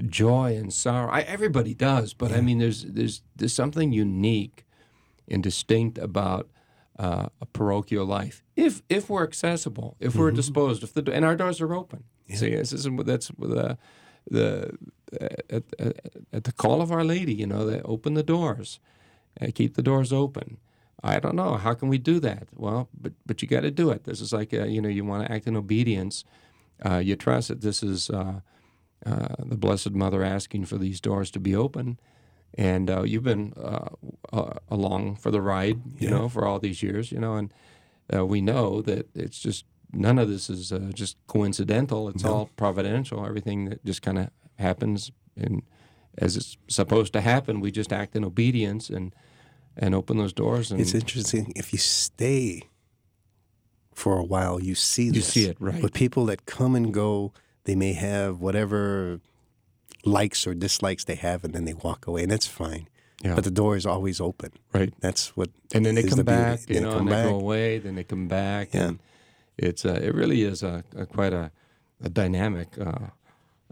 joy 0.08 0.56
and 0.56 0.72
sorrow. 0.72 1.12
I, 1.12 1.22
everybody 1.22 1.74
does, 1.74 2.14
but 2.14 2.32
I 2.32 2.42
mean, 2.42 2.60
there's 2.60 2.84
there's 2.84 3.22
there's 3.36 3.54
something 3.54 3.92
unique 3.92 4.66
and 5.28 5.44
distinct 5.44 5.98
about 5.98 6.50
uh, 7.00 7.28
a 7.42 7.46
parochial 7.46 8.06
life 8.06 8.44
if 8.56 8.82
if 8.90 9.10
we're 9.10 9.24
accessible, 9.24 9.98
if 10.00 10.16
we're 10.16 10.32
disposed, 10.32 10.84
if 10.84 10.94
the 10.94 11.12
and 11.12 11.26
our 11.26 11.36
doors 11.36 11.60
are 11.60 11.74
open. 11.74 12.04
See, 12.30 12.56
this 12.56 12.72
is 12.72 12.88
that's 13.04 13.30
the 13.38 13.78
the 14.30 14.78
at, 15.22 15.64
at, 15.80 16.12
at 16.32 16.44
the 16.44 16.52
call 16.52 16.82
of 16.82 16.92
Our 16.92 17.04
Lady. 17.04 17.34
You 17.34 17.48
know, 17.48 17.66
they 17.66 17.82
open 17.82 18.14
the 18.14 18.24
doors, 18.24 18.80
uh, 19.42 19.48
keep 19.54 19.76
the 19.76 19.84
doors 19.84 20.12
open. 20.14 20.58
I 21.04 21.20
don't 21.20 21.36
know 21.36 21.56
how 21.56 21.74
can 21.74 21.90
we 21.90 21.98
do 21.98 22.20
that. 22.22 22.48
Well, 22.56 22.88
but 23.00 23.14
but 23.26 23.42
you 23.42 23.48
got 23.48 23.62
to 23.62 23.72
do 23.72 23.90
it. 23.92 24.06
This 24.06 24.22
is 24.22 24.32
like 24.32 24.54
uh 24.54 24.66
you 24.66 24.82
know 24.82 24.90
you 24.90 25.04
want 25.04 25.26
to 25.26 25.32
act 25.32 25.48
in 25.48 25.58
obedience. 25.58 26.24
Uh, 26.84 26.98
you 26.98 27.16
trust 27.16 27.50
that 27.50 27.62
this 27.62 27.84
is 27.84 28.10
uh, 28.10 28.40
uh, 29.06 29.36
the 29.40 29.58
Blessed 29.58 29.92
Mother 29.92 30.24
asking 30.24 30.66
for 30.66 30.78
these 30.78 31.02
doors 31.02 31.30
to 31.32 31.40
be 31.40 31.56
open, 31.56 32.00
and 32.58 32.90
uh, 32.90 33.04
you've 33.04 33.24
been 33.24 33.54
uh, 33.58 33.90
uh, 34.32 34.54
along 34.70 35.16
for 35.18 35.32
the 35.32 35.42
ride, 35.42 35.82
you 36.00 36.10
know, 36.10 36.30
for 36.30 36.46
all 36.46 36.60
these 36.60 36.82
years, 36.82 37.12
you 37.12 37.20
know, 37.20 37.36
and 37.36 37.54
uh, 38.14 38.26
we 38.26 38.42
know 38.42 38.82
that 38.82 39.10
it's 39.16 39.40
just 39.40 39.66
none 39.92 40.18
of 40.18 40.30
this 40.30 40.50
is 40.50 40.72
uh, 40.72 40.92
just 40.94 41.18
coincidental. 41.28 42.10
It's 42.10 42.26
all 42.26 42.50
providential. 42.56 43.26
Everything 43.26 43.66
that 43.66 43.86
just 43.86 44.02
kind 44.02 44.20
of 44.20 44.30
happens 44.58 45.12
and 45.36 45.62
as 46.18 46.38
it's 46.38 46.58
supposed 46.68 47.12
to 47.14 47.22
happen, 47.22 47.60
we 47.60 47.72
just 47.72 47.92
act 47.92 48.16
in 48.16 48.24
obedience 48.24 48.90
and 48.90 49.14
and 49.76 49.96
open 49.96 50.18
those 50.18 50.34
doors 50.34 50.72
and 50.72 50.80
It's 50.80 50.94
interesting 50.94 51.52
if 51.56 51.74
you 51.74 51.80
stay 51.80 52.62
for 53.94 54.18
a 54.18 54.24
while, 54.24 54.62
you 54.62 54.76
see 54.76 55.06
You 55.06 55.12
this. 55.14 55.28
see 55.34 55.46
it, 55.46 55.58
right. 55.60 55.82
But 55.82 55.94
people 55.94 56.26
that 56.28 56.46
come 56.46 56.76
and 56.76 56.94
go, 56.94 57.32
they 57.64 57.76
may 57.76 57.94
have 57.94 58.40
whatever 58.40 59.20
likes 60.06 60.46
or 60.48 60.54
dislikes 60.54 61.04
they 61.06 61.16
have, 61.16 61.44
and 61.44 61.54
then 61.54 61.66
they 61.66 61.74
walk 61.74 62.08
away, 62.08 62.24
and 62.24 62.32
that's 62.32 62.48
fine. 62.48 62.88
Yeah. 63.24 63.36
But 63.36 63.44
the 63.46 63.52
door 63.52 63.76
is 63.78 63.86
always 63.86 64.20
open. 64.20 64.52
right. 64.74 64.94
That's 65.00 65.36
what. 65.38 65.50
and 65.74 65.86
then 65.86 65.96
they 65.96 66.04
come 66.04 66.18
the 66.18 66.24
back, 66.24 66.60
you 66.68 66.76
They 66.76 66.82
know, 66.82 66.92
come 66.92 67.00
and 67.02 67.10
back. 67.10 67.24
they 67.26 67.30
go 67.32 67.40
away, 67.40 67.80
then 67.80 67.96
they 67.96 68.04
come 68.04 68.28
back, 68.28 68.74
Yeah. 68.74 68.88
and 68.88 69.00
it's 69.58 69.86
uh, 69.86 70.00
it 70.04 70.14
really 70.14 70.42
is 70.44 70.62
a, 70.64 70.84
a 70.96 71.06
quite 71.06 71.34
a, 71.34 71.52
a 72.04 72.10
dynamic 72.10 72.68
uh, 72.80 73.08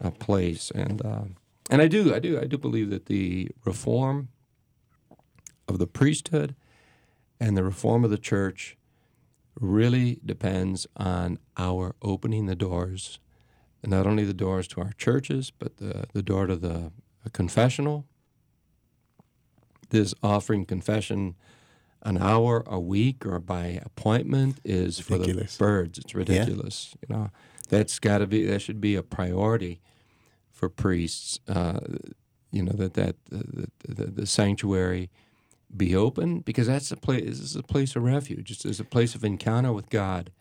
uh, 0.01 0.11
place, 0.11 0.71
and 0.73 1.05
uh, 1.05 1.23
and 1.69 1.81
I 1.81 1.87
do 1.87 2.13
I 2.13 2.19
do 2.19 2.39
I 2.39 2.45
do 2.45 2.57
believe 2.57 2.89
that 2.89 3.05
the 3.05 3.49
reform 3.65 4.29
of 5.67 5.77
the 5.79 5.87
priesthood 5.87 6.55
and 7.39 7.55
the 7.55 7.63
reform 7.63 8.03
of 8.03 8.09
the 8.11 8.17
church 8.17 8.77
really 9.59 10.19
depends 10.25 10.87
on 10.95 11.37
our 11.57 11.95
opening 12.01 12.45
the 12.45 12.55
doors, 12.55 13.19
not 13.85 14.07
only 14.07 14.23
the 14.25 14.33
doors 14.33 14.67
to 14.69 14.81
our 14.81 14.91
churches, 14.97 15.51
but 15.51 15.77
the 15.77 16.05
the 16.13 16.23
door 16.23 16.47
to 16.47 16.55
the 16.55 16.91
confessional. 17.33 18.05
This 19.89 20.13
offering 20.23 20.65
confession 20.65 21.35
an 22.03 22.17
hour 22.17 22.63
a 22.65 22.79
week 22.79 23.25
or 23.25 23.39
by 23.39 23.79
appointment 23.85 24.59
is 24.63 24.99
for 24.99 25.17
Ridiculous. 25.17 25.57
the 25.57 25.63
birds. 25.63 25.99
It's 25.99 26.15
ridiculous. 26.15 26.95
You 27.07 27.15
know, 27.15 27.29
that's 27.69 27.99
got 27.99 28.19
to 28.19 28.27
be 28.27 28.45
that 28.45 28.61
should 28.61 28.81
be 28.81 28.95
a 28.95 29.03
priority 29.03 29.81
for 30.61 30.69
priests. 30.69 31.39
Uh, 31.47 31.79
you 32.51 32.63
know 32.63 32.73
that 32.73 32.93
that 32.93 33.15
the, 33.29 33.67
the, 33.87 34.05
the 34.05 34.25
sanctuary 34.25 35.09
be 35.75 35.95
open 35.95 36.41
because 36.41 36.67
that's 36.67 36.91
a 36.91 36.97
place. 36.97 37.25
This 37.25 37.39
is 37.39 37.55
a 37.55 37.63
place 37.63 37.95
of 37.95 38.03
refuge. 38.03 38.51
It's, 38.51 38.63
it's 38.65 38.79
a 38.79 38.85
place 38.85 39.15
of 39.15 39.23
encounter 39.23 39.73
with 39.73 39.89
God. 39.89 40.31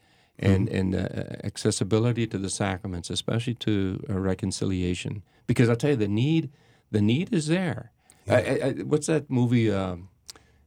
And, 0.43 0.71
and 0.71 0.95
uh, 0.95 1.37
accessibility 1.45 2.27
to 2.27 2.39
the 2.39 2.49
sacraments, 2.49 3.11
especially 3.11 3.53
to 3.57 4.03
uh, 4.09 4.19
reconciliation, 4.19 5.23
because 5.47 5.69
I'll 5.69 5.77
tell 5.77 5.91
you 5.91 5.97
the 5.97 6.09
need, 6.09 6.49
the 6.91 7.03
need 7.03 7.31
is 7.35 7.47
there. 7.49 7.93
I, 8.27 8.35
I, 8.35 8.61
I, 8.65 8.71
what's 8.91 9.07
that 9.07 9.29
movie 9.29 9.71
um, 9.71 10.09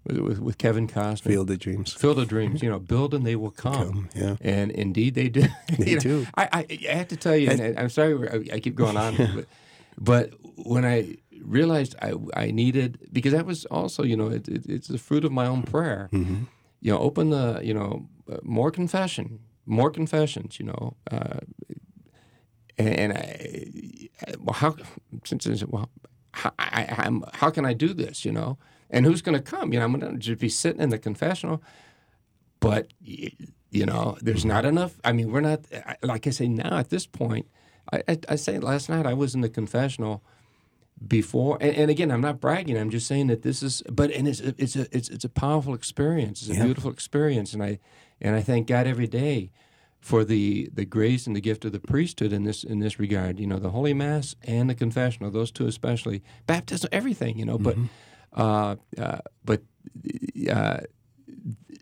with, 0.06 0.39
with, 0.39 0.58
Kevin 0.58 0.88
Costner? 0.88 1.22
Field 1.24 1.50
of 1.52 1.60
Dreams. 1.60 1.94
Field 1.94 2.20
of 2.20 2.28
Dreams. 2.28 2.62
You 2.62 2.70
know, 2.70 2.80
build 2.80 3.13
and 3.13 3.26
they 3.26 3.36
will 3.36 3.52
come. 3.52 3.74
Come, 3.74 4.10
yeah. 4.16 4.36
And 4.42 4.72
indeed 4.72 5.16
they 5.16 5.30
do. 5.30 5.44
They 5.78 5.92
You 5.92 5.96
know, 5.96 6.02
do. 6.02 6.28
I, 6.36 6.50
I, 6.52 6.80
I 6.89 6.94
have 6.96 7.08
to 7.10 7.18
tell 7.18 7.36
you, 7.36 7.50
and 7.50 7.62
I- 7.62 7.82
I'm 7.82 7.89
sorry 7.89 8.30
I, 8.30 8.56
I 8.56 8.60
keep 8.60 8.76
going 8.76 8.98
on, 8.98 9.16
but, 9.16 9.46
but 9.98 10.34
when 10.58 10.86
I 10.86 11.18
realized 11.42 11.96
I, 12.02 12.13
I 12.36 12.52
needed, 12.52 13.00
because 13.12 13.34
that 13.34 13.46
was 13.46 13.66
also, 13.66 14.04
you 14.04 14.16
know, 14.16 14.28
it, 14.28 14.48
it, 14.48 14.66
it's 14.68 14.88
the 14.88 14.98
fruit 14.98 15.26
of 15.26 15.32
my 15.32 15.46
own 15.48 15.63
prayer. 15.63 16.10
Mm-hmm. 16.12 16.44
You 16.82 16.92
know, 16.92 17.00
open 17.00 17.30
the, 17.30 17.62
you 17.63 17.74
know, 17.74 18.08
more 18.44 18.72
confession, 18.72 19.39
more 19.66 19.89
confessions, 19.89 20.60
you 20.60 20.66
know. 20.66 20.98
Uh, 21.10 21.39
and, 22.78 22.89
and 23.00 23.13
I, 23.13 24.08
well, 24.39 24.54
how, 24.54 24.76
since, 25.24 25.48
well, 25.66 25.89
how, 26.34 26.52
I, 26.60 26.94
I'm, 26.98 27.24
how 27.34 27.50
can 27.50 27.66
I 27.66 27.74
do 27.74 27.94
this, 27.94 28.26
you 28.26 28.32
know? 28.32 28.58
And 28.94 29.06
who's 29.06 29.22
going 29.22 29.38
to 29.38 29.42
come? 29.44 29.74
You 29.74 29.80
know, 29.80 29.86
I'm 29.86 30.00
going 30.00 30.14
to 30.14 30.18
just 30.18 30.40
be 30.40 30.48
sitting 30.48 30.82
in 30.82 30.90
the 30.90 30.98
confessional 31.00 31.62
but 32.64 32.88
you 33.04 33.86
know 33.86 34.18
there's 34.22 34.46
not 34.46 34.64
enough 34.64 34.94
i 35.04 35.12
mean 35.12 35.32
we're 35.32 35.42
not 35.42 35.60
like 36.02 36.26
i 36.26 36.30
say 36.30 36.48
now 36.48 36.78
at 36.78 36.90
this 36.90 37.06
point 37.06 37.46
i, 37.92 38.02
I, 38.08 38.18
I 38.30 38.36
say 38.38 38.58
last 38.58 38.88
night 38.90 39.06
i 39.06 39.14
was 39.14 39.36
in 39.36 39.42
the 39.42 39.50
confessional 39.50 40.24
before 41.06 41.58
and, 41.60 41.76
and 41.76 41.92
again 41.92 42.10
i'm 42.10 42.22
not 42.22 42.40
bragging 42.40 42.78
i'm 42.78 42.90
just 42.90 43.06
saying 43.06 43.28
that 43.28 43.42
this 43.42 43.62
is 43.62 43.84
but 43.92 44.12
and 44.12 44.28
it's 44.30 44.40
a, 44.40 44.56
it's 44.58 44.78
a 44.78 44.88
it's, 44.96 45.10
it's 45.10 45.26
a 45.26 45.30
powerful 45.30 45.74
experience 45.74 46.42
it's 46.42 46.52
a 46.52 46.54
Yeah. 46.54 46.64
beautiful 46.64 46.90
experience 46.92 47.54
and 47.54 47.62
i 47.62 47.80
and 48.22 48.34
i 48.36 48.42
thank 48.42 48.68
god 48.68 48.88
every 48.88 49.08
day 49.08 49.52
for 50.00 50.24
the 50.24 50.70
the 50.74 50.86
grace 50.86 51.28
and 51.28 51.36
the 51.36 51.42
gift 51.42 51.66
of 51.66 51.74
the 51.74 51.82
priesthood 51.82 52.32
in 52.32 52.44
this 52.44 52.64
in 52.64 52.80
this 52.80 52.98
regard 52.98 53.40
you 53.40 53.48
know 53.48 53.60
the 53.60 53.72
holy 53.72 53.94
mass 53.94 54.38
and 54.44 54.70
the 54.70 54.76
confessional 54.76 55.30
those 55.32 55.52
two 55.52 55.68
especially 55.68 56.24
baptism 56.48 56.88
everything 56.94 57.38
you 57.38 57.46
know 57.46 57.58
but 57.58 57.76
mm-hmm. 57.76 57.88
Uh, 58.34 58.76
uh 58.98 59.19
but 59.43 59.62
uh 60.50 60.80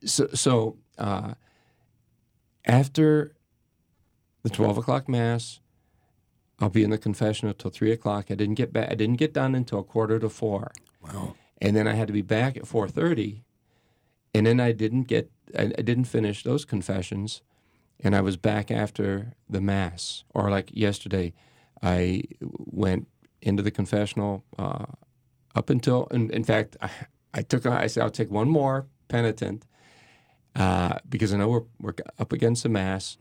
so, 0.05 0.27
so 0.33 0.77
uh, 0.97 1.33
after 2.65 3.35
the 4.43 4.49
twelve 4.49 4.77
o'clock 4.77 5.07
mass, 5.07 5.59
I'll 6.59 6.69
be 6.69 6.83
in 6.83 6.89
the 6.89 6.97
confessional 6.97 7.53
till 7.53 7.71
three 7.71 7.91
o'clock. 7.91 8.27
I 8.29 8.35
didn't 8.35 8.55
get 8.55 8.73
back. 8.73 8.91
I 8.91 8.95
didn't 8.95 9.17
get 9.17 9.33
done 9.33 9.55
until 9.55 9.79
a 9.79 9.83
quarter 9.83 10.19
to 10.19 10.29
four, 10.29 10.71
Wow. 11.03 11.35
and 11.61 11.75
then 11.75 11.87
I 11.87 11.93
had 11.93 12.07
to 12.07 12.13
be 12.13 12.21
back 12.21 12.57
at 12.57 12.67
four 12.67 12.87
thirty, 12.87 13.43
and 14.33 14.45
then 14.45 14.59
I 14.59 14.71
didn't 14.71 15.03
get. 15.03 15.31
I, 15.57 15.71
I 15.77 15.81
didn't 15.81 16.05
finish 16.05 16.43
those 16.43 16.65
confessions, 16.65 17.41
and 17.99 18.15
I 18.15 18.21
was 18.21 18.37
back 18.37 18.71
after 18.71 19.33
the 19.49 19.61
mass. 19.61 20.23
Or 20.33 20.49
like 20.49 20.71
yesterday, 20.73 21.33
I 21.81 22.23
went 22.39 23.07
into 23.41 23.63
the 23.63 23.71
confessional 23.71 24.43
uh, 24.57 24.85
up 25.55 25.69
until. 25.69 26.05
In, 26.11 26.29
in 26.31 26.43
fact, 26.43 26.77
I, 26.81 26.89
I 27.33 27.41
took. 27.41 27.65
I 27.65 27.87
said 27.87 28.03
I'll 28.03 28.09
take 28.09 28.31
one 28.31 28.49
more 28.49 28.87
penitent 29.07 29.65
uh, 30.55 30.97
because 31.09 31.33
I 31.33 31.37
know 31.37 31.49
we're, 31.49 31.63
we're 31.79 31.93
up 32.19 32.33
against 32.33 32.63
the 32.63 32.69
mass, 32.69 33.17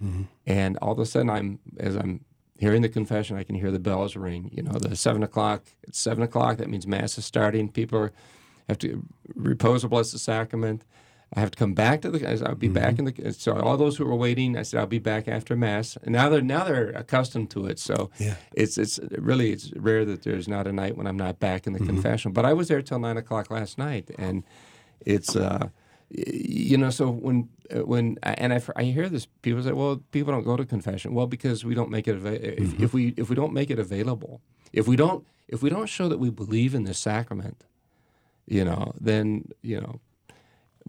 and 0.47 0.77
all 0.79 0.93
of 0.93 0.99
a 0.99 1.07
sudden 1.07 1.31
I'm 1.31 1.59
as 1.79 1.97
I'm 1.97 2.25
hearing 2.59 2.83
the 2.83 2.89
confession, 2.89 3.37
I 3.37 3.43
can 3.43 3.55
hear 3.55 3.71
the 3.71 3.79
bells 3.79 4.17
ring. 4.17 4.51
You 4.53 4.63
know, 4.63 4.73
the 4.73 4.95
seven 4.95 5.23
o'clock. 5.23 5.65
It's 5.83 5.99
seven 5.99 6.23
o'clock. 6.23 6.59
That 6.59 6.69
means 6.69 6.87
mass 6.87 7.17
is 7.19 7.25
starting. 7.25 7.71
People 7.71 7.99
are, 7.99 8.13
have 8.69 8.79
to 8.79 9.03
repose 9.35 9.83
the 9.83 9.89
blessed 9.89 10.19
sacrament. 10.19 10.85
I 11.33 11.41
have 11.41 11.53
to 11.53 11.59
come 11.59 11.75
back 11.75 12.01
to 12.03 12.11
the. 12.11 12.45
I'll 12.45 12.55
be 12.57 12.69
back 12.69 12.99
in 12.99 13.05
the. 13.05 13.33
So 13.33 13.55
all 13.57 13.77
those 13.77 13.97
who 13.97 14.05
were 14.05 14.17
waiting, 14.17 14.57
I 14.57 14.63
said 14.63 14.81
I'll 14.81 14.87
be 14.87 14.99
back 14.99 15.29
after 15.29 15.55
mass. 15.57 15.97
And 16.03 16.13
now 16.13 16.29
they're 16.29 16.43
now 16.43 16.65
they're 16.65 16.91
accustomed 16.91 17.51
to 17.51 17.67
it. 17.67 17.79
So 17.79 18.11
Yeah. 18.19 18.35
it's 18.55 18.77
it's 18.77 18.99
really 19.17 19.53
it's 19.53 19.73
rare 19.77 20.05
that 20.05 20.25
there's 20.25 20.49
not 20.49 20.67
a 20.67 20.73
night 20.73 20.97
when 20.97 21.07
I'm 21.07 21.17
not 21.17 21.39
back 21.39 21.67
in 21.69 21.73
the 21.73 21.79
confessional. 21.79 22.33
But 22.33 22.45
I 22.47 22.53
was 22.53 22.67
there 22.69 22.83
till 22.83 22.99
nine 22.99 23.17
o'clock 23.17 23.49
last 23.51 23.79
night, 23.79 24.11
and 24.19 24.43
it's 25.07 25.37
uh, 25.37 25.69
you 26.11 26.77
know 26.77 26.91
so 26.91 27.09
when 27.11 27.49
uh, 27.73 27.85
when 27.87 28.19
and 28.25 28.53
I, 28.53 28.61
I 28.75 28.83
hear 28.83 29.09
this 29.09 29.27
people 29.43 29.63
say 29.63 29.71
well 29.71 30.03
people 30.11 30.33
don't 30.33 30.43
go 30.45 30.57
to 30.57 30.65
confession 30.65 31.15
well 31.15 31.29
because 31.29 31.65
we 31.65 31.75
don't 31.77 31.91
make 31.91 32.09
it 32.09 32.17
ava- 32.17 32.61
if, 32.63 32.81
if 32.81 32.93
we 32.93 33.15
if 33.17 33.29
we 33.31 33.37
don't 33.37 33.53
make 33.53 33.71
it 33.71 33.79
available 33.79 34.41
if 34.73 34.89
we 34.89 34.97
don't 34.97 35.25
if 35.47 35.63
we 35.63 35.71
don't 35.71 35.87
show 35.89 36.09
that 36.09 36.19
we 36.19 36.29
believe 36.31 36.75
in 36.75 36.83
this 36.83 36.99
sacrament 36.99 37.63
you 38.49 38.65
know 38.65 38.93
then 39.01 39.45
you 39.63 39.81
know 39.81 40.01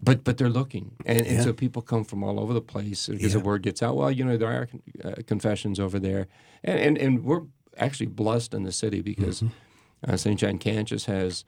but 0.02 0.24
but 0.24 0.36
they're 0.38 0.50
looking 0.60 0.86
and, 1.06 1.18
and 1.26 1.36
Yeah. 1.38 1.42
so 1.44 1.52
people 1.52 1.82
come 1.82 2.04
from 2.04 2.22
all 2.24 2.38
over 2.40 2.52
the 2.52 2.60
place 2.74 3.08
because 3.08 3.32
the 3.32 3.40
word 3.40 3.62
gets 3.62 3.82
out 3.82 3.96
well 3.96 4.10
you 4.10 4.24
know 4.24 4.36
there 4.36 4.52
are 4.52 4.66
con- 4.66 4.82
uh, 5.04 5.14
confessions 5.26 5.78
over 5.78 5.98
there 6.00 6.26
and, 6.64 6.78
and 6.86 6.98
and 6.98 7.24
we're 7.24 7.42
actually 7.78 8.06
blessed 8.22 8.52
in 8.54 8.62
the 8.64 8.72
city 8.72 9.00
because 9.02 9.42
Mm-hmm. 9.42 10.10
uh, 10.12 10.16
st 10.16 10.38
john 10.40 10.58
cantius 10.58 11.04
has 11.06 11.44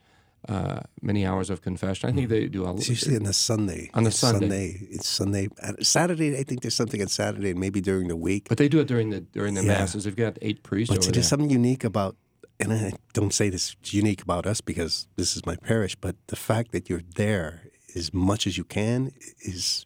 uh, 0.47 0.79
many 1.01 1.25
hours 1.25 1.49
of 1.49 1.61
confession 1.61 2.09
i 2.09 2.13
think 2.13 2.29
they 2.29 2.47
do 2.47 2.65
a 2.65 2.71
It's 2.75 2.87
usually 2.89 3.15
on 3.15 3.23
the 3.23 3.33
Sunday. 3.33 3.89
On 3.93 4.03
the 4.03 4.09
It's 4.09 4.19
Sunday. 4.19 4.67
It's 4.95 5.07
Sunday. 5.07 5.47
Uh, 5.61 5.73
Saturday, 5.81 6.37
I 6.37 6.43
think 6.43 6.61
there's 6.61 6.75
something 6.75 7.01
on 7.01 7.07
Saturday, 7.07 7.49
and 7.51 7.59
maybe 7.59 7.81
during 7.81 8.07
the 8.13 8.15
week. 8.29 8.43
but 8.49 8.57
they 8.57 8.69
do 8.69 8.79
it 8.79 8.87
during 8.87 9.09
the 9.13 9.21
during 9.37 9.55
the 9.55 9.63
Yeah. 9.63 9.79
masses 9.79 10.03
they've 10.03 10.15
got 10.27 10.37
eight 10.47 10.61
priests 10.61 10.89
But 10.91 10.97
over 10.99 11.05
there 11.05 11.13
there's 11.13 11.27
something 11.33 11.49
unique 11.61 11.83
about, 11.83 12.15
and 12.61 12.71
I 12.71 12.91
don't 13.17 13.33
say 13.33 13.49
this 13.49 13.65
is 13.83 13.93
unique 14.03 14.21
about 14.27 14.45
us 14.45 14.61
because 14.61 15.07
this 15.15 15.35
is 15.35 15.41
my 15.51 15.55
parish, 15.55 15.95
but 15.95 16.15
the 16.27 16.35
fact 16.35 16.71
that 16.73 16.89
you're 16.89 17.07
there 17.15 17.64
as 17.95 18.13
much 18.13 18.45
as 18.47 18.57
you 18.57 18.63
can 18.63 19.11
is 19.41 19.85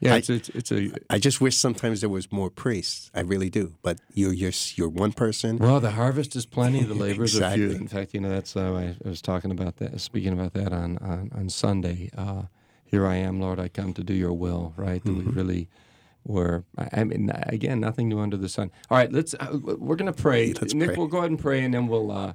Yeah, 0.00 0.14
I- 0.14 0.18
it's, 0.18 0.30
it's 0.30 0.48
it's 0.50 0.72
a 0.72 0.90
I 1.10 1.18
just 1.18 1.40
wish 1.40 1.56
sometimes 1.56 2.00
there 2.00 2.08
was 2.10 2.32
more 2.32 2.50
priests. 2.50 3.10
I 3.14 3.20
really 3.20 3.50
do. 3.50 3.74
But 3.82 3.98
you're 4.14 4.32
you're 4.32 4.52
you're 4.76 4.88
one 4.88 5.12
person. 5.12 5.58
well, 5.58 5.80
the 5.80 5.90
harvest 5.92 6.34
is 6.36 6.46
plenty, 6.46 6.82
the 6.82 6.94
labors 7.06 7.38
are 7.40 7.52
few. 7.54 7.70
In 7.72 7.88
fact, 7.88 8.14
you 8.14 8.20
know 8.20 8.30
that's 8.30 8.56
uh, 8.56 8.72
I, 8.72 8.96
I 9.04 9.08
was 9.08 9.20
talking 9.22 9.50
about 9.50 9.76
that, 9.76 10.00
speaking 10.00 10.32
about 10.32 10.52
that 10.54 10.72
on 10.72 10.98
on, 10.98 11.30
on 11.34 11.48
Sunday. 11.50 12.10
Uh, 12.16 12.42
Here 12.84 13.06
I 13.06 13.16
am, 13.28 13.40
Lord, 13.40 13.58
I 13.60 13.68
come 13.68 13.92
to 13.94 14.02
do 14.02 14.14
Your 14.14 14.32
will. 14.32 14.72
Right? 14.76 15.04
That 15.04 15.14
we 15.14 15.24
really 15.24 15.68
were. 16.24 16.64
I, 16.78 17.00
I 17.00 17.04
mean, 17.04 17.30
again, 17.56 17.78
nothing 17.80 18.08
new 18.08 18.20
under 18.20 18.36
the 18.38 18.48
sun. 18.48 18.70
All 18.90 18.96
right, 18.98 19.12
let's. 19.12 19.34
Uh, 19.34 19.58
we're 19.78 19.96
gonna 19.96 20.12
pray. 20.12 20.52
Let's 20.54 20.74
Nick, 20.74 20.88
pray. 20.88 20.96
we'll 20.96 21.08
go 21.08 21.18
ahead 21.18 21.30
and 21.30 21.38
pray, 21.38 21.62
and 21.64 21.72
then 21.74 21.86
we'll 21.88 22.10
uh, 22.10 22.32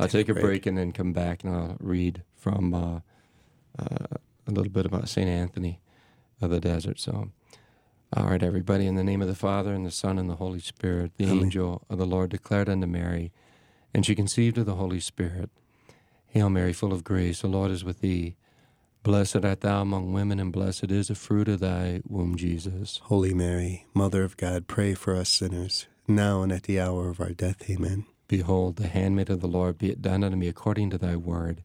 uh, 0.00 0.08
take 0.08 0.28
a 0.30 0.32
break. 0.34 0.44
break 0.44 0.66
and 0.66 0.76
then 0.78 0.90
come 0.92 1.12
back 1.12 1.44
and 1.44 1.54
I'll 1.54 1.76
read 1.80 2.22
from 2.34 2.74
uh, 2.74 3.00
uh, 3.78 4.16
a 4.46 4.50
little 4.50 4.72
bit 4.72 4.86
about 4.86 5.08
Saint 5.08 5.28
Anthony 5.28 5.80
of 6.40 6.50
the 6.50 6.60
desert. 6.60 7.00
So. 7.00 7.30
All 8.16 8.26
right, 8.26 8.42
everybody, 8.44 8.86
in 8.86 8.94
the 8.94 9.02
name 9.02 9.22
of 9.22 9.28
the 9.28 9.34
Father, 9.34 9.74
and 9.74 9.84
the 9.84 9.90
Son, 9.90 10.20
and 10.20 10.30
the 10.30 10.36
Holy 10.36 10.60
Spirit, 10.60 11.12
the 11.16 11.24
Amen. 11.24 11.46
angel 11.46 11.84
of 11.90 11.98
the 11.98 12.06
Lord 12.06 12.30
declared 12.30 12.68
unto 12.68 12.86
Mary, 12.86 13.32
and 13.92 14.06
she 14.06 14.14
conceived 14.14 14.56
of 14.56 14.66
the 14.66 14.76
Holy 14.76 15.00
Spirit. 15.00 15.50
Hail 16.28 16.48
Mary, 16.48 16.72
full 16.72 16.92
of 16.92 17.02
grace, 17.02 17.40
the 17.40 17.48
Lord 17.48 17.72
is 17.72 17.84
with 17.84 18.02
thee. 18.02 18.36
Blessed 19.02 19.44
art 19.44 19.62
thou 19.62 19.82
among 19.82 20.12
women, 20.12 20.38
and 20.38 20.52
blessed 20.52 20.92
is 20.92 21.08
the 21.08 21.16
fruit 21.16 21.48
of 21.48 21.58
thy 21.58 22.02
womb, 22.08 22.36
Jesus. 22.36 23.00
Holy 23.04 23.34
Mary, 23.34 23.84
Mother 23.94 24.22
of 24.22 24.36
God, 24.36 24.68
pray 24.68 24.94
for 24.94 25.16
us 25.16 25.28
sinners, 25.28 25.86
now 26.06 26.42
and 26.42 26.52
at 26.52 26.64
the 26.64 26.78
hour 26.78 27.08
of 27.08 27.20
our 27.20 27.30
death. 27.30 27.68
Amen. 27.68 28.06
Behold, 28.28 28.76
the 28.76 28.86
handmaid 28.86 29.28
of 29.28 29.40
the 29.40 29.48
Lord, 29.48 29.76
be 29.76 29.90
it 29.90 30.00
done 30.00 30.22
unto 30.22 30.36
me 30.36 30.46
according 30.46 30.90
to 30.90 30.98
thy 30.98 31.16
word. 31.16 31.64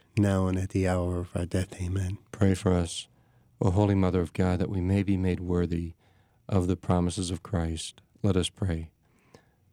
now 0.17 0.47
and 0.47 0.57
at 0.57 0.69
the 0.69 0.87
hour 0.87 1.19
of 1.19 1.29
our 1.35 1.45
death. 1.45 1.73
Amen. 1.81 2.17
Pray 2.31 2.53
for 2.53 2.73
us, 2.73 3.07
O 3.61 3.71
Holy 3.71 3.95
Mother 3.95 4.21
of 4.21 4.33
God, 4.33 4.59
that 4.59 4.69
we 4.69 4.81
may 4.81 5.03
be 5.03 5.17
made 5.17 5.39
worthy 5.39 5.93
of 6.49 6.67
the 6.67 6.75
promises 6.75 7.31
of 7.31 7.43
Christ. 7.43 8.01
Let 8.21 8.35
us 8.35 8.49
pray. 8.49 8.89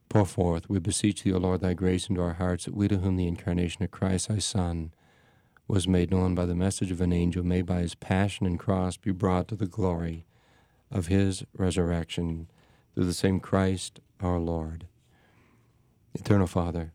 Pour 0.09 0.25
forth, 0.25 0.71
we 0.71 0.79
beseech 0.79 1.23
thee, 1.23 1.33
O 1.33 1.39
Lord, 1.39 1.61
thy 1.61 1.75
grace 1.75 2.09
into 2.09 2.23
our 2.23 2.35
hearts, 2.35 2.65
that 2.65 2.75
we 2.75 2.89
to 2.89 2.99
whom 2.99 3.17
the 3.17 3.27
incarnation 3.27 3.83
of 3.83 3.91
Christ, 3.91 4.29
thy 4.29 4.39
Son, 4.39 4.93
was 5.67 5.87
made 5.87 6.11
known 6.11 6.35
by 6.35 6.47
the 6.47 6.55
message 6.55 6.91
of 6.91 7.03
an 7.03 7.13
angel, 7.13 7.45
may 7.45 7.61
by 7.61 7.81
his 7.81 7.95
passion 7.95 8.47
and 8.47 8.59
cross 8.59 8.97
be 8.97 9.11
brought 9.11 9.49
to 9.49 9.57
the 9.57 9.67
glory 9.67 10.25
of 10.91 11.09
his 11.09 11.45
resurrection 11.57 12.49
through 12.95 13.05
the 13.05 13.13
same 13.13 13.39
Christ 13.39 14.01
our 14.21 14.39
Lord. 14.39 14.87
Eternal 16.15 16.47
Father, 16.47 16.95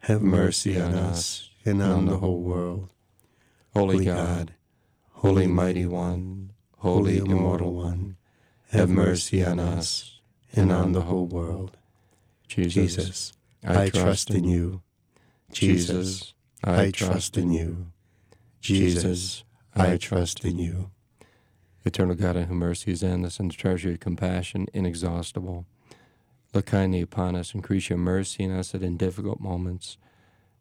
have 0.00 0.22
mercy 0.22 0.80
on 0.80 0.94
us 0.94 1.50
and 1.64 1.82
on 1.82 2.06
the 2.06 2.18
whole 2.18 2.40
world. 2.40 2.88
Holy 3.74 4.04
God, 4.04 4.54
Holy 5.12 5.46
Mighty 5.46 5.86
One, 5.86 6.52
Holy 6.78 7.18
Immortal 7.18 7.74
One, 7.74 8.16
have 8.70 8.88
mercy 8.88 9.44
on 9.44 9.58
us 9.60 10.20
and 10.54 10.72
on 10.72 10.92
the 10.92 11.02
whole 11.02 11.26
world. 11.26 11.76
Jesus, 12.46 13.32
I 13.66 13.90
trust 13.90 14.30
in 14.30 14.44
you. 14.44 14.82
Jesus, 15.52 16.34
I 16.64 16.90
trust 16.90 17.36
in 17.36 17.52
you. 17.52 17.92
Jesus, 18.60 19.44
I 19.74 19.96
trust 19.96 20.44
in 20.44 20.58
you. 20.58 20.90
Eternal 21.84 22.16
God, 22.16 22.36
in 22.36 22.44
whom 22.44 22.58
mercy 22.58 22.92
is 22.92 23.02
endless 23.02 23.38
and 23.38 23.50
the 23.50 23.56
treasure 23.56 23.92
of 23.92 24.00
compassion 24.00 24.66
inexhaustible, 24.74 25.64
look 26.54 26.66
kindly 26.66 27.00
upon 27.00 27.36
us, 27.36 27.54
increase 27.54 27.88
your 27.88 27.98
mercy 27.98 28.44
in 28.44 28.50
us 28.50 28.72
that 28.72 28.82
in 28.82 28.96
difficult 28.96 29.40
moments 29.40 29.98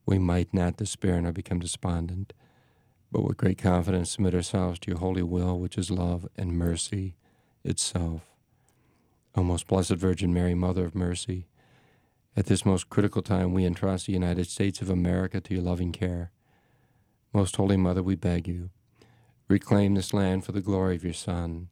we 0.05 0.17
might 0.17 0.53
not 0.53 0.77
despair 0.77 1.21
nor 1.21 1.31
become 1.31 1.59
despondent, 1.59 2.33
but 3.11 3.23
with 3.23 3.37
great 3.37 3.57
confidence 3.57 4.11
submit 4.11 4.35
ourselves 4.35 4.79
to 4.79 4.91
your 4.91 4.99
holy 4.99 5.23
will, 5.23 5.59
which 5.59 5.77
is 5.77 5.91
love 5.91 6.27
and 6.35 6.57
mercy 6.57 7.15
itself. 7.63 8.21
O 9.35 9.43
most 9.43 9.67
blessed 9.67 9.95
Virgin 9.95 10.33
Mary, 10.33 10.55
Mother 10.55 10.85
of 10.85 10.95
Mercy, 10.95 11.47
at 12.35 12.45
this 12.45 12.65
most 12.65 12.89
critical 12.89 13.21
time 13.21 13.53
we 13.53 13.65
entrust 13.65 14.05
the 14.05 14.13
United 14.13 14.47
States 14.47 14.81
of 14.81 14.89
America 14.89 15.41
to 15.41 15.53
your 15.53 15.63
loving 15.63 15.91
care. 15.91 16.31
Most 17.33 17.55
Holy 17.55 17.77
Mother, 17.77 18.03
we 18.03 18.15
beg 18.15 18.47
you, 18.47 18.69
reclaim 19.47 19.95
this 19.95 20.13
land 20.13 20.45
for 20.45 20.51
the 20.51 20.61
glory 20.61 20.95
of 20.95 21.03
your 21.03 21.13
Son. 21.13 21.69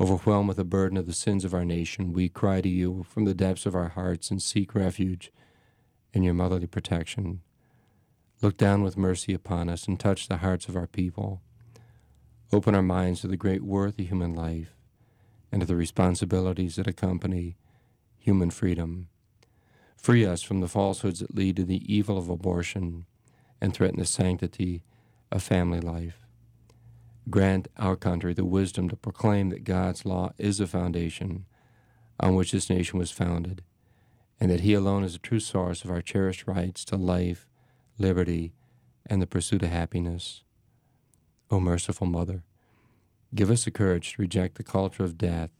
Overwhelmed 0.00 0.48
with 0.48 0.56
the 0.56 0.64
burden 0.64 0.96
of 0.96 1.06
the 1.06 1.12
sins 1.12 1.44
of 1.44 1.54
our 1.54 1.64
nation, 1.64 2.12
we 2.12 2.28
cry 2.28 2.60
to 2.60 2.68
you 2.68 3.04
from 3.08 3.24
the 3.24 3.34
depths 3.34 3.66
of 3.66 3.74
our 3.74 3.88
hearts 3.88 4.30
and 4.30 4.42
seek 4.42 4.74
refuge 4.74 5.30
in 6.12 6.22
your 6.22 6.34
motherly 6.34 6.66
protection. 6.66 7.42
Look 8.40 8.56
down 8.56 8.82
with 8.82 8.96
mercy 8.96 9.32
upon 9.32 9.68
us 9.68 9.86
and 9.86 10.00
touch 10.00 10.26
the 10.26 10.38
hearts 10.38 10.68
of 10.68 10.76
our 10.76 10.86
people. 10.86 11.40
Open 12.52 12.74
our 12.74 12.82
minds 12.82 13.20
to 13.20 13.28
the 13.28 13.36
great 13.36 13.62
worth 13.62 13.98
of 13.98 14.06
human 14.06 14.34
life 14.34 14.74
and 15.52 15.60
to 15.60 15.66
the 15.66 15.76
responsibilities 15.76 16.76
that 16.76 16.86
accompany 16.86 17.56
human 18.18 18.50
freedom. 18.50 19.08
Free 19.96 20.26
us 20.26 20.42
from 20.42 20.60
the 20.60 20.68
falsehoods 20.68 21.20
that 21.20 21.34
lead 21.34 21.56
to 21.56 21.64
the 21.64 21.82
evil 21.92 22.18
of 22.18 22.28
abortion 22.28 23.06
and 23.60 23.72
threaten 23.72 24.00
the 24.00 24.06
sanctity 24.06 24.82
of 25.30 25.42
family 25.42 25.80
life. 25.80 26.21
Grant 27.30 27.68
our 27.76 27.96
country 27.96 28.34
the 28.34 28.44
wisdom 28.44 28.88
to 28.88 28.96
proclaim 28.96 29.50
that 29.50 29.64
God's 29.64 30.04
law 30.04 30.32
is 30.38 30.58
the 30.58 30.66
foundation 30.66 31.46
on 32.18 32.34
which 32.34 32.52
this 32.52 32.68
nation 32.68 32.98
was 32.98 33.10
founded, 33.10 33.62
and 34.40 34.50
that 34.50 34.60
He 34.60 34.74
alone 34.74 35.04
is 35.04 35.12
the 35.14 35.18
true 35.18 35.40
source 35.40 35.84
of 35.84 35.90
our 35.90 36.02
cherished 36.02 36.46
rights 36.46 36.84
to 36.86 36.96
life, 36.96 37.48
liberty, 37.98 38.52
and 39.06 39.22
the 39.22 39.26
pursuit 39.26 39.62
of 39.62 39.70
happiness. 39.70 40.42
O 41.50 41.60
merciful 41.60 42.06
Mother, 42.06 42.42
give 43.34 43.50
us 43.50 43.64
the 43.64 43.70
courage 43.70 44.14
to 44.14 44.22
reject 44.22 44.56
the 44.56 44.62
culture 44.64 45.04
of 45.04 45.18
death 45.18 45.50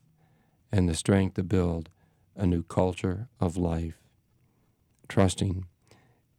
and 0.70 0.88
the 0.88 0.94
strength 0.94 1.34
to 1.34 1.42
build 1.42 1.90
a 2.34 2.46
new 2.46 2.62
culture 2.62 3.28
of 3.38 3.56
life. 3.56 3.98
Trusting 5.08 5.66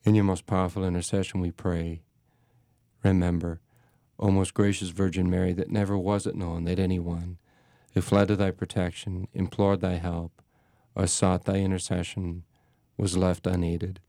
in 0.03 0.15
your 0.15 0.23
most 0.23 0.45
powerful 0.45 0.83
intercession, 0.83 1.39
we 1.39 1.51
pray. 1.51 2.01
Remember, 3.03 3.61
O 4.19 4.31
most 4.31 4.53
gracious 4.53 4.89
Virgin 4.89 5.29
Mary, 5.29 5.53
that 5.53 5.71
never 5.71 5.97
was 5.97 6.25
it 6.25 6.35
known 6.35 6.63
that 6.65 6.79
anyone 6.79 7.37
who 7.93 8.01
fled 8.01 8.27
to 8.27 8.35
thy 8.35 8.51
protection, 8.51 9.27
implored 9.33 9.81
thy 9.81 9.93
help, 9.93 10.41
or 10.95 11.07
sought 11.07 11.45
thy 11.45 11.57
intercession, 11.57 12.43
was 12.97 13.17
left 13.17 13.47
unaided. 13.47 13.99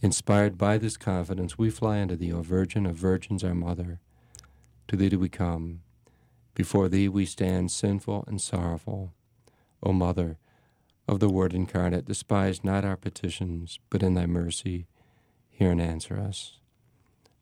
Inspired 0.00 0.56
by 0.56 0.78
this 0.78 0.96
confidence, 0.96 1.58
we 1.58 1.70
fly 1.70 2.00
unto 2.00 2.16
thee, 2.16 2.32
O 2.32 2.42
Virgin 2.42 2.86
of 2.86 2.96
Virgins, 2.96 3.42
our 3.42 3.54
Mother. 3.54 4.00
To 4.88 4.96
thee 4.96 5.08
do 5.08 5.18
we 5.18 5.28
come. 5.28 5.80
Before 6.54 6.88
thee 6.88 7.08
we 7.08 7.26
stand 7.26 7.70
sinful 7.70 8.24
and 8.26 8.40
sorrowful. 8.40 9.12
O 9.82 9.92
Mother 9.92 10.38
of 11.08 11.20
the 11.20 11.28
Word 11.28 11.52
incarnate, 11.52 12.04
despise 12.04 12.62
not 12.62 12.84
our 12.84 12.96
petitions, 12.96 13.80
but 13.90 14.02
in 14.02 14.14
thy 14.14 14.26
mercy 14.26 14.86
hear 15.48 15.72
and 15.72 15.80
answer 15.80 16.18
us. 16.18 16.57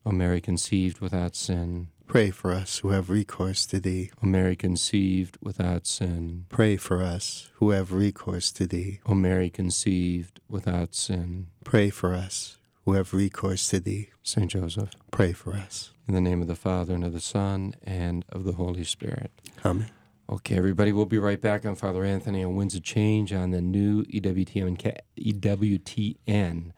O 0.07 0.13
Mary 0.13 0.41
conceived 0.41 1.01
without 1.01 1.35
sin, 1.35 1.89
Pray 2.07 2.31
for 2.31 2.53
us 2.53 2.79
who 2.79 2.91
have 2.91 3.11
recourse 3.11 3.67
to 3.67 3.81
thee. 3.81 4.13
O 4.23 4.27
Mary 4.27 4.55
conceived 4.55 5.37
without 5.43 5.85
sin, 5.85 6.47
Pray 6.49 6.77
for 6.77 7.03
us 7.03 7.51
who 7.55 7.71
have 7.71 7.93
recourse 7.93 8.53
to 8.53 8.69
thee. 8.69 9.01
O 9.05 9.15
Mary 9.15 9.51
conceived 9.51 10.39
without 10.49 10.95
sin. 10.95 11.49
Pray 11.65 11.91
for 11.91 12.15
us 12.15 12.59
who 12.85 12.93
have 12.93 13.13
recourse 13.13 13.69
to 13.71 13.81
thee. 13.81 14.11
Saint 14.23 14.53
Joseph, 14.53 14.91
Pray 15.11 15.33
for 15.33 15.55
us. 15.55 15.91
in 16.07 16.15
the 16.15 16.21
name 16.21 16.41
of 16.41 16.47
the 16.47 16.55
Father, 16.55 16.95
and 16.95 17.03
of 17.03 17.13
the 17.13 17.21
Son, 17.21 17.75
and 17.83 18.25
of 18.29 18.45
the 18.45 18.53
Holy 18.53 18.85
Spirit. 18.85 19.33
Amen. 19.65 19.91
Okay, 20.31 20.57
everybody, 20.57 20.93
we'll 20.93 21.07
be 21.07 21.19
right 21.19 21.41
back 21.41 21.67
on 21.67 21.75
Father 21.75 22.05
Anthony 22.05 22.45
on 22.45 22.55
Winds 22.55 22.77
of 22.77 22.85
Change 22.85 23.33
on 23.33 23.51
the 23.51 23.61
new 23.61 24.05
EWTN, 24.05 25.01
EWTN 25.19 26.73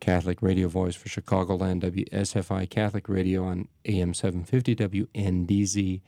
Catholic 0.00 0.42
radio 0.42 0.68
voice 0.68 0.96
for 0.96 1.08
Chicagoland, 1.08 1.82
WSFI 1.82 2.68
Catholic 2.68 3.08
Radio 3.08 3.44
on 3.44 3.68
AM 3.84 4.14
750 4.14 4.76
WNDZ 4.76 6.00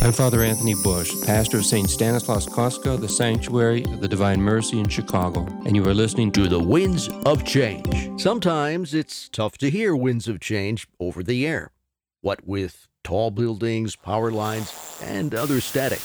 I'm 0.00 0.12
Father 0.12 0.42
Anthony 0.44 0.76
Bus, 0.84 1.24
pastor 1.24 1.58
of 1.58 1.66
St. 1.66 1.90
Stanislaus 1.90 2.46
Kostka, 2.46 3.00
the 3.00 3.08
Sanctuary 3.08 3.82
of 3.82 4.00
the 4.00 4.06
Divine 4.06 4.40
Mercy 4.40 4.78
in 4.78 4.88
Chicago, 4.88 5.44
and 5.66 5.74
you 5.74 5.84
are 5.84 5.92
listening 5.92 6.30
to 6.32 6.46
the 6.46 6.58
winds 6.58 7.08
of 7.26 7.44
change. 7.44 8.20
Sometimes 8.20 8.94
it's 8.94 9.28
tough 9.28 9.58
to 9.58 9.70
hear 9.70 9.96
winds 9.96 10.28
of 10.28 10.38
change 10.38 10.86
over 11.00 11.24
the 11.24 11.44
air. 11.44 11.72
What 12.20 12.46
with 12.46 12.86
tall 13.02 13.32
buildings, 13.32 13.96
power 13.96 14.30
lines, 14.30 15.00
and 15.02 15.34
other 15.34 15.60
static. 15.60 16.00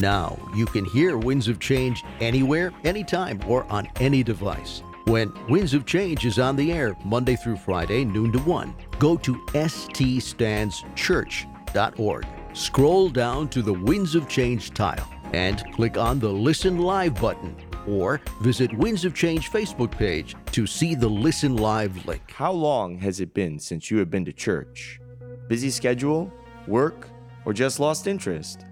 Now 0.00 0.38
you 0.54 0.64
can 0.66 0.84
hear 0.84 1.18
winds 1.18 1.48
of 1.48 1.58
change 1.58 2.04
anywhere, 2.20 2.72
anytime, 2.84 3.40
or 3.48 3.64
on 3.64 3.88
any 3.98 4.22
device. 4.22 4.80
When 5.06 5.32
Winds 5.48 5.72
of 5.72 5.86
Change 5.86 6.26
is 6.26 6.38
on 6.40 6.56
the 6.56 6.72
air 6.72 6.96
Monday 7.04 7.36
through 7.36 7.58
Friday, 7.58 8.04
noon 8.04 8.32
to 8.32 8.40
1, 8.40 8.74
go 8.98 9.16
to 9.18 9.36
ststanschurch.org. 9.54 12.26
Scroll 12.54 13.10
down 13.10 13.48
to 13.50 13.62
the 13.62 13.72
Winds 13.72 14.16
of 14.16 14.28
Change 14.28 14.74
tile 14.74 15.08
and 15.32 15.62
click 15.74 15.96
on 15.96 16.18
the 16.18 16.28
Listen 16.28 16.78
Live 16.78 17.20
button 17.20 17.54
or 17.86 18.20
visit 18.40 18.76
Winds 18.76 19.04
of 19.04 19.14
Change 19.14 19.52
Facebook 19.52 19.92
page 19.92 20.34
to 20.50 20.66
see 20.66 20.96
the 20.96 21.08
Listen 21.08 21.56
Live 21.56 22.04
link. 22.04 22.32
How 22.32 22.50
long 22.50 22.98
has 22.98 23.20
it 23.20 23.32
been 23.32 23.60
since 23.60 23.92
you 23.92 23.98
have 23.98 24.10
been 24.10 24.24
to 24.24 24.32
church? 24.32 25.00
Busy 25.46 25.70
schedule, 25.70 26.32
work, 26.66 27.08
or 27.44 27.52
just 27.52 27.78
lost 27.78 28.08
interest? 28.08 28.64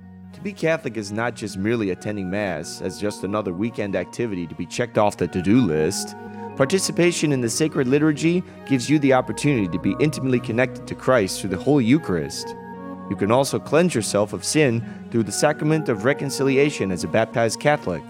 Be 0.44 0.52
Catholic 0.52 0.98
is 0.98 1.10
not 1.10 1.34
just 1.34 1.56
merely 1.56 1.88
attending 1.88 2.28
Mass 2.28 2.82
as 2.82 3.00
just 3.00 3.24
another 3.24 3.54
weekend 3.54 3.96
activity 3.96 4.46
to 4.46 4.54
be 4.54 4.66
checked 4.66 4.98
off 4.98 5.16
the 5.16 5.26
to 5.26 5.40
do 5.40 5.62
list. 5.62 6.14
Participation 6.54 7.32
in 7.32 7.40
the 7.40 7.48
sacred 7.48 7.88
liturgy 7.88 8.44
gives 8.66 8.90
you 8.90 8.98
the 8.98 9.14
opportunity 9.14 9.66
to 9.68 9.78
be 9.78 9.96
intimately 10.00 10.38
connected 10.38 10.86
to 10.86 10.94
Christ 10.94 11.40
through 11.40 11.48
the 11.48 11.56
Holy 11.56 11.86
Eucharist. 11.86 12.54
You 13.08 13.16
can 13.16 13.30
also 13.30 13.58
cleanse 13.58 13.94
yourself 13.94 14.34
of 14.34 14.44
sin 14.44 14.84
through 15.10 15.22
the 15.22 15.32
sacrament 15.32 15.88
of 15.88 16.04
reconciliation 16.04 16.92
as 16.92 17.04
a 17.04 17.08
baptized 17.08 17.58
Catholic. 17.58 18.02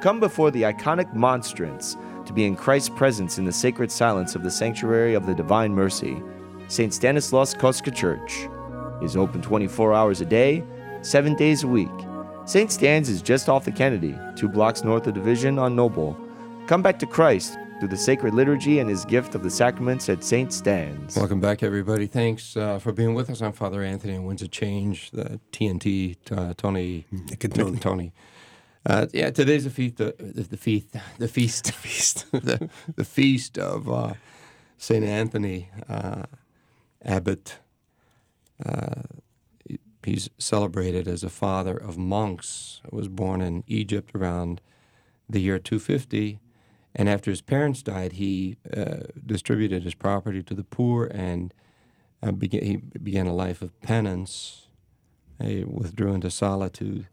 Come 0.00 0.18
before 0.18 0.50
the 0.50 0.62
iconic 0.62 1.12
monstrance 1.12 1.98
to 2.24 2.32
be 2.32 2.46
in 2.46 2.56
Christ's 2.56 2.88
presence 2.88 3.36
in 3.36 3.44
the 3.44 3.52
sacred 3.52 3.92
silence 3.92 4.34
of 4.34 4.42
the 4.42 4.50
sanctuary 4.50 5.12
of 5.12 5.26
the 5.26 5.34
Divine 5.34 5.74
Mercy. 5.74 6.22
St. 6.68 6.94
Stanislaus 6.94 7.52
Kostka 7.52 7.94
Church 7.94 8.48
is 9.02 9.14
open 9.14 9.42
24 9.42 9.92
hours 9.92 10.22
a 10.22 10.24
day, 10.24 10.64
7 11.06 11.36
days 11.36 11.62
a 11.62 11.68
week. 11.68 11.88
St. 12.46 12.70
Stan's 12.70 13.08
is 13.08 13.22
just 13.22 13.48
off 13.48 13.64
the 13.64 13.70
Kennedy, 13.70 14.18
two 14.34 14.48
blocks 14.48 14.82
north 14.82 15.06
of 15.06 15.14
Division 15.14 15.56
on 15.56 15.76
Noble. 15.76 16.18
Come 16.66 16.82
back 16.82 16.98
to 16.98 17.06
Christ 17.06 17.56
through 17.78 17.90
the 17.90 17.96
sacred 17.96 18.34
liturgy 18.34 18.80
and 18.80 18.90
his 18.90 19.04
gift 19.04 19.36
of 19.36 19.44
the 19.44 19.50
sacraments 19.50 20.08
at 20.08 20.24
St. 20.24 20.52
Stan's. 20.52 21.16
Welcome 21.16 21.40
back, 21.40 21.62
everybody. 21.62 22.08
Thanks 22.08 22.56
uh, 22.56 22.80
for 22.80 22.90
being 22.90 23.14
with 23.14 23.30
us. 23.30 23.40
I'm 23.40 23.52
Father 23.52 23.84
Anthony 23.84 24.14
and 24.14 24.26
Winds 24.26 24.42
of 24.42 24.50
Change, 24.50 25.12
the 25.12 25.38
TNT, 25.52 26.16
uh, 26.32 26.54
Tony, 26.56 27.06
Nick 27.12 27.44
and 27.44 27.54
Tony. 27.54 27.64
Nick 27.64 27.72
and 27.74 27.82
Tony. 27.82 28.12
Uh, 28.84 29.06
yeah, 29.12 29.30
today's 29.30 29.62
the 29.62 29.70
feast, 29.70 29.98
the, 29.98 30.12
the, 30.18 30.42
the 30.42 30.56
feast, 30.56 30.96
the 31.18 31.28
feast, 31.28 31.72
feast, 31.72 32.26
the, 32.32 32.68
the 32.96 33.04
feast 33.04 33.58
of 33.58 33.88
uh, 33.88 34.14
Saint 34.76 35.04
Anthony 35.04 35.70
uh, 35.88 36.24
Abbot. 37.04 37.58
He's 40.06 40.30
celebrated 40.38 41.08
as 41.08 41.24
a 41.24 41.28
father 41.28 41.76
of 41.76 41.98
monks. 41.98 42.80
Was 42.92 43.08
born 43.08 43.40
in 43.40 43.64
Egypt 43.66 44.12
around 44.14 44.60
the 45.28 45.40
year 45.40 45.58
250, 45.58 46.38
and 46.94 47.08
after 47.08 47.32
his 47.32 47.42
parents 47.42 47.82
died, 47.82 48.12
he 48.12 48.56
uh, 48.72 49.08
distributed 49.26 49.82
his 49.82 49.96
property 49.96 50.44
to 50.44 50.54
the 50.54 50.62
poor 50.62 51.06
and 51.06 51.52
uh, 52.22 52.30
began, 52.30 52.62
he 52.62 52.76
began 52.76 53.26
a 53.26 53.34
life 53.34 53.62
of 53.62 53.78
penance. 53.80 54.68
He 55.42 55.64
withdrew 55.64 56.14
into 56.14 56.30
solitude, 56.30 57.08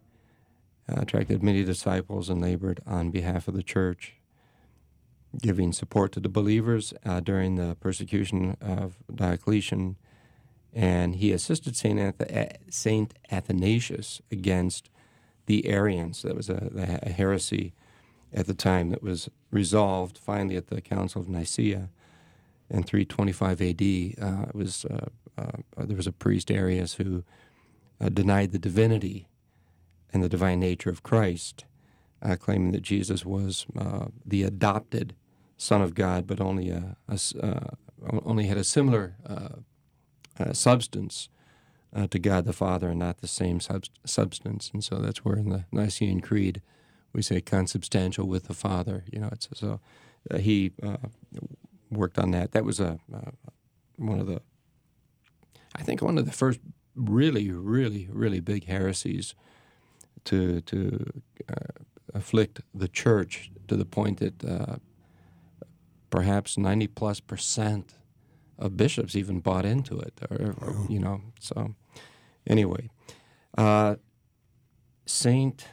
uh, 0.87 1.01
attracted 1.01 1.41
many 1.41 1.63
disciples, 1.63 2.29
and 2.29 2.39
labored 2.41 2.79
on 2.85 3.09
behalf 3.09 3.47
of 3.47 3.55
the 3.55 3.63
church, 3.63 4.17
giving 5.41 5.73
support 5.73 6.11
to 6.11 6.19
the 6.19 6.29
believers 6.29 6.93
uh, 7.03 7.21
during 7.21 7.55
the 7.55 7.75
persecution 7.79 8.55
of 8.61 8.97
Diocletian. 9.13 9.97
And 10.73 11.15
he 11.15 11.31
assisted 11.31 11.75
Saint, 11.75 11.99
Ath- 11.99 12.57
Saint 12.69 13.13
Athanasius 13.31 14.21
against 14.31 14.89
the 15.45 15.67
Arians. 15.67 16.23
That 16.23 16.35
was 16.35 16.49
a, 16.49 16.99
a 17.03 17.09
heresy 17.09 17.73
at 18.33 18.47
the 18.47 18.53
time 18.53 18.89
that 18.89 19.03
was 19.03 19.29
resolved 19.51 20.17
finally 20.17 20.55
at 20.55 20.67
the 20.67 20.81
Council 20.81 21.21
of 21.21 21.29
Nicaea 21.29 21.89
in 22.69 22.83
325 22.83 23.61
AD. 23.61 23.81
Uh, 24.21 24.45
was 24.53 24.85
uh, 24.85 25.05
uh, 25.37 25.51
there 25.77 25.97
was 25.97 26.07
a 26.07 26.11
priest 26.11 26.49
Arius 26.51 26.95
who 26.95 27.23
uh, 28.01 28.09
denied 28.09 28.51
the 28.51 28.59
divinity 28.59 29.27
and 30.11 30.23
the 30.23 30.29
divine 30.29 30.59
nature 30.59 30.89
of 30.89 31.03
Christ, 31.03 31.65
uh, 32.21 32.35
claiming 32.35 32.71
that 32.71 32.81
Jesus 32.81 33.25
was 33.25 33.65
uh, 33.77 34.07
the 34.25 34.43
adopted 34.43 35.15
Son 35.57 35.81
of 35.81 35.93
God, 35.93 36.27
but 36.27 36.41
only 36.41 36.69
a, 36.69 36.97
a 37.07 37.19
uh, 37.41 37.67
only 38.25 38.47
had 38.47 38.57
a 38.57 38.63
similar 38.65 39.15
uh, 40.39 40.53
substance 40.53 41.29
uh, 41.95 42.07
to 42.07 42.19
God 42.19 42.45
the 42.45 42.53
Father, 42.53 42.89
and 42.89 42.99
not 42.99 43.21
the 43.21 43.27
same 43.27 43.59
sub- 43.59 43.85
substance. 44.05 44.71
And 44.73 44.83
so 44.83 44.95
that's 44.95 45.23
where 45.23 45.37
in 45.37 45.49
the 45.49 45.65
Nicene 45.71 46.21
Creed 46.21 46.61
we 47.13 47.21
say 47.21 47.41
consubstantial 47.41 48.27
with 48.27 48.45
the 48.45 48.53
Father. 48.53 49.03
You 49.11 49.19
know, 49.19 49.29
it's 49.31 49.47
so 49.53 49.79
uh, 50.31 50.37
he 50.37 50.71
uh, 50.81 50.97
worked 51.91 52.17
on 52.17 52.31
that. 52.31 52.51
That 52.51 52.65
was 52.65 52.79
a 52.79 52.99
uh, 53.13 53.31
one 53.97 54.19
of 54.19 54.27
the, 54.27 54.41
I 55.75 55.83
think, 55.83 56.01
one 56.01 56.17
of 56.17 56.25
the 56.25 56.31
first 56.31 56.59
really, 56.95 57.51
really, 57.51 58.09
really 58.11 58.39
big 58.39 58.65
heresies 58.65 59.35
to 60.25 60.61
to 60.61 61.05
uh, 61.49 61.81
afflict 62.13 62.61
the 62.73 62.87
church 62.87 63.51
to 63.67 63.75
the 63.75 63.85
point 63.85 64.19
that 64.19 64.79
perhaps 66.09 66.57
ninety 66.57 66.87
plus 66.87 67.19
percent 67.19 67.95
of 68.57 68.77
bishops 68.77 69.15
even 69.15 69.39
bought 69.39 69.65
into 69.65 69.99
it, 69.99 70.13
or, 70.29 70.55
or 70.61 70.85
you 70.89 70.99
know, 70.99 71.21
so. 71.39 71.75
Anyway, 72.45 72.89
uh, 73.57 73.95
Saint 75.05 75.67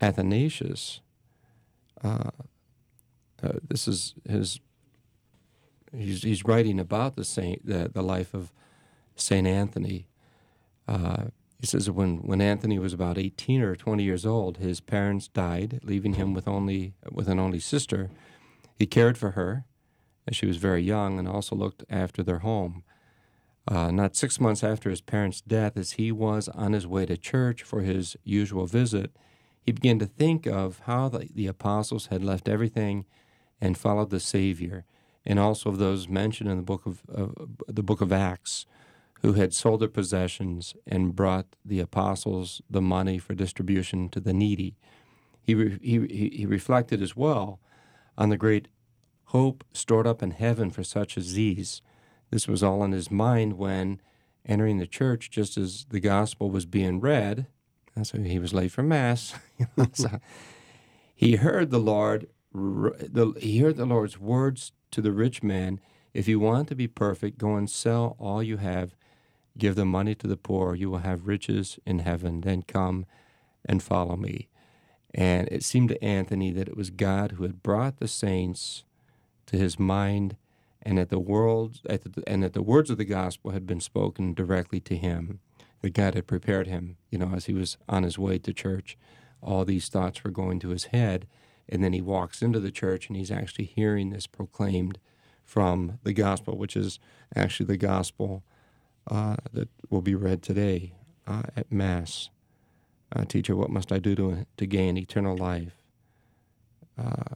Athanasius. 0.00 1.00
Uh, 2.02 2.30
uh, 3.42 3.52
this 3.68 3.88
is 3.88 4.14
his. 4.28 4.60
He's, 5.96 6.22
he's 6.22 6.44
writing 6.44 6.80
about 6.80 7.14
the 7.14 7.24
saint, 7.24 7.64
the, 7.64 7.88
the 7.88 8.02
life 8.02 8.34
of 8.34 8.52
Saint 9.14 9.46
Anthony. 9.46 10.08
Uh, 10.88 11.26
he 11.60 11.66
says 11.66 11.88
when 11.88 12.18
when 12.18 12.40
Anthony 12.40 12.78
was 12.78 12.92
about 12.92 13.16
eighteen 13.16 13.62
or 13.62 13.76
twenty 13.76 14.02
years 14.02 14.26
old, 14.26 14.58
his 14.58 14.80
parents 14.80 15.28
died, 15.28 15.80
leaving 15.82 16.14
him 16.14 16.34
with 16.34 16.48
only 16.48 16.94
with 17.10 17.28
an 17.28 17.38
only 17.38 17.60
sister. 17.60 18.10
He 18.76 18.86
cared 18.86 19.16
for 19.16 19.30
her, 19.30 19.64
she 20.32 20.46
was 20.46 20.56
very 20.56 20.82
young, 20.82 21.18
and 21.18 21.28
also 21.28 21.54
looked 21.54 21.84
after 21.90 22.22
their 22.22 22.38
home. 22.40 22.82
Uh, 23.66 23.90
not 23.90 24.16
six 24.16 24.40
months 24.40 24.62
after 24.62 24.90
his 24.90 25.00
parents' 25.00 25.40
death, 25.40 25.76
as 25.76 25.92
he 25.92 26.12
was 26.12 26.48
on 26.48 26.72
his 26.72 26.86
way 26.86 27.06
to 27.06 27.16
church 27.16 27.62
for 27.62 27.80
his 27.80 28.16
usual 28.22 28.66
visit, 28.66 29.10
he 29.60 29.72
began 29.72 29.98
to 29.98 30.06
think 30.06 30.46
of 30.46 30.80
how 30.84 31.08
the, 31.08 31.28
the 31.34 31.46
apostles 31.46 32.06
had 32.06 32.22
left 32.22 32.48
everything 32.48 33.06
and 33.60 33.78
followed 33.78 34.10
the 34.10 34.20
Savior, 34.20 34.84
and 35.24 35.38
also 35.38 35.70
of 35.70 35.78
those 35.78 36.08
mentioned 36.08 36.50
in 36.50 36.58
the 36.58 36.62
book 36.62 36.84
of 36.84 37.02
uh, 37.14 37.46
the 37.66 37.82
book 37.82 38.02
of 38.02 38.12
Acts, 38.12 38.66
who 39.22 39.32
had 39.32 39.54
sold 39.54 39.80
their 39.80 39.88
possessions 39.88 40.74
and 40.86 41.16
brought 41.16 41.56
the 41.64 41.80
apostles 41.80 42.60
the 42.68 42.82
money 42.82 43.16
for 43.16 43.34
distribution 43.34 44.10
to 44.10 44.20
the 44.20 44.34
needy. 44.34 44.76
He, 45.42 45.54
re, 45.54 45.78
he, 45.82 46.28
he 46.30 46.44
reflected 46.44 47.00
as 47.00 47.16
well 47.16 47.58
on 48.18 48.28
the 48.28 48.36
great 48.36 48.68
hope 49.34 49.64
stored 49.72 50.06
up 50.06 50.22
in 50.22 50.30
heaven 50.30 50.70
for 50.70 50.84
such 50.84 51.18
as 51.18 51.34
these. 51.34 51.82
This 52.30 52.46
was 52.46 52.62
all 52.62 52.84
in 52.84 52.92
his 52.92 53.10
mind 53.10 53.54
when 53.54 54.00
entering 54.46 54.78
the 54.78 54.86
church, 54.86 55.28
just 55.28 55.58
as 55.58 55.86
the 55.90 55.98
gospel 55.98 56.50
was 56.50 56.66
being 56.66 57.00
read. 57.00 57.48
So 58.00 58.18
he 58.18 58.38
was 58.38 58.54
late 58.54 58.70
for 58.70 58.84
mass. 58.84 59.34
so 59.92 60.20
he 61.16 61.34
heard 61.34 61.72
the 61.72 61.80
Lord. 61.80 62.28
He 63.40 63.58
heard 63.58 63.76
the 63.76 63.86
Lord's 63.86 64.20
words 64.20 64.70
to 64.92 65.02
the 65.02 65.10
rich 65.10 65.42
man. 65.42 65.80
If 66.12 66.28
you 66.28 66.38
want 66.38 66.68
to 66.68 66.76
be 66.76 66.86
perfect, 66.86 67.36
go 67.38 67.56
and 67.56 67.68
sell 67.68 68.14
all 68.20 68.40
you 68.40 68.58
have, 68.58 68.94
give 69.58 69.74
the 69.74 69.84
money 69.84 70.14
to 70.14 70.28
the 70.28 70.36
poor. 70.36 70.76
You 70.76 70.90
will 70.90 70.98
have 70.98 71.26
riches 71.26 71.80
in 71.84 71.98
heaven. 72.00 72.42
Then 72.42 72.62
come 72.62 73.04
and 73.64 73.82
follow 73.82 74.16
me. 74.16 74.48
And 75.12 75.48
it 75.48 75.64
seemed 75.64 75.88
to 75.88 76.04
Anthony 76.04 76.52
that 76.52 76.68
it 76.68 76.76
was 76.76 76.90
God 76.90 77.32
who 77.32 77.42
had 77.42 77.64
brought 77.64 77.98
the 77.98 78.06
saints 78.08 78.84
to 79.46 79.56
his 79.56 79.78
mind, 79.78 80.36
and 80.82 80.98
that 80.98 81.08
the 81.08 81.18
world 81.18 81.80
and 82.26 82.42
that 82.42 82.52
the 82.52 82.62
words 82.62 82.90
of 82.90 82.98
the 82.98 83.04
gospel 83.04 83.52
had 83.52 83.66
been 83.66 83.80
spoken 83.80 84.34
directly 84.34 84.80
to 84.80 84.96
him. 84.96 85.40
That 85.82 85.94
God 85.94 86.14
had 86.14 86.26
prepared 86.26 86.66
him, 86.66 86.96
you 87.10 87.18
know, 87.18 87.32
as 87.34 87.44
he 87.44 87.52
was 87.52 87.76
on 87.88 88.04
his 88.04 88.18
way 88.18 88.38
to 88.38 88.52
church. 88.52 88.96
All 89.42 89.64
these 89.64 89.88
thoughts 89.88 90.24
were 90.24 90.30
going 90.30 90.58
to 90.60 90.70
his 90.70 90.84
head, 90.86 91.26
and 91.68 91.84
then 91.84 91.92
he 91.92 92.00
walks 92.00 92.40
into 92.40 92.60
the 92.60 92.70
church 92.70 93.08
and 93.08 93.16
he's 93.16 93.30
actually 93.30 93.66
hearing 93.66 94.10
this 94.10 94.26
proclaimed 94.26 94.98
from 95.44 95.98
the 96.02 96.14
gospel, 96.14 96.56
which 96.56 96.76
is 96.76 96.98
actually 97.36 97.66
the 97.66 97.76
gospel 97.76 98.42
uh, 99.10 99.36
that 99.52 99.68
will 99.90 100.00
be 100.00 100.14
read 100.14 100.42
today 100.42 100.94
uh, 101.26 101.42
at 101.56 101.70
Mass. 101.70 102.30
Uh, 103.14 103.24
teacher, 103.24 103.54
what 103.54 103.70
must 103.70 103.92
I 103.92 103.98
do 103.98 104.14
to, 104.16 104.46
to 104.56 104.66
gain 104.66 104.96
eternal 104.96 105.36
life? 105.36 105.76
Uh, 106.98 107.34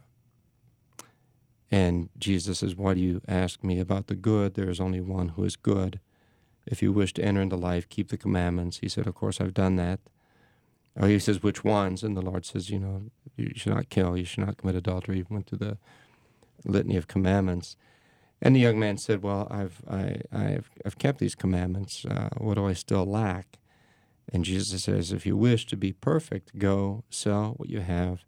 and 1.71 2.09
Jesus 2.19 2.61
says, 2.61 2.77
Why 2.77 2.95
do 2.95 3.01
you 3.01 3.21
ask 3.29 3.63
me 3.63 3.79
about 3.79 4.07
the 4.07 4.15
good? 4.15 4.55
There 4.55 4.71
is 4.71 4.81
only 4.81 5.01
one 5.01 5.31
who 5.31 5.45
is 5.45 5.57
good. 5.57 6.01
If 6.67 6.83
you 6.83 6.93
wish 6.93 7.13
to 7.15 7.25
enter 7.25 7.41
into 7.41 7.57
life, 7.57 7.89
keep 7.89 8.09
the 8.09 8.17
commandments. 8.17 8.79
He 8.79 8.89
said, 8.89 9.07
Of 9.07 9.15
course, 9.15 9.41
I've 9.41 9.55
done 9.55 9.77
that. 9.77 10.01
Or 10.97 11.05
oh, 11.05 11.09
he 11.09 11.19
says, 11.19 11.43
Which 11.43 11.65
ones? 11.65 12.03
And 12.03 12.17
the 12.17 12.23
Lord 12.23 12.47
says, 12.47 12.71
You 12.71 12.79
know, 12.79 13.03
you 13.37 13.53
should 13.55 13.75
not 13.75 13.91
kill, 13.91 14.17
you 14.17 14.25
should 14.25 14.47
not 14.47 14.57
commit 14.57 14.77
adultery. 14.77 15.17
He 15.17 15.25
went 15.29 15.47
through 15.47 15.59
the 15.59 15.79
litany 16.65 16.97
of 16.97 17.07
commandments. 17.07 17.77
And 18.41 18.55
the 18.55 18.61
young 18.61 18.79
man 18.79 18.97
said, 18.97 19.23
Well, 19.23 19.47
I've, 19.51 19.83
I, 19.89 20.21
I've, 20.33 20.71
I've 20.87 20.99
kept 20.99 21.19
these 21.19 21.35
commandments. 21.35 22.07
Uh, 22.07 22.31
what 22.39 22.55
do 22.55 22.67
I 22.67 22.73
still 22.73 23.05
lack? 23.05 23.59
And 24.33 24.45
Jesus 24.45 24.85
says, 24.85 25.13
If 25.13 25.27
you 25.27 25.37
wish 25.37 25.67
to 25.67 25.77
be 25.77 25.93
perfect, 25.93 26.59
go 26.59 27.05
sell 27.11 27.55
what 27.59 27.69
you 27.69 27.81
have, 27.81 28.25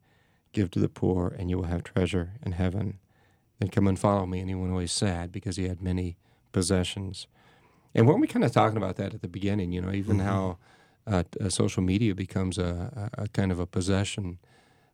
give 0.52 0.70
to 0.72 0.78
the 0.78 0.88
poor, 0.90 1.34
and 1.38 1.48
you 1.48 1.56
will 1.56 1.64
have 1.64 1.84
treasure 1.84 2.32
in 2.44 2.52
heaven 2.52 2.98
and 3.60 3.70
come 3.70 3.86
and 3.86 3.98
follow 3.98 4.26
me. 4.26 4.40
And 4.40 4.48
he 4.48 4.54
went 4.54 4.72
away 4.72 4.86
sad 4.86 5.30
because 5.30 5.56
he 5.56 5.68
had 5.68 5.82
many 5.82 6.16
possessions. 6.52 7.26
And 7.94 8.06
weren't 8.06 8.20
we 8.20 8.26
kind 8.26 8.44
of 8.44 8.52
talking 8.52 8.76
about 8.76 8.96
that 8.96 9.14
at 9.14 9.22
the 9.22 9.28
beginning? 9.28 9.72
You 9.72 9.82
know, 9.82 9.92
even 9.92 10.18
mm-hmm. 10.18 10.26
how 10.26 10.58
uh, 11.06 11.24
uh, 11.40 11.48
social 11.48 11.82
media 11.82 12.14
becomes 12.14 12.58
a, 12.58 13.10
a, 13.16 13.22
a, 13.22 13.28
kind 13.28 13.50
of 13.52 13.58
a 13.58 13.66
possession, 13.66 14.38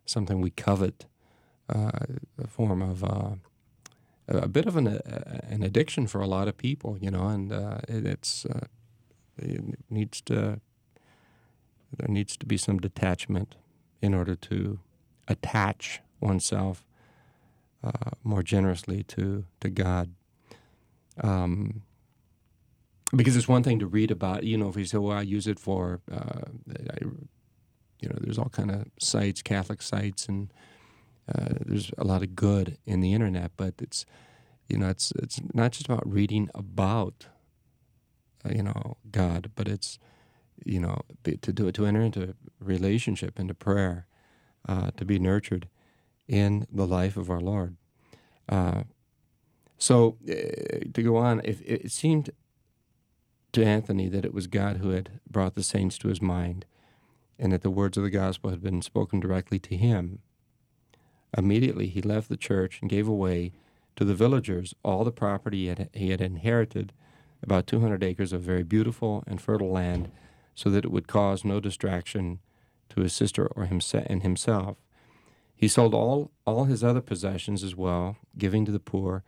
something 0.05 0.41
we 0.41 0.49
covet, 0.49 1.05
uh, 1.73 1.91
a 2.41 2.47
form 2.47 2.81
of 2.81 3.03
uh, 3.03 3.35
a 4.27 4.47
bit 4.47 4.65
of 4.65 4.75
an, 4.75 4.87
uh, 4.87 5.39
an 5.49 5.63
addiction 5.63 6.07
for 6.07 6.21
a 6.21 6.27
lot 6.27 6.47
of 6.47 6.57
people. 6.57 6.97
You 6.99 7.11
know, 7.11 7.27
and 7.27 7.51
uh, 7.51 7.79
it, 7.87 8.05
it's 8.05 8.45
it 9.37 9.61
needs 9.89 10.21
to 10.21 10.59
there 11.95 12.07
needs 12.07 12.35
to 12.37 12.45
be 12.45 12.57
some 12.57 12.79
detachment 12.79 13.55
in 14.01 14.13
order 14.13 14.35
to 14.35 14.79
attach 15.27 16.01
oneself 16.19 16.83
uh, 17.83 18.11
more 18.23 18.43
generously 18.43 19.03
to 19.03 19.45
to 19.59 19.69
God. 19.69 20.13
Um, 21.21 21.83
because 23.15 23.37
it's 23.37 23.47
one 23.47 23.63
thing 23.63 23.79
to 23.79 23.87
read 23.87 24.11
about, 24.11 24.43
you 24.43 24.57
know, 24.57 24.67
if 24.67 24.75
you 24.75 24.85
say, 24.85 24.97
"Well, 24.97 25.17
I 25.17 25.21
use 25.21 25.47
it 25.47 25.59
for," 25.59 26.01
uh, 26.11 26.41
I, 26.69 26.97
you 28.01 28.09
know, 28.09 28.17
there's 28.19 28.37
all 28.37 28.49
kind 28.49 28.71
of 28.71 28.87
sites, 28.99 29.41
Catholic 29.41 29.81
sites, 29.81 30.27
and 30.27 30.51
uh, 31.33 31.49
there's 31.65 31.91
a 31.97 32.03
lot 32.03 32.23
of 32.23 32.35
good 32.35 32.77
in 32.85 32.99
the 33.01 33.13
internet. 33.13 33.51
But 33.55 33.75
it's, 33.79 34.05
you 34.67 34.77
know, 34.77 34.89
it's 34.89 35.13
it's 35.17 35.39
not 35.53 35.71
just 35.71 35.85
about 35.85 36.11
reading 36.11 36.49
about, 36.53 37.27
uh, 38.45 38.53
you 38.53 38.63
know, 38.63 38.97
God, 39.09 39.51
but 39.55 39.67
it's, 39.67 39.99
you 40.65 40.79
know, 40.79 41.01
to 41.23 41.53
do 41.53 41.67
it 41.67 41.75
to 41.75 41.85
enter 41.85 42.01
into 42.01 42.35
relationship, 42.59 43.39
into 43.39 43.53
prayer, 43.53 44.05
uh, 44.67 44.91
to 44.97 45.05
be 45.05 45.17
nurtured 45.17 45.69
in 46.27 46.67
the 46.71 46.87
life 46.87 47.17
of 47.17 47.29
our 47.29 47.39
Lord. 47.39 47.75
Uh, 48.49 48.83
so 49.77 50.17
uh, 50.27 50.33
to 50.93 51.03
go 51.03 51.17
on, 51.17 51.41
if, 51.43 51.61
it 51.61 51.91
seemed 51.91 52.31
to 53.53 53.65
Anthony 53.65 54.07
that 54.09 54.25
it 54.25 54.33
was 54.33 54.47
God 54.47 54.77
who 54.77 54.89
had 54.89 55.19
brought 55.29 55.55
the 55.55 55.63
saints 55.63 55.97
to 55.99 56.07
his 56.07 56.21
mind, 56.21 56.65
and 57.39 57.51
that 57.51 57.61
the 57.61 57.69
words 57.69 57.97
of 57.97 58.03
the 58.03 58.09
gospel 58.09 58.49
had 58.49 58.61
been 58.61 58.81
spoken 58.81 59.19
directly 59.19 59.59
to 59.59 59.75
him. 59.75 60.19
Immediately 61.37 61.87
he 61.87 62.01
left 62.01 62.29
the 62.29 62.37
church 62.37 62.79
and 62.81 62.89
gave 62.89 63.07
away 63.07 63.53
to 63.95 64.05
the 64.05 64.15
villagers 64.15 64.73
all 64.83 65.03
the 65.03 65.11
property 65.11 65.63
he 65.63 65.67
had, 65.67 65.89
he 65.93 66.09
had 66.09 66.21
inherited, 66.21 66.93
about 67.43 67.67
200 67.67 68.03
acres 68.03 68.33
of 68.33 68.41
very 68.41 68.63
beautiful 68.63 69.23
and 69.27 69.41
fertile 69.41 69.71
land, 69.71 70.11
so 70.55 70.69
that 70.69 70.85
it 70.85 70.91
would 70.91 71.07
cause 71.07 71.45
no 71.45 71.59
distraction 71.59 72.39
to 72.89 73.01
his 73.01 73.13
sister 73.13 73.47
or 73.47 73.65
himself 73.65 74.05
and 74.07 74.23
himself. 74.23 74.77
He 75.57 75.67
sold 75.67 75.95
all, 75.95 76.29
all 76.45 76.65
his 76.65 76.83
other 76.83 77.01
possessions 77.01 77.63
as 77.63 77.75
well, 77.75 78.17
giving 78.37 78.63
to 78.65 78.71
the 78.71 78.79
poor 78.79 79.23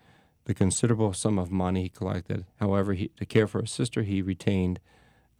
the 0.45 0.53
considerable 0.53 1.11
sum 1.13 1.39
of 1.39 1.51
money 1.51 1.83
he 1.83 1.89
collected. 1.89 2.45
However, 2.59 2.93
he, 2.93 3.09
to 3.17 3.25
care 3.25 3.47
for 3.47 3.61
his 3.61 3.71
sister, 3.71 4.03
he 4.03 4.21
retained 4.21 4.79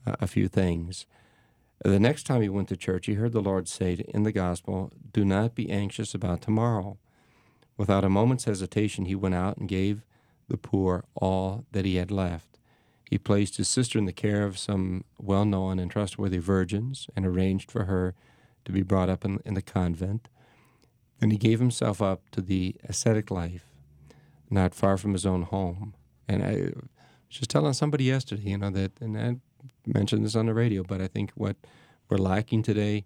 uh, 0.06 0.16
a 0.20 0.28
few 0.28 0.48
things. 0.48 1.06
The 1.84 2.00
next 2.00 2.24
time 2.24 2.42
he 2.42 2.50
went 2.50 2.68
to 2.70 2.76
church, 2.76 3.06
he 3.06 3.14
heard 3.14 3.32
the 3.32 3.42
Lord 3.42 3.68
say 3.68 4.04
in 4.10 4.24
the 4.24 4.32
gospel, 4.32 4.92
Do 5.14 5.24
not 5.24 5.56
be 5.56 5.70
anxious 5.70 6.14
about 6.14 6.42
tomorrow. 6.42 6.98
Without 7.78 8.04
a 8.04 8.10
moment's 8.10 8.46
hesitation, 8.46 9.06
he 9.06 9.16
went 9.16 9.36
out 9.36 9.58
and 9.58 9.70
gave 9.70 10.02
the 10.50 10.58
poor 10.58 11.06
all 11.16 11.66
that 11.72 11.86
he 11.86 11.96
had 11.96 12.12
left. 12.12 12.58
He 13.10 13.18
placed 13.18 13.58
his 13.58 13.68
sister 13.68 13.98
in 13.98 14.06
the 14.06 14.12
care 14.12 14.44
of 14.44 14.58
some 14.58 15.06
well 15.18 15.46
known 15.46 15.80
and 15.80 15.90
trustworthy 15.90 16.40
virgins 16.40 17.08
and 17.16 17.26
arranged 17.26 17.72
for 17.72 17.86
her 17.86 18.16
to 18.66 18.72
be 18.72 18.82
brought 18.82 19.10
up 19.10 19.24
in, 19.24 19.40
in 19.46 19.54
the 19.54 19.62
convent. 19.62 20.28
And 21.22 21.32
he 21.32 21.38
gave 21.38 21.60
himself 21.60 22.02
up 22.02 22.30
to 22.32 22.42
the 22.42 22.76
ascetic 22.84 23.30
life, 23.30 23.66
not 24.50 24.74
far 24.74 24.98
from 24.98 25.14
his 25.14 25.26
own 25.26 25.44
home. 25.44 25.94
And 26.28 26.44
I 26.44 26.54
was 26.54 26.84
just 27.30 27.50
telling 27.50 27.74
somebody 27.74 28.06
yesterday, 28.06 28.52
you 28.52 28.58
know, 28.58 28.70
that, 28.70 28.94
and 29.02 29.18
I 29.18 29.36
mentioned 29.86 30.26
this 30.26 30.36
on 30.36 30.46
the 30.46 30.54
radio, 30.54 30.84
but 30.84 31.02
I 31.02 31.08
think 31.08 31.32
what 31.36 31.58
we're 32.10 32.18
lacking 32.18 32.64
today 32.64 33.06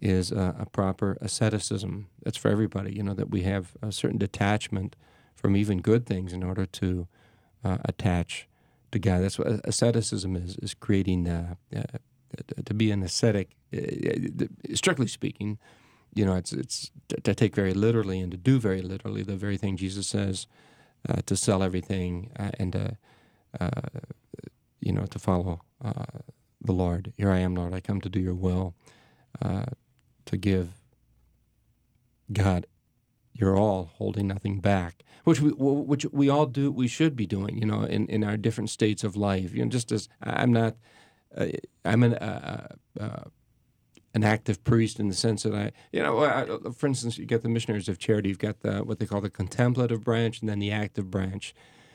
is 0.00 0.32
a, 0.32 0.56
a 0.58 0.66
proper 0.66 1.18
asceticism. 1.20 2.08
That's 2.22 2.36
for 2.36 2.48
everybody, 2.48 2.94
you 2.94 3.02
know, 3.02 3.14
that 3.14 3.30
we 3.30 3.42
have 3.42 3.72
a 3.82 3.92
certain 3.92 4.18
detachment 4.18 4.96
from 5.34 5.56
even 5.56 5.80
good 5.80 6.06
things 6.06 6.32
in 6.32 6.42
order 6.42 6.66
to 6.66 7.08
uh, 7.64 7.78
attach 7.84 8.48
to 8.92 8.98
God. 8.98 9.22
That's 9.22 9.38
what 9.38 9.60
asceticism 9.64 10.36
is, 10.36 10.56
is 10.56 10.74
creating, 10.74 11.28
uh, 11.28 11.54
uh, 11.74 11.82
to 12.64 12.74
be 12.74 12.90
an 12.90 13.02
ascetic, 13.02 13.56
uh, 13.74 13.78
uh, 13.78 14.74
strictly 14.74 15.06
speaking, 15.06 15.58
you 16.14 16.24
know, 16.24 16.36
it's 16.36 16.52
it's 16.52 16.90
to 17.24 17.34
take 17.34 17.54
very 17.54 17.74
literally 17.74 18.20
and 18.20 18.30
to 18.30 18.36
do 18.36 18.58
very 18.58 18.82
literally 18.82 19.22
the 19.22 19.36
very 19.36 19.56
thing 19.56 19.76
Jesus 19.76 20.06
says, 20.06 20.46
uh, 21.08 21.22
to 21.26 21.36
sell 21.36 21.62
everything 21.62 22.30
uh, 22.38 22.50
and 22.58 22.72
to, 22.72 22.96
uh, 23.60 24.00
you 24.80 24.92
know, 24.92 25.06
to 25.06 25.18
follow 25.18 25.62
uh, 25.82 26.04
the 26.60 26.72
Lord. 26.72 27.12
Here 27.16 27.30
I 27.30 27.38
am, 27.38 27.54
Lord. 27.54 27.72
I 27.72 27.80
come 27.80 28.00
to 28.00 28.08
do 28.08 28.20
Your 28.20 28.34
will, 28.34 28.74
uh, 29.40 29.66
to 30.26 30.36
give 30.36 30.68
God 32.32 32.66
Your 33.32 33.56
all, 33.56 33.90
holding 33.94 34.28
nothing 34.28 34.60
back, 34.60 35.04
which 35.24 35.40
we 35.40 35.50
which 35.50 36.04
we 36.12 36.28
all 36.28 36.46
do. 36.46 36.70
We 36.70 36.88
should 36.88 37.16
be 37.16 37.26
doing, 37.26 37.56
you 37.56 37.66
know, 37.66 37.84
in, 37.84 38.06
in 38.06 38.22
our 38.22 38.36
different 38.36 38.70
states 38.70 39.02
of 39.02 39.16
life. 39.16 39.54
You 39.54 39.64
know, 39.64 39.70
just 39.70 39.90
as 39.92 40.08
I'm 40.22 40.52
not, 40.52 40.76
I'm 41.84 42.02
an. 42.02 42.18
Uh, 44.14 44.18
uh, 44.18 44.18
an 44.18 44.24
active 44.24 44.62
priest 44.64 45.00
in 45.00 45.08
the 45.08 45.14
sense 45.14 45.42
that 45.42 45.54
I, 45.54 45.72
you 45.92 46.02
know, 46.02 46.24
I, 46.24 46.70
for 46.72 46.86
instance, 46.86 47.18
you 47.18 47.26
get 47.26 47.42
the 47.42 47.48
missionaries 47.48 47.88
of 47.88 47.98
charity, 47.98 48.28
you've 48.28 48.38
got 48.38 48.60
the 48.60 48.84
what 48.84 48.98
they 48.98 49.06
call 49.06 49.20
the 49.20 49.30
contemplative 49.30 50.04
branch 50.04 50.40
and 50.40 50.48
then 50.48 50.58
the 50.58 50.70
active 50.70 51.10
branch. 51.10 51.54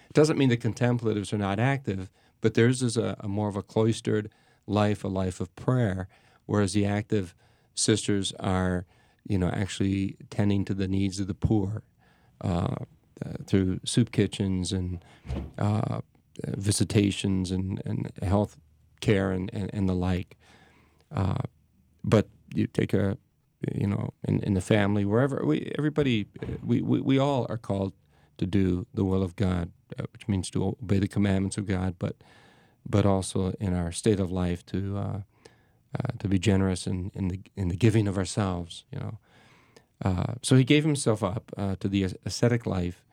It 0.09 0.13
doesn't 0.13 0.38
mean 0.38 0.49
the 0.49 0.57
contemplatives 0.57 1.34
are 1.34 1.38
not 1.38 1.59
active, 1.59 2.09
but 2.41 2.53
theirs 2.53 2.82
is 2.82 2.97
a, 2.97 3.15
a 3.20 3.28
more 3.28 3.49
of 3.49 3.55
a 3.55 3.63
cloistered 3.63 4.30
life, 4.65 5.03
a 5.03 5.07
life 5.07 5.39
of 5.39 5.55
prayer, 5.55 6.07
whereas 6.45 6.74
the 6.74 6.86
active 6.86 7.36
sisters 7.76 8.34
are, 8.39 8.86
you 9.28 9.38
know, 9.38 9.49
actually 9.49 10.18
tending 10.30 10.65
to 10.65 10.74
the 10.74 10.88
needs 10.88 11.20
of 11.20 11.28
the 11.28 11.34
poor 11.34 11.84
uh, 12.41 12.76
uh, 13.26 13.34
through 13.45 13.80
soup 13.86 14.11
kitchens 14.11 14.74
and 14.74 15.03
uh, 15.57 16.01
visitations 16.45 17.51
and, 17.51 17.82
and 17.86 18.11
health 18.22 18.57
care 19.01 19.32
and, 19.32 19.49
and, 19.53 19.70
and 19.74 19.89
the 19.89 19.95
like. 19.95 20.38
But 22.08 22.30
you 22.53 22.68
take 22.68 22.93
a 22.93 23.18
you 23.74 23.88
know 23.88 24.14
in, 24.28 24.39
in 24.41 24.53
the 24.53 24.62
family 24.62 25.03
wherever 25.03 25.43
we 25.43 25.72
everybody 25.78 26.28
we, 26.64 26.82
we, 26.82 27.01
we 27.01 27.18
all 27.18 27.45
are 27.49 27.58
called 27.58 27.93
to 28.38 28.45
do 28.45 28.86
the 28.93 29.03
will 29.03 29.24
of 29.24 29.36
god 29.36 29.72
uh, 29.99 30.03
which 30.14 30.28
means 30.28 30.51
to 30.51 30.64
obey 30.64 30.99
the 30.99 31.08
commandments 31.08 31.58
of 31.58 31.66
god 31.66 31.95
but 31.97 32.16
but 32.88 33.03
also 33.03 33.53
in 33.60 33.74
our 33.74 33.91
state 33.91 34.20
of 34.20 34.32
life 34.32 34.64
to 34.66 34.95
uh, 34.97 35.20
uh, 35.97 36.12
to 36.20 36.28
be 36.28 36.38
generous 36.38 36.86
in, 36.86 37.12
in 37.16 37.30
the 37.30 37.39
in 37.55 37.68
the 37.70 37.76
giving 37.76 38.08
of 38.08 38.18
ourselves 38.18 38.86
you 38.91 38.99
know. 38.99 39.18
Uh, 40.03 40.36
so 40.43 40.55
he 40.55 40.64
gave 40.64 40.84
himself 40.84 41.24
up 41.24 41.51
uh, 41.58 41.76
to 41.80 41.88
the 41.88 42.08
ascetic 42.26 42.68
life 42.68 43.03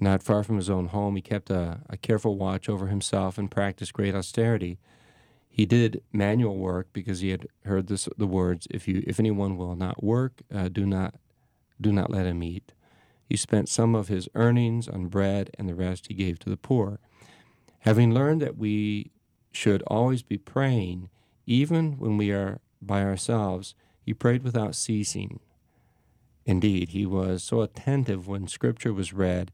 not 0.00 0.22
far 0.22 0.44
from 0.44 0.56
his 0.56 0.70
own 0.70 0.88
home. 0.88 1.16
He 1.16 1.22
kept 1.22 1.50
a, 1.50 1.80
a 1.88 1.96
careful 1.96 2.36
watch 2.36 2.68
over 2.68 2.88
himself 2.88 3.38
and 3.38 3.50
practiced 3.50 3.94
great 3.94 4.14
austerity 4.14 4.78
he 5.58 5.66
did 5.66 6.00
manual 6.12 6.56
work 6.56 6.86
because 6.92 7.18
he 7.18 7.30
had 7.30 7.48
heard 7.64 7.88
this, 7.88 8.08
the 8.16 8.28
words, 8.28 8.68
"If 8.70 8.86
you, 8.86 9.02
if 9.08 9.18
anyone 9.18 9.56
will 9.56 9.74
not 9.74 10.04
work, 10.04 10.40
uh, 10.54 10.68
do 10.68 10.86
not, 10.86 11.16
do 11.80 11.90
not 11.90 12.12
let 12.12 12.26
him 12.26 12.44
eat." 12.44 12.72
He 13.28 13.36
spent 13.36 13.68
some 13.68 13.96
of 13.96 14.06
his 14.06 14.28
earnings 14.36 14.86
on 14.86 15.08
bread, 15.08 15.50
and 15.58 15.68
the 15.68 15.74
rest 15.74 16.06
he 16.06 16.14
gave 16.14 16.38
to 16.38 16.48
the 16.48 16.56
poor. 16.56 17.00
Having 17.80 18.14
learned 18.14 18.40
that 18.40 18.56
we 18.56 19.10
should 19.50 19.82
always 19.88 20.22
be 20.22 20.38
praying, 20.38 21.10
even 21.44 21.98
when 21.98 22.16
we 22.16 22.30
are 22.30 22.60
by 22.80 23.02
ourselves, 23.02 23.74
he 24.00 24.14
prayed 24.14 24.44
without 24.44 24.76
ceasing. 24.76 25.40
Indeed, 26.46 26.90
he 26.90 27.04
was 27.04 27.42
so 27.42 27.62
attentive 27.62 28.28
when 28.28 28.46
Scripture 28.46 28.92
was 28.92 29.12
read 29.12 29.50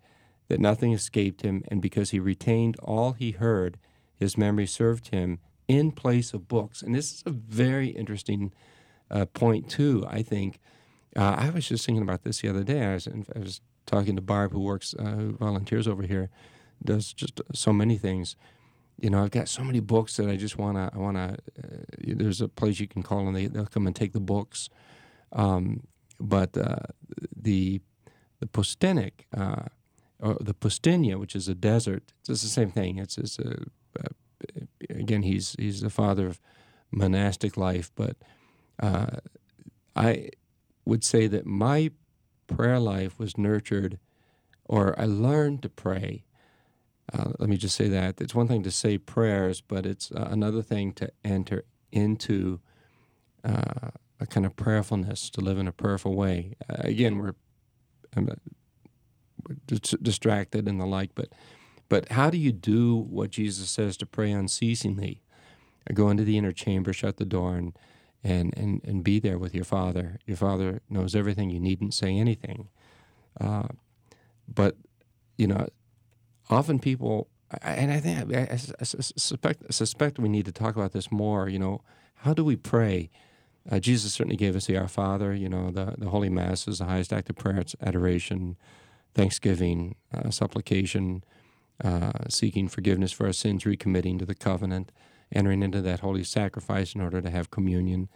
that 0.49 0.61
nothing 0.61 0.93
escaped 0.93 1.41
him, 1.41 1.65
and 1.69 1.81
because 1.81 2.11
he 2.11 2.21
retained 2.21 2.77
all 2.81 3.13
he 3.15 3.31
heard, 3.31 3.79
his 4.15 4.37
memory 4.37 4.67
served 4.67 5.09
him 5.09 5.39
in 5.69 5.93
place 5.93 6.35
of 6.35 6.49
books. 6.49 6.83
And 6.83 6.95
this 6.95 7.13
is 7.13 7.23
a 7.27 7.31
very 7.31 7.89
interesting 7.89 8.53
uh, 9.11 9.27
point, 9.27 9.69
too, 9.69 10.05
I 10.09 10.23
think. 10.23 10.61
Uh, 11.17 11.37
I 11.39 11.51
was 11.51 11.69
just 11.69 11.87
thinking 11.87 12.03
about 12.03 12.23
this 12.23 12.41
the 12.41 12.49
other 12.49 12.65
day. 12.65 12.85
I 12.85 12.95
was, 12.95 13.09
I 13.09 13.39
was 13.39 13.61
talking 13.87 14.17
to 14.17 14.23
Barb, 14.23 14.53
who 14.53 14.61
works, 14.61 14.95
uh, 14.99 15.05
who 15.05 15.33
volunteers 15.33 15.87
over 15.87 16.03
here, 16.03 16.31
does 16.85 17.13
just 17.13 17.41
so 17.53 17.73
many 17.73 17.97
things. 17.99 18.37
You 19.01 19.11
know, 19.11 19.23
I've 19.23 19.31
got 19.31 19.49
so 19.49 19.63
many 19.63 19.81
books 19.81 20.17
that 20.17 20.29
I 20.29 20.37
just 20.37 20.59
want 20.59 20.77
to, 20.77 20.91
I 20.95 20.99
want 20.99 21.17
to, 21.17 21.37
uh, 21.63 21.85
there's 21.99 22.41
a 22.41 22.49
place 22.49 22.81
you 22.81 22.89
can 22.89 23.03
call 23.03 23.27
and 23.27 23.37
they, 23.37 23.47
they'll 23.47 23.67
come 23.67 23.87
and 23.87 23.95
take 23.95 24.13
the 24.13 24.21
books. 24.21 24.69
Um, 25.33 25.87
but 26.21 26.57
uh, 26.57 26.77
the, 27.37 27.81
the 28.41 28.47
Poustinik, 28.47 29.27
uh, 29.37 29.65
or 30.21 30.37
the 30.41 30.55
Poustinia, 30.55 31.19
which 31.19 31.35
is 31.35 31.49
a 31.49 31.55
desert, 31.55 32.13
it's 32.29 32.43
the 32.43 32.49
same 32.49 32.71
thing. 32.71 32.99
It's, 32.99 33.19
it's 33.19 33.39
a, 33.39 33.65
a 33.99 34.09
again, 34.91 35.23
he's 35.23 35.57
he's 35.59 35.81
the 35.81 35.91
father 35.91 36.27
of 36.27 36.41
monastic 36.91 37.57
life, 37.57 37.91
but 37.95 38.17
uh, 38.81 39.19
I 39.97 40.31
would 40.85 41.05
say 41.05 41.27
that 41.27 41.47
my 41.47 41.91
prayer 42.47 42.79
life 42.79 43.19
was 43.19 43.39
nurtured, 43.39 43.99
or 44.65 44.99
I 44.99 45.07
learned 45.07 45.63
to 45.63 45.69
pray. 45.69 46.25
Uh, 47.13 47.33
let 47.39 47.49
me 47.49 47.57
just 47.57 47.77
say 47.77 47.89
that 47.89 48.21
it's 48.21 48.35
one 48.35 48.49
thing 48.49 48.63
to 48.63 48.71
say 48.71 48.99
prayers, 48.99 49.61
but 49.61 49.87
it's 49.87 50.11
uh, 50.13 50.29
another 50.31 50.63
thing 50.63 50.93
to 50.95 51.11
enter 51.25 51.65
into 51.93 52.61
uh, 53.45 53.91
a 54.21 54.27
kind 54.27 54.47
of 54.47 54.57
prayerfulness, 54.57 55.31
to 55.31 55.41
live 55.41 55.59
in 55.59 55.69
a 55.69 55.73
prayerful 55.73 56.15
way. 56.15 56.55
Uh, 56.69 56.77
again, 56.79 57.19
we're, 57.19 57.35
we're 58.17 58.37
distracted 60.03 60.67
and 60.67 60.81
the 60.81 60.87
like, 60.87 61.11
but 61.15 61.29
but 61.89 62.11
how 62.13 62.31
do 62.31 62.39
you 62.39 62.53
do 62.53 62.97
what 62.97 63.31
Jesus 63.31 63.71
says 63.71 63.97
to 63.99 64.07
pray 64.07 64.33
unceasingly? 64.33 65.21
Go 65.93 66.09
into 66.09 66.25
the 66.25 66.39
inner 66.39 66.53
chamber, 66.53 66.93
shut 66.93 67.19
the 67.19 67.27
door, 67.27 67.57
and, 67.57 67.77
and, 68.23 68.57
and, 68.57 68.81
and 68.85 69.05
be 69.05 69.21
there 69.21 69.39
with 69.39 69.55
your 69.55 69.65
Father. 69.65 70.19
Your 70.27 70.37
Father 70.37 70.81
knows 70.89 71.15
everything. 71.15 71.51
You 71.51 71.61
needn't 71.61 71.93
say 71.93 72.17
anything. 72.17 72.69
Uh, 73.39 73.69
but, 74.49 74.77
you 75.37 75.47
know, 75.47 75.67
often 76.49 76.79
people, 76.79 77.29
and 77.61 77.93
I 77.93 78.01
think, 78.01 78.35
I, 78.35 78.49
I, 78.51 78.57
suspect, 78.57 79.73
suspect 79.75 80.19
we 80.19 80.29
need 80.29 80.47
to 80.47 80.53
talk 80.53 80.75
about 80.75 80.93
this 80.93 81.13
more. 81.13 81.49
You 81.49 81.59
know, 81.59 81.83
how 82.17 82.33
do 82.33 82.45
we 82.45 82.57
pray? 82.57 83.11
Uh, 83.71 83.79
Jesus 83.79 84.15
certainly 84.15 84.37
gave 84.37 84.57
us 84.57 84.67
the 84.67 84.77
Our 84.79 84.89
Father. 84.89 85.35
You 85.35 85.51
know, 85.51 85.71
the, 85.71 85.95
the 85.99 86.09
Holy 86.09 86.31
Mass 86.31 86.67
is 86.67 86.79
the 86.79 86.87
highest 86.87 87.13
act 87.13 87.29
of 87.29 87.37
prayer. 87.37 87.61
It's 87.61 87.77
adoration, 87.83 88.57
thanksgiving, 89.15 89.97
uh, 90.15 90.31
supplication, 90.31 91.25
uh, 91.83 92.13
seeking 92.29 92.69
forgiveness 92.69 93.13
for 93.13 93.27
our 93.27 93.33
sins, 93.33 93.65
recommitting 93.65 94.19
to 94.19 94.27
the 94.27 94.35
covenant, 94.35 94.93
entering 95.33 95.63
into 95.63 95.83
that 95.83 96.01
holy 96.01 96.25
sacrifice 96.25 96.95
in 96.95 97.01
order 97.01 97.21
to 97.21 97.31
have 97.31 97.51
communion 97.51 98.09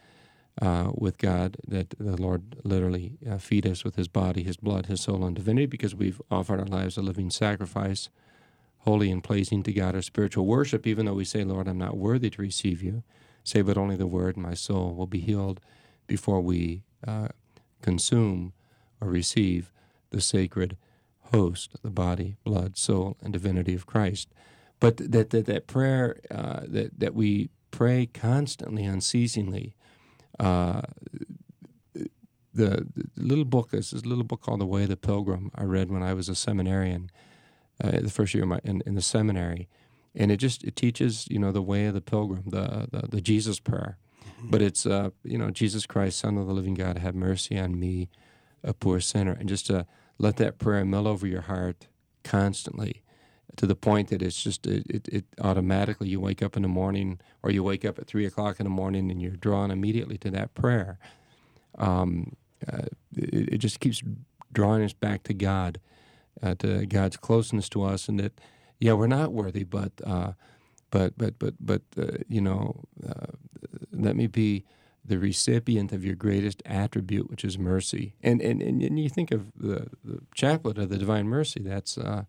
uh, 0.61 0.91
with 0.95 1.19
God, 1.19 1.57
that 1.67 1.91
the 1.99 2.21
Lord 2.21 2.57
literally 2.65 3.19
uh, 3.29 3.39
feed 3.39 3.67
us 3.67 3.85
with 3.85 3.97
His 3.97 4.09
body, 4.09 4.43
His 4.43 4.57
blood, 4.57 4.87
His 4.87 5.01
soul, 5.01 5.25
and 5.25 5.35
divinity, 5.37 5.67
because 5.67 5.95
we've 5.95 6.21
offered 6.31 6.61
our 6.61 6.67
lives 6.67 6.97
a 6.97 7.03
living 7.03 7.31
sacrifice, 7.31 8.09
holy 8.79 9.11
and 9.11 9.23
pleasing 9.23 9.63
to 9.65 9.73
God, 9.73 9.95
our 9.95 10.03
spiritual 10.03 10.47
worship, 10.47 10.87
even 10.87 11.07
though 11.07 11.15
we 11.15 11.25
say, 11.25 11.45
Lord, 11.45 11.69
I'm 11.69 11.79
not 11.79 11.97
worthy 11.97 12.31
to 12.31 12.43
receive 12.43 12.83
you. 12.83 13.03
Say, 13.45 13.63
but 13.63 13.79
only 13.79 13.97
the 13.97 14.07
word, 14.07 14.37
my 14.37 14.55
soul 14.55 14.95
will 14.95 15.07
be 15.07 15.21
healed 15.21 15.61
before 16.07 16.41
we 16.41 16.83
uh, 17.07 17.29
consume 17.83 18.53
or 19.01 19.09
receive 19.09 19.73
the 20.11 20.21
sacred 20.21 20.77
host, 21.33 21.77
the 21.83 21.91
body, 21.91 22.37
blood, 22.45 22.77
soul, 22.77 23.17
and 23.23 23.33
divinity 23.33 23.75
of 23.75 23.87
Christ. 23.87 24.29
But 24.81 24.97
that 24.97 25.31
that, 25.31 25.47
that 25.47 25.67
prayer 25.67 26.21
uh, 26.31 26.61
that 26.67 26.99
that 26.99 27.15
we 27.15 27.51
pray 27.71 28.07
constantly, 28.07 28.85
unceasingly. 28.85 29.75
Uh, 30.39 30.83
the, 32.55 32.87
the, 32.95 33.09
little 33.17 33.45
book, 33.45 33.71
this 33.71 33.93
is 33.93 34.03
a 34.03 34.09
little 34.09 34.25
book 34.25 34.41
called 34.41 34.61
The 34.61 34.67
Way 34.67 34.85
of 34.85 34.89
the 34.89 34.97
Pilgrim. 34.97 35.51
I 35.55 35.63
read 35.65 35.91
when 35.91 36.03
I 36.03 36.13
was 36.15 36.29
a 36.29 36.35
seminarian, 36.35 37.11
uh, 37.83 38.01
the 38.01 38.11
first 38.11 38.35
year 38.35 38.45
my, 38.47 38.61
in, 38.65 38.83
in 38.85 38.95
the 38.95 39.03
seminary, 39.03 39.69
and 40.15 40.33
it 40.33 40.39
just 40.39 40.65
it 40.65 40.75
teaches 40.75 41.27
you 41.31 41.39
know 41.39 41.53
the 41.53 41.63
way 41.63 41.87
of 41.87 41.95
the 41.95 42.01
pilgrim, 42.01 42.45
the 42.47 42.89
the, 42.91 43.09
the 43.09 43.21
Jesus 43.21 43.61
prayer. 43.61 43.99
Mm-hmm. 44.25 44.51
But 44.51 44.63
it's 44.63 44.87
uh, 44.87 45.11
you 45.23 45.39
know 45.39 45.51
Jesus 45.51 45.87
Christ, 45.87 46.19
Son 46.19 46.37
of 46.37 46.47
the 46.47 46.53
Living 46.53 46.75
God, 46.75 46.99
have 46.99 47.15
mercy 47.15 47.59
on 47.59 47.79
me, 47.79 48.09
a 48.65 48.73
poor 48.73 49.01
sinner, 49.01 49.33
and 49.33 49.49
just 49.49 49.71
a 49.71 49.87
let 50.19 50.37
that 50.37 50.59
prayer 50.59 50.85
mill 50.85 51.07
over 51.07 51.27
your 51.27 51.43
heart 51.43 51.89
constantly 52.25 53.03
to 53.57 53.67
the 53.67 53.75
point 53.75 54.09
that 54.09 54.23
it's 54.23 54.43
just 54.43 54.67
it, 54.67 54.87
it, 54.89 55.09
it, 55.09 55.25
automatically 55.41 56.09
you 56.09 56.21
wake 56.21 56.43
up 56.43 56.57
in 56.57 56.63
the 56.63 56.69
morning 56.69 57.19
or 57.43 57.51
you 57.51 57.63
wake 57.63 57.85
up 57.85 57.99
at 57.99 58.07
three 58.07 58.25
o'clock 58.25 58.61
in 58.61 58.65
the 58.65 58.71
morning 58.71 59.11
and 59.11 59.21
you're 59.21 59.33
drawn 59.33 59.71
immediately 59.71 60.17
to 60.19 60.31
that 60.31 60.55
prayer. 60.55 60.99
Um, 61.77 62.37
uh, 62.71 62.83
it, 63.17 63.55
it, 63.55 63.59
just 63.59 63.81
keeps 63.81 64.03
drawing 64.53 64.83
us 64.83 64.93
back 64.93 65.23
to 65.23 65.35
god 65.35 65.79
uh, 66.43 66.55
to 66.59 66.87
god's 66.87 67.17
closeness 67.17 67.69
to 67.69 67.85
us 67.85 68.09
and 68.09 68.19
that 68.19 68.41
yeah 68.81 68.93
we're 68.93 69.07
not 69.07 69.33
worthy 69.33 69.63
but 69.63 69.93
uh, 70.05 70.33
but 70.91 71.17
but 71.17 71.39
but 71.39 71.55
but 71.61 71.83
uh, 71.97 72.19
you 72.29 72.41
know 72.41 72.83
uh, 73.09 73.27
let 73.93 74.17
me 74.17 74.27
be 74.27 74.65
the 75.09 75.19
recipient 75.19 75.93
of 75.93 76.05
your 76.05 76.15
greatest 76.15 76.63
attribute, 76.65 77.31
which 77.31 77.45
is 77.45 77.59
mercy. 77.59 78.15
And 78.23 78.41
and, 78.41 78.63
and, 78.63 78.99
you 78.99 79.09
think 79.09 79.31
of 79.31 79.53
the, 79.57 79.89
the 80.05 80.21
chaplet 80.35 80.79
of 80.79 80.89
the 80.89 80.99
Divine 80.99 81.27
Mercy, 81.27 81.61
that's, 81.63 81.99
uh, 81.99 82.25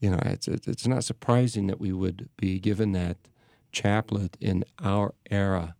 you 0.00 0.10
know, 0.10 0.18
it's, 0.24 0.48
it's 0.48 0.86
not 0.86 1.04
surprising 1.04 1.66
that 1.66 1.80
we 1.80 1.92
would 1.92 2.28
be 2.36 2.58
given 2.58 2.92
that 2.92 3.16
chaplet 3.72 4.36
in 4.40 4.64
our 4.82 5.14
era 5.30 5.74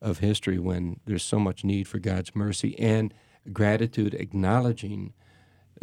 of 0.00 0.18
history 0.18 0.58
when 0.58 1.00
there's 1.04 1.22
so 1.22 1.38
much 1.38 1.64
need 1.64 1.86
for 1.86 1.98
God's 1.98 2.34
mercy 2.34 2.78
and 2.78 3.12
gratitude, 3.52 4.14
acknowledging 4.14 5.12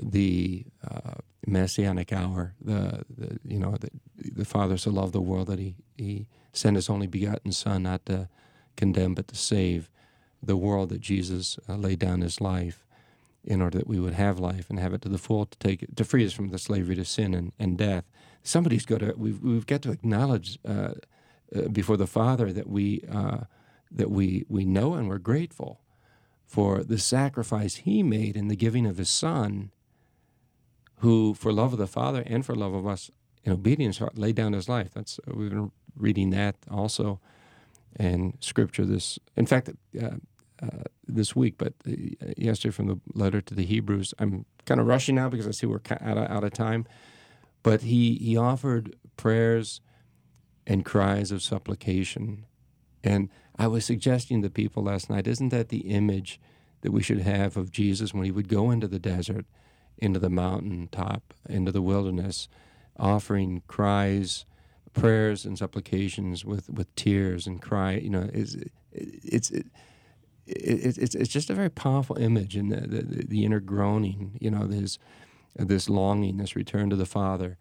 the 0.02 0.66
uh, 0.90 1.16
messianic 1.46 2.14
hour. 2.14 2.54
The, 2.62 3.04
the 3.10 3.40
you 3.44 3.60
know 3.60 3.76
the, 3.80 3.90
the 4.16 4.46
Father 4.46 4.78
so 4.78 4.92
loved 4.92 5.14
the 5.14 5.22
world 5.22 5.48
that 5.48 5.60
he 5.60 5.76
he 5.98 6.28
sent 6.54 6.76
his 6.76 6.90
only 6.90 7.08
begotten 7.08 7.52
Son, 7.52 7.84
not 7.84 8.06
to 8.06 8.30
condemn 8.78 9.14
but 9.14 9.28
to 9.28 9.36
save 9.36 9.90
the 10.42 10.58
world 10.58 10.90
that 10.90 11.02
Jesus 11.02 11.58
uh, 11.68 11.76
laid 11.76 12.00
down 12.00 12.22
his 12.22 12.40
life 12.40 12.86
in 13.44 13.62
order 13.62 13.78
that 13.80 13.88
we 13.88 14.00
would 14.00 14.14
have 14.14 14.40
life 14.40 14.70
and 14.70 14.80
have 14.80 14.94
it 14.94 15.02
to 15.02 15.10
the 15.10 15.18
full 15.18 15.46
to 15.46 15.58
take 15.58 15.96
to 15.96 16.04
free 16.04 16.26
us 16.26 16.34
from 16.34 16.50
the 16.50 16.60
slavery 16.60 16.96
to 16.96 17.06
sin 17.06 17.34
and, 17.34 17.54
and 17.58 17.78
death. 17.78 18.04
Somebody's 18.44 18.86
got 18.86 19.00
to 19.00 19.14
we've 19.18 19.42
we've 19.42 19.66
got 19.66 19.82
to 19.84 19.92
acknowledge 19.92 20.60
uh, 20.68 20.94
uh, 21.56 21.70
before 21.72 21.98
the 21.98 22.08
Father 22.08 22.52
that 22.52 22.68
we 22.68 23.04
uh, 23.10 23.40
that 23.90 24.12
we 24.12 24.46
we 24.50 24.66
know 24.66 24.94
and 24.94 25.08
we're 25.08 25.18
grateful 25.18 25.82
for 26.46 26.84
the 26.84 26.98
sacrifice 26.98 27.76
He 27.76 28.04
made 28.04 28.36
in 28.36 28.50
the 28.50 28.56
giving 28.56 28.86
of 28.86 28.98
His 28.98 29.10
Son, 29.10 29.72
who 30.98 31.34
for 31.34 31.54
love 31.54 31.74
of 31.74 31.80
the 31.80 31.88
Father 31.88 32.24
and 32.26 32.46
for 32.46 32.54
love 32.54 32.74
of 32.74 32.86
us 32.86 33.10
in 33.46 33.54
obedience 33.54 34.02
laid 34.16 34.36
down 34.36 34.54
His 34.54 34.68
life. 34.68 34.92
That's 34.94 35.20
we've 35.26 35.50
been 35.50 35.72
reading 35.96 36.32
that 36.32 36.58
also 36.70 37.22
in 38.00 38.38
Scripture. 38.40 38.86
This, 38.86 39.20
in 39.36 39.46
fact. 39.46 39.70
Uh, 40.00 40.10
uh, 40.60 40.84
this 41.08 41.36
week, 41.36 41.54
but 41.60 41.74
uh, 41.88 41.92
yesterday 42.36 42.72
from 42.72 42.88
the 42.88 43.00
letter 43.14 43.42
to 43.42 43.54
the 43.54 43.64
Hebrews. 43.64 44.16
I'm 44.18 44.46
kind 44.66 44.82
of 44.82 44.88
rushing 44.88 45.14
now 45.14 45.30
because 45.30 45.48
I 45.48 45.52
see 45.52 45.68
we're 45.68 45.82
out 46.02 46.18
of, 46.18 46.32
out 46.32 46.44
of 46.44 46.52
time. 46.52 46.88
But 47.62 47.84
he, 47.84 48.16
he 48.16 48.36
offered 48.36 48.96
prayers 49.18 49.82
and 50.66 50.84
cries 50.84 51.32
of 51.32 51.44
supplication. 51.44 52.46
And 53.04 53.30
I 53.56 53.68
was 53.68 53.86
suggesting 53.86 54.42
to 54.42 54.50
people 54.50 54.84
last 54.84 55.10
night, 55.10 55.28
isn't 55.28 55.50
that 55.50 55.70
the 55.70 55.92
image 55.92 56.40
that 56.82 56.92
we 56.92 57.04
should 57.04 57.22
have 57.22 57.56
of 57.56 57.72
Jesus 57.72 58.14
when 58.14 58.26
he 58.26 58.32
would 58.32 58.48
go 58.48 58.72
into 58.72 58.88
the 58.88 59.00
desert, 59.00 59.46
into 59.98 60.20
the 60.20 60.30
mountain 60.30 60.90
top, 60.92 61.34
into 61.48 61.72
the 61.72 61.82
wilderness, 61.82 62.48
offering 63.00 63.64
cries, 63.68 64.46
prayers, 65.00 65.46
and 65.46 65.58
supplications 65.58 66.44
with, 66.46 66.70
with 66.70 66.94
tears 66.96 67.48
and 67.48 67.62
cry? 67.62 67.94
You 67.94 68.10
know, 68.10 68.30
it's, 68.34 68.56
it's, 68.92 69.52
it, 69.52 69.68
it, 70.48 70.98
it's 70.98 71.16
it's 71.16 71.30
just 71.30 71.50
a 71.50 71.54
very 71.54 71.70
powerful 71.70 72.18
image 72.18 72.56
in 72.56 72.70
the, 72.70 72.82
the, 72.82 73.26
the 73.28 73.46
inner 73.46 73.60
groaning, 73.60 74.38
you 74.40 74.50
know, 74.50 74.66
this 74.66 74.98
this 75.56 75.90
longing, 75.90 76.38
this 76.38 76.56
return 76.56 76.90
to 76.90 76.96
the 76.96 77.06
Father. 77.06 77.58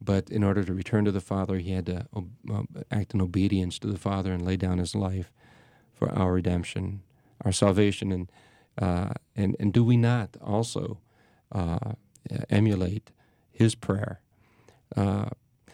But 0.00 0.30
in 0.30 0.42
order 0.42 0.64
to 0.64 0.72
return 0.72 1.04
to 1.04 1.12
the 1.12 1.20
Father, 1.20 1.58
he 1.58 1.72
had 1.72 1.86
to 1.86 2.06
act 2.90 3.12
in 3.12 3.20
obedience 3.20 3.78
to 3.80 3.88
the 3.88 3.98
Father 3.98 4.32
and 4.32 4.42
lay 4.42 4.56
down 4.56 4.78
his 4.78 4.94
life 4.94 5.30
for 5.92 6.10
our 6.10 6.32
redemption, 6.32 7.02
our 7.44 7.52
salvation, 7.52 8.10
and 8.10 8.32
uh, 8.78 9.12
and 9.36 9.56
and 9.60 9.72
do 9.72 9.84
we 9.84 9.96
not 9.96 10.36
also 10.40 11.00
uh, 11.52 11.92
emulate 12.48 13.10
his 13.52 13.74
prayer? 13.74 14.20
Uh, 14.96 15.28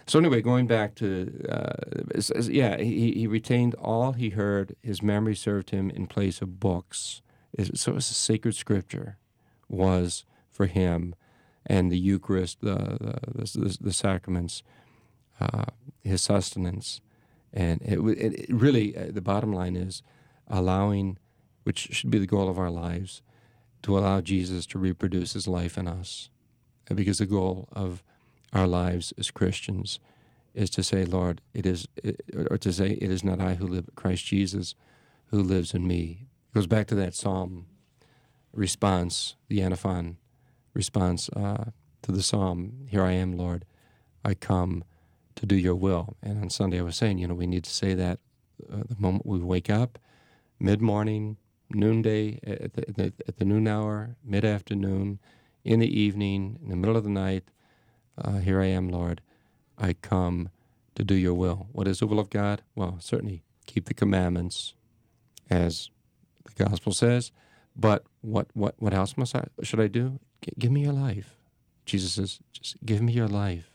so 0.07 0.19
anyway, 0.19 0.41
going 0.41 0.67
back 0.67 0.95
to 0.97 1.45
uh, 1.49 1.73
yeah, 2.43 2.79
he, 2.79 3.13
he 3.13 3.27
retained 3.27 3.75
all 3.75 4.13
he 4.13 4.31
heard. 4.31 4.77
His 4.83 5.03
memory 5.03 5.35
served 5.35 5.71
him 5.71 5.91
in 5.91 6.07
place 6.07 6.41
of 6.41 6.61
books. 6.61 7.23
So 7.75 7.93
it 7.93 7.95
was 7.95 8.11
a 8.11 8.15
sacred 8.15 8.55
scripture 8.55 9.19
was 9.69 10.25
for 10.51 10.67
him, 10.67 11.15
and 11.65 11.91
the 11.91 11.99
Eucharist, 11.99 12.61
the 12.61 12.77
the, 13.35 13.59
the, 13.59 13.79
the 13.81 13.93
sacraments, 13.93 14.63
uh, 15.41 15.65
his 16.05 16.23
sustenance, 16.23 17.01
and 17.53 17.83
it, 17.83 17.99
it, 17.99 18.49
it 18.49 18.55
really 18.55 18.97
uh, 18.97 19.07
the 19.11 19.21
bottom 19.21 19.53
line 19.53 19.75
is 19.75 20.03
allowing, 20.49 21.19
which 21.65 21.89
should 21.93 22.11
be 22.11 22.19
the 22.19 22.27
goal 22.27 22.49
of 22.49 22.59
our 22.59 22.71
lives, 22.71 23.23
to 23.83 23.99
allow 23.99 24.21
Jesus 24.21 24.67
to 24.67 24.79
reproduce 24.79 25.33
his 25.33 25.49
life 25.49 25.77
in 25.77 25.89
us, 25.89 26.31
because 26.95 27.19
the 27.19 27.27
goal 27.27 27.69
of 27.73 28.05
our 28.53 28.67
lives 28.67 29.13
as 29.19 29.31
Christians 29.31 29.99
is 30.55 30.71
to 30.71 30.83
say, 30.83 31.05
Lord, 31.05 31.41
it 31.53 31.67
is, 31.67 31.87
or 32.35 32.57
to 32.59 32.73
say, 32.73 32.93
it 32.93 33.11
is 33.11 33.23
not 33.23 33.41
I 33.41 33.55
who 33.55 33.67
live, 33.67 33.87
but 33.87 33.95
Christ 33.95 34.25
Jesus 34.25 34.75
who 35.27 35.43
lives 35.43 35.75
in 35.75 35.87
me. 35.87 36.27
It 36.51 36.55
goes 36.55 36.67
back 36.67 36.87
to 36.89 36.95
that 36.97 37.15
psalm 37.15 37.67
response, 38.53 39.37
the 39.49 39.61
antiphon 39.61 40.17
response 40.73 41.29
uh, 41.31 41.71
to 42.03 42.13
the 42.13 42.23
psalm, 42.23 42.87
Here 42.89 43.03
I 43.03 43.13
am, 43.13 43.37
Lord, 43.37 43.65
I 44.25 44.35
come 44.35 44.85
to 45.35 45.47
do 45.47 45.57
your 45.57 45.75
will. 45.75 46.17
And 46.23 46.41
on 46.41 46.51
Sunday 46.51 46.79
I 46.79 46.83
was 46.83 46.97
saying, 46.97 47.19
you 47.19 47.29
know, 47.29 47.35
we 47.35 47.47
need 47.47 47.65
to 47.65 47.71
say 47.71 47.95
that 47.95 48.19
uh, 48.73 48.83
the 48.89 48.97
moment 48.99 49.27
we 49.27 49.39
wake 49.39 49.69
up, 49.69 49.99
mid 50.59 50.81
morning, 50.81 51.37
noonday, 51.71 52.39
at 52.47 52.73
the, 52.75 53.13
at 53.27 53.37
the 53.37 53.45
noon 53.45 53.69
hour, 53.69 54.17
mid 54.25 54.45
afternoon, 54.45 55.19
in 55.65 55.81
the 55.81 56.01
evening, 56.01 56.59
in 56.63 56.71
the 56.71 56.77
middle 56.77 56.97
of 56.97 57.05
the 57.05 57.11
night, 57.11 57.45
uh, 58.19 58.39
here 58.39 58.61
I 58.61 58.67
am, 58.67 58.89
Lord. 58.89 59.21
I 59.79 59.93
come 59.95 60.51
to 60.95 61.05
do 61.05 61.15
your 61.15 61.35
will. 61.35 61.69
What 61.73 61.87
is 61.87 61.99
the 61.99 62.07
will 62.07 62.19
of 62.19 62.31
God? 62.31 62.63
Well, 62.75 62.97
certainly 63.01 63.43
keep 63.67 63.87
the 63.87 63.95
commandments 63.95 64.75
as 65.51 65.91
the 66.45 66.65
gospel 66.65 66.93
says. 66.93 67.33
But 67.77 68.05
what, 68.23 68.49
what, 68.55 68.75
what 68.79 68.95
else 68.95 69.17
must 69.17 69.37
I, 69.37 69.45
should 69.63 69.81
I 69.81 69.89
do? 69.89 70.19
G- 70.43 70.53
give 70.59 70.73
me 70.73 70.83
your 70.83 70.93
life. 70.93 71.37
Jesus 71.85 72.15
says, 72.15 72.41
just 72.53 72.77
give 72.85 73.03
me 73.03 73.13
your 73.13 73.29
life. 73.29 73.71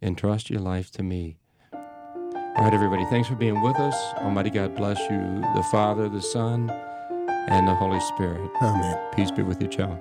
Entrust 0.00 0.48
your 0.50 0.60
life 0.60 0.90
to 0.92 1.02
me. 1.02 1.36
All 1.72 2.64
right, 2.64 2.74
everybody, 2.74 3.04
thanks 3.04 3.28
for 3.28 3.36
being 3.36 3.60
with 3.60 3.76
us. 3.76 3.94
Almighty 4.16 4.50
God 4.50 4.74
bless 4.74 4.98
you, 5.10 5.20
the 5.54 5.62
Father, 5.70 6.08
the 6.08 6.22
Son, 6.22 6.70
and 7.48 7.68
the 7.68 7.74
Holy 7.74 8.00
Spirit. 8.00 8.50
Amen. 8.60 8.98
Peace 9.14 9.30
be 9.30 9.42
with 9.42 9.62
you, 9.62 9.68
child. 9.68 10.00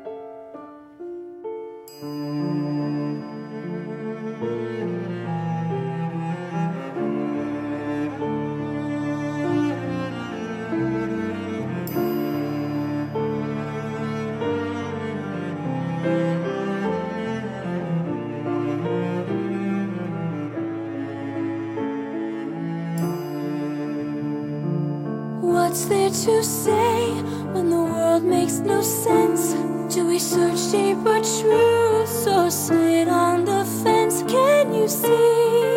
What's 25.68 25.84
there 25.84 26.10
to 26.10 26.44
say 26.46 27.12
when 27.52 27.70
the 27.70 27.76
world 27.76 28.24
makes 28.24 28.60
no 28.60 28.82
sense? 28.82 29.52
Do 29.94 30.08
we 30.08 30.18
search 30.18 30.72
deeper 30.72 31.20
truths 31.20 32.26
or 32.26 32.50
sit 32.50 33.10
on 33.10 33.44
the 33.44 33.66
fence? 33.84 34.24
Can 34.32 34.74
you 34.74 34.88
see? 34.88 35.77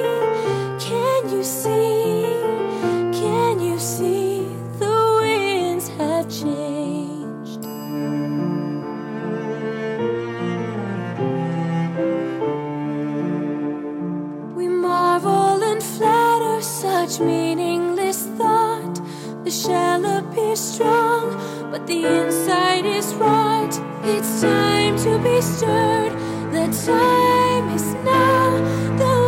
Inside 22.05 22.87
is 22.87 23.15
rot. 23.15 23.79
It's 24.05 24.41
time 24.41 24.97
to 24.99 25.19
be 25.19 25.41
stirred. 25.41 26.13
The 26.53 26.67
time 26.87 27.69
is 27.71 27.95
now. 28.05 28.59
The 28.97 29.20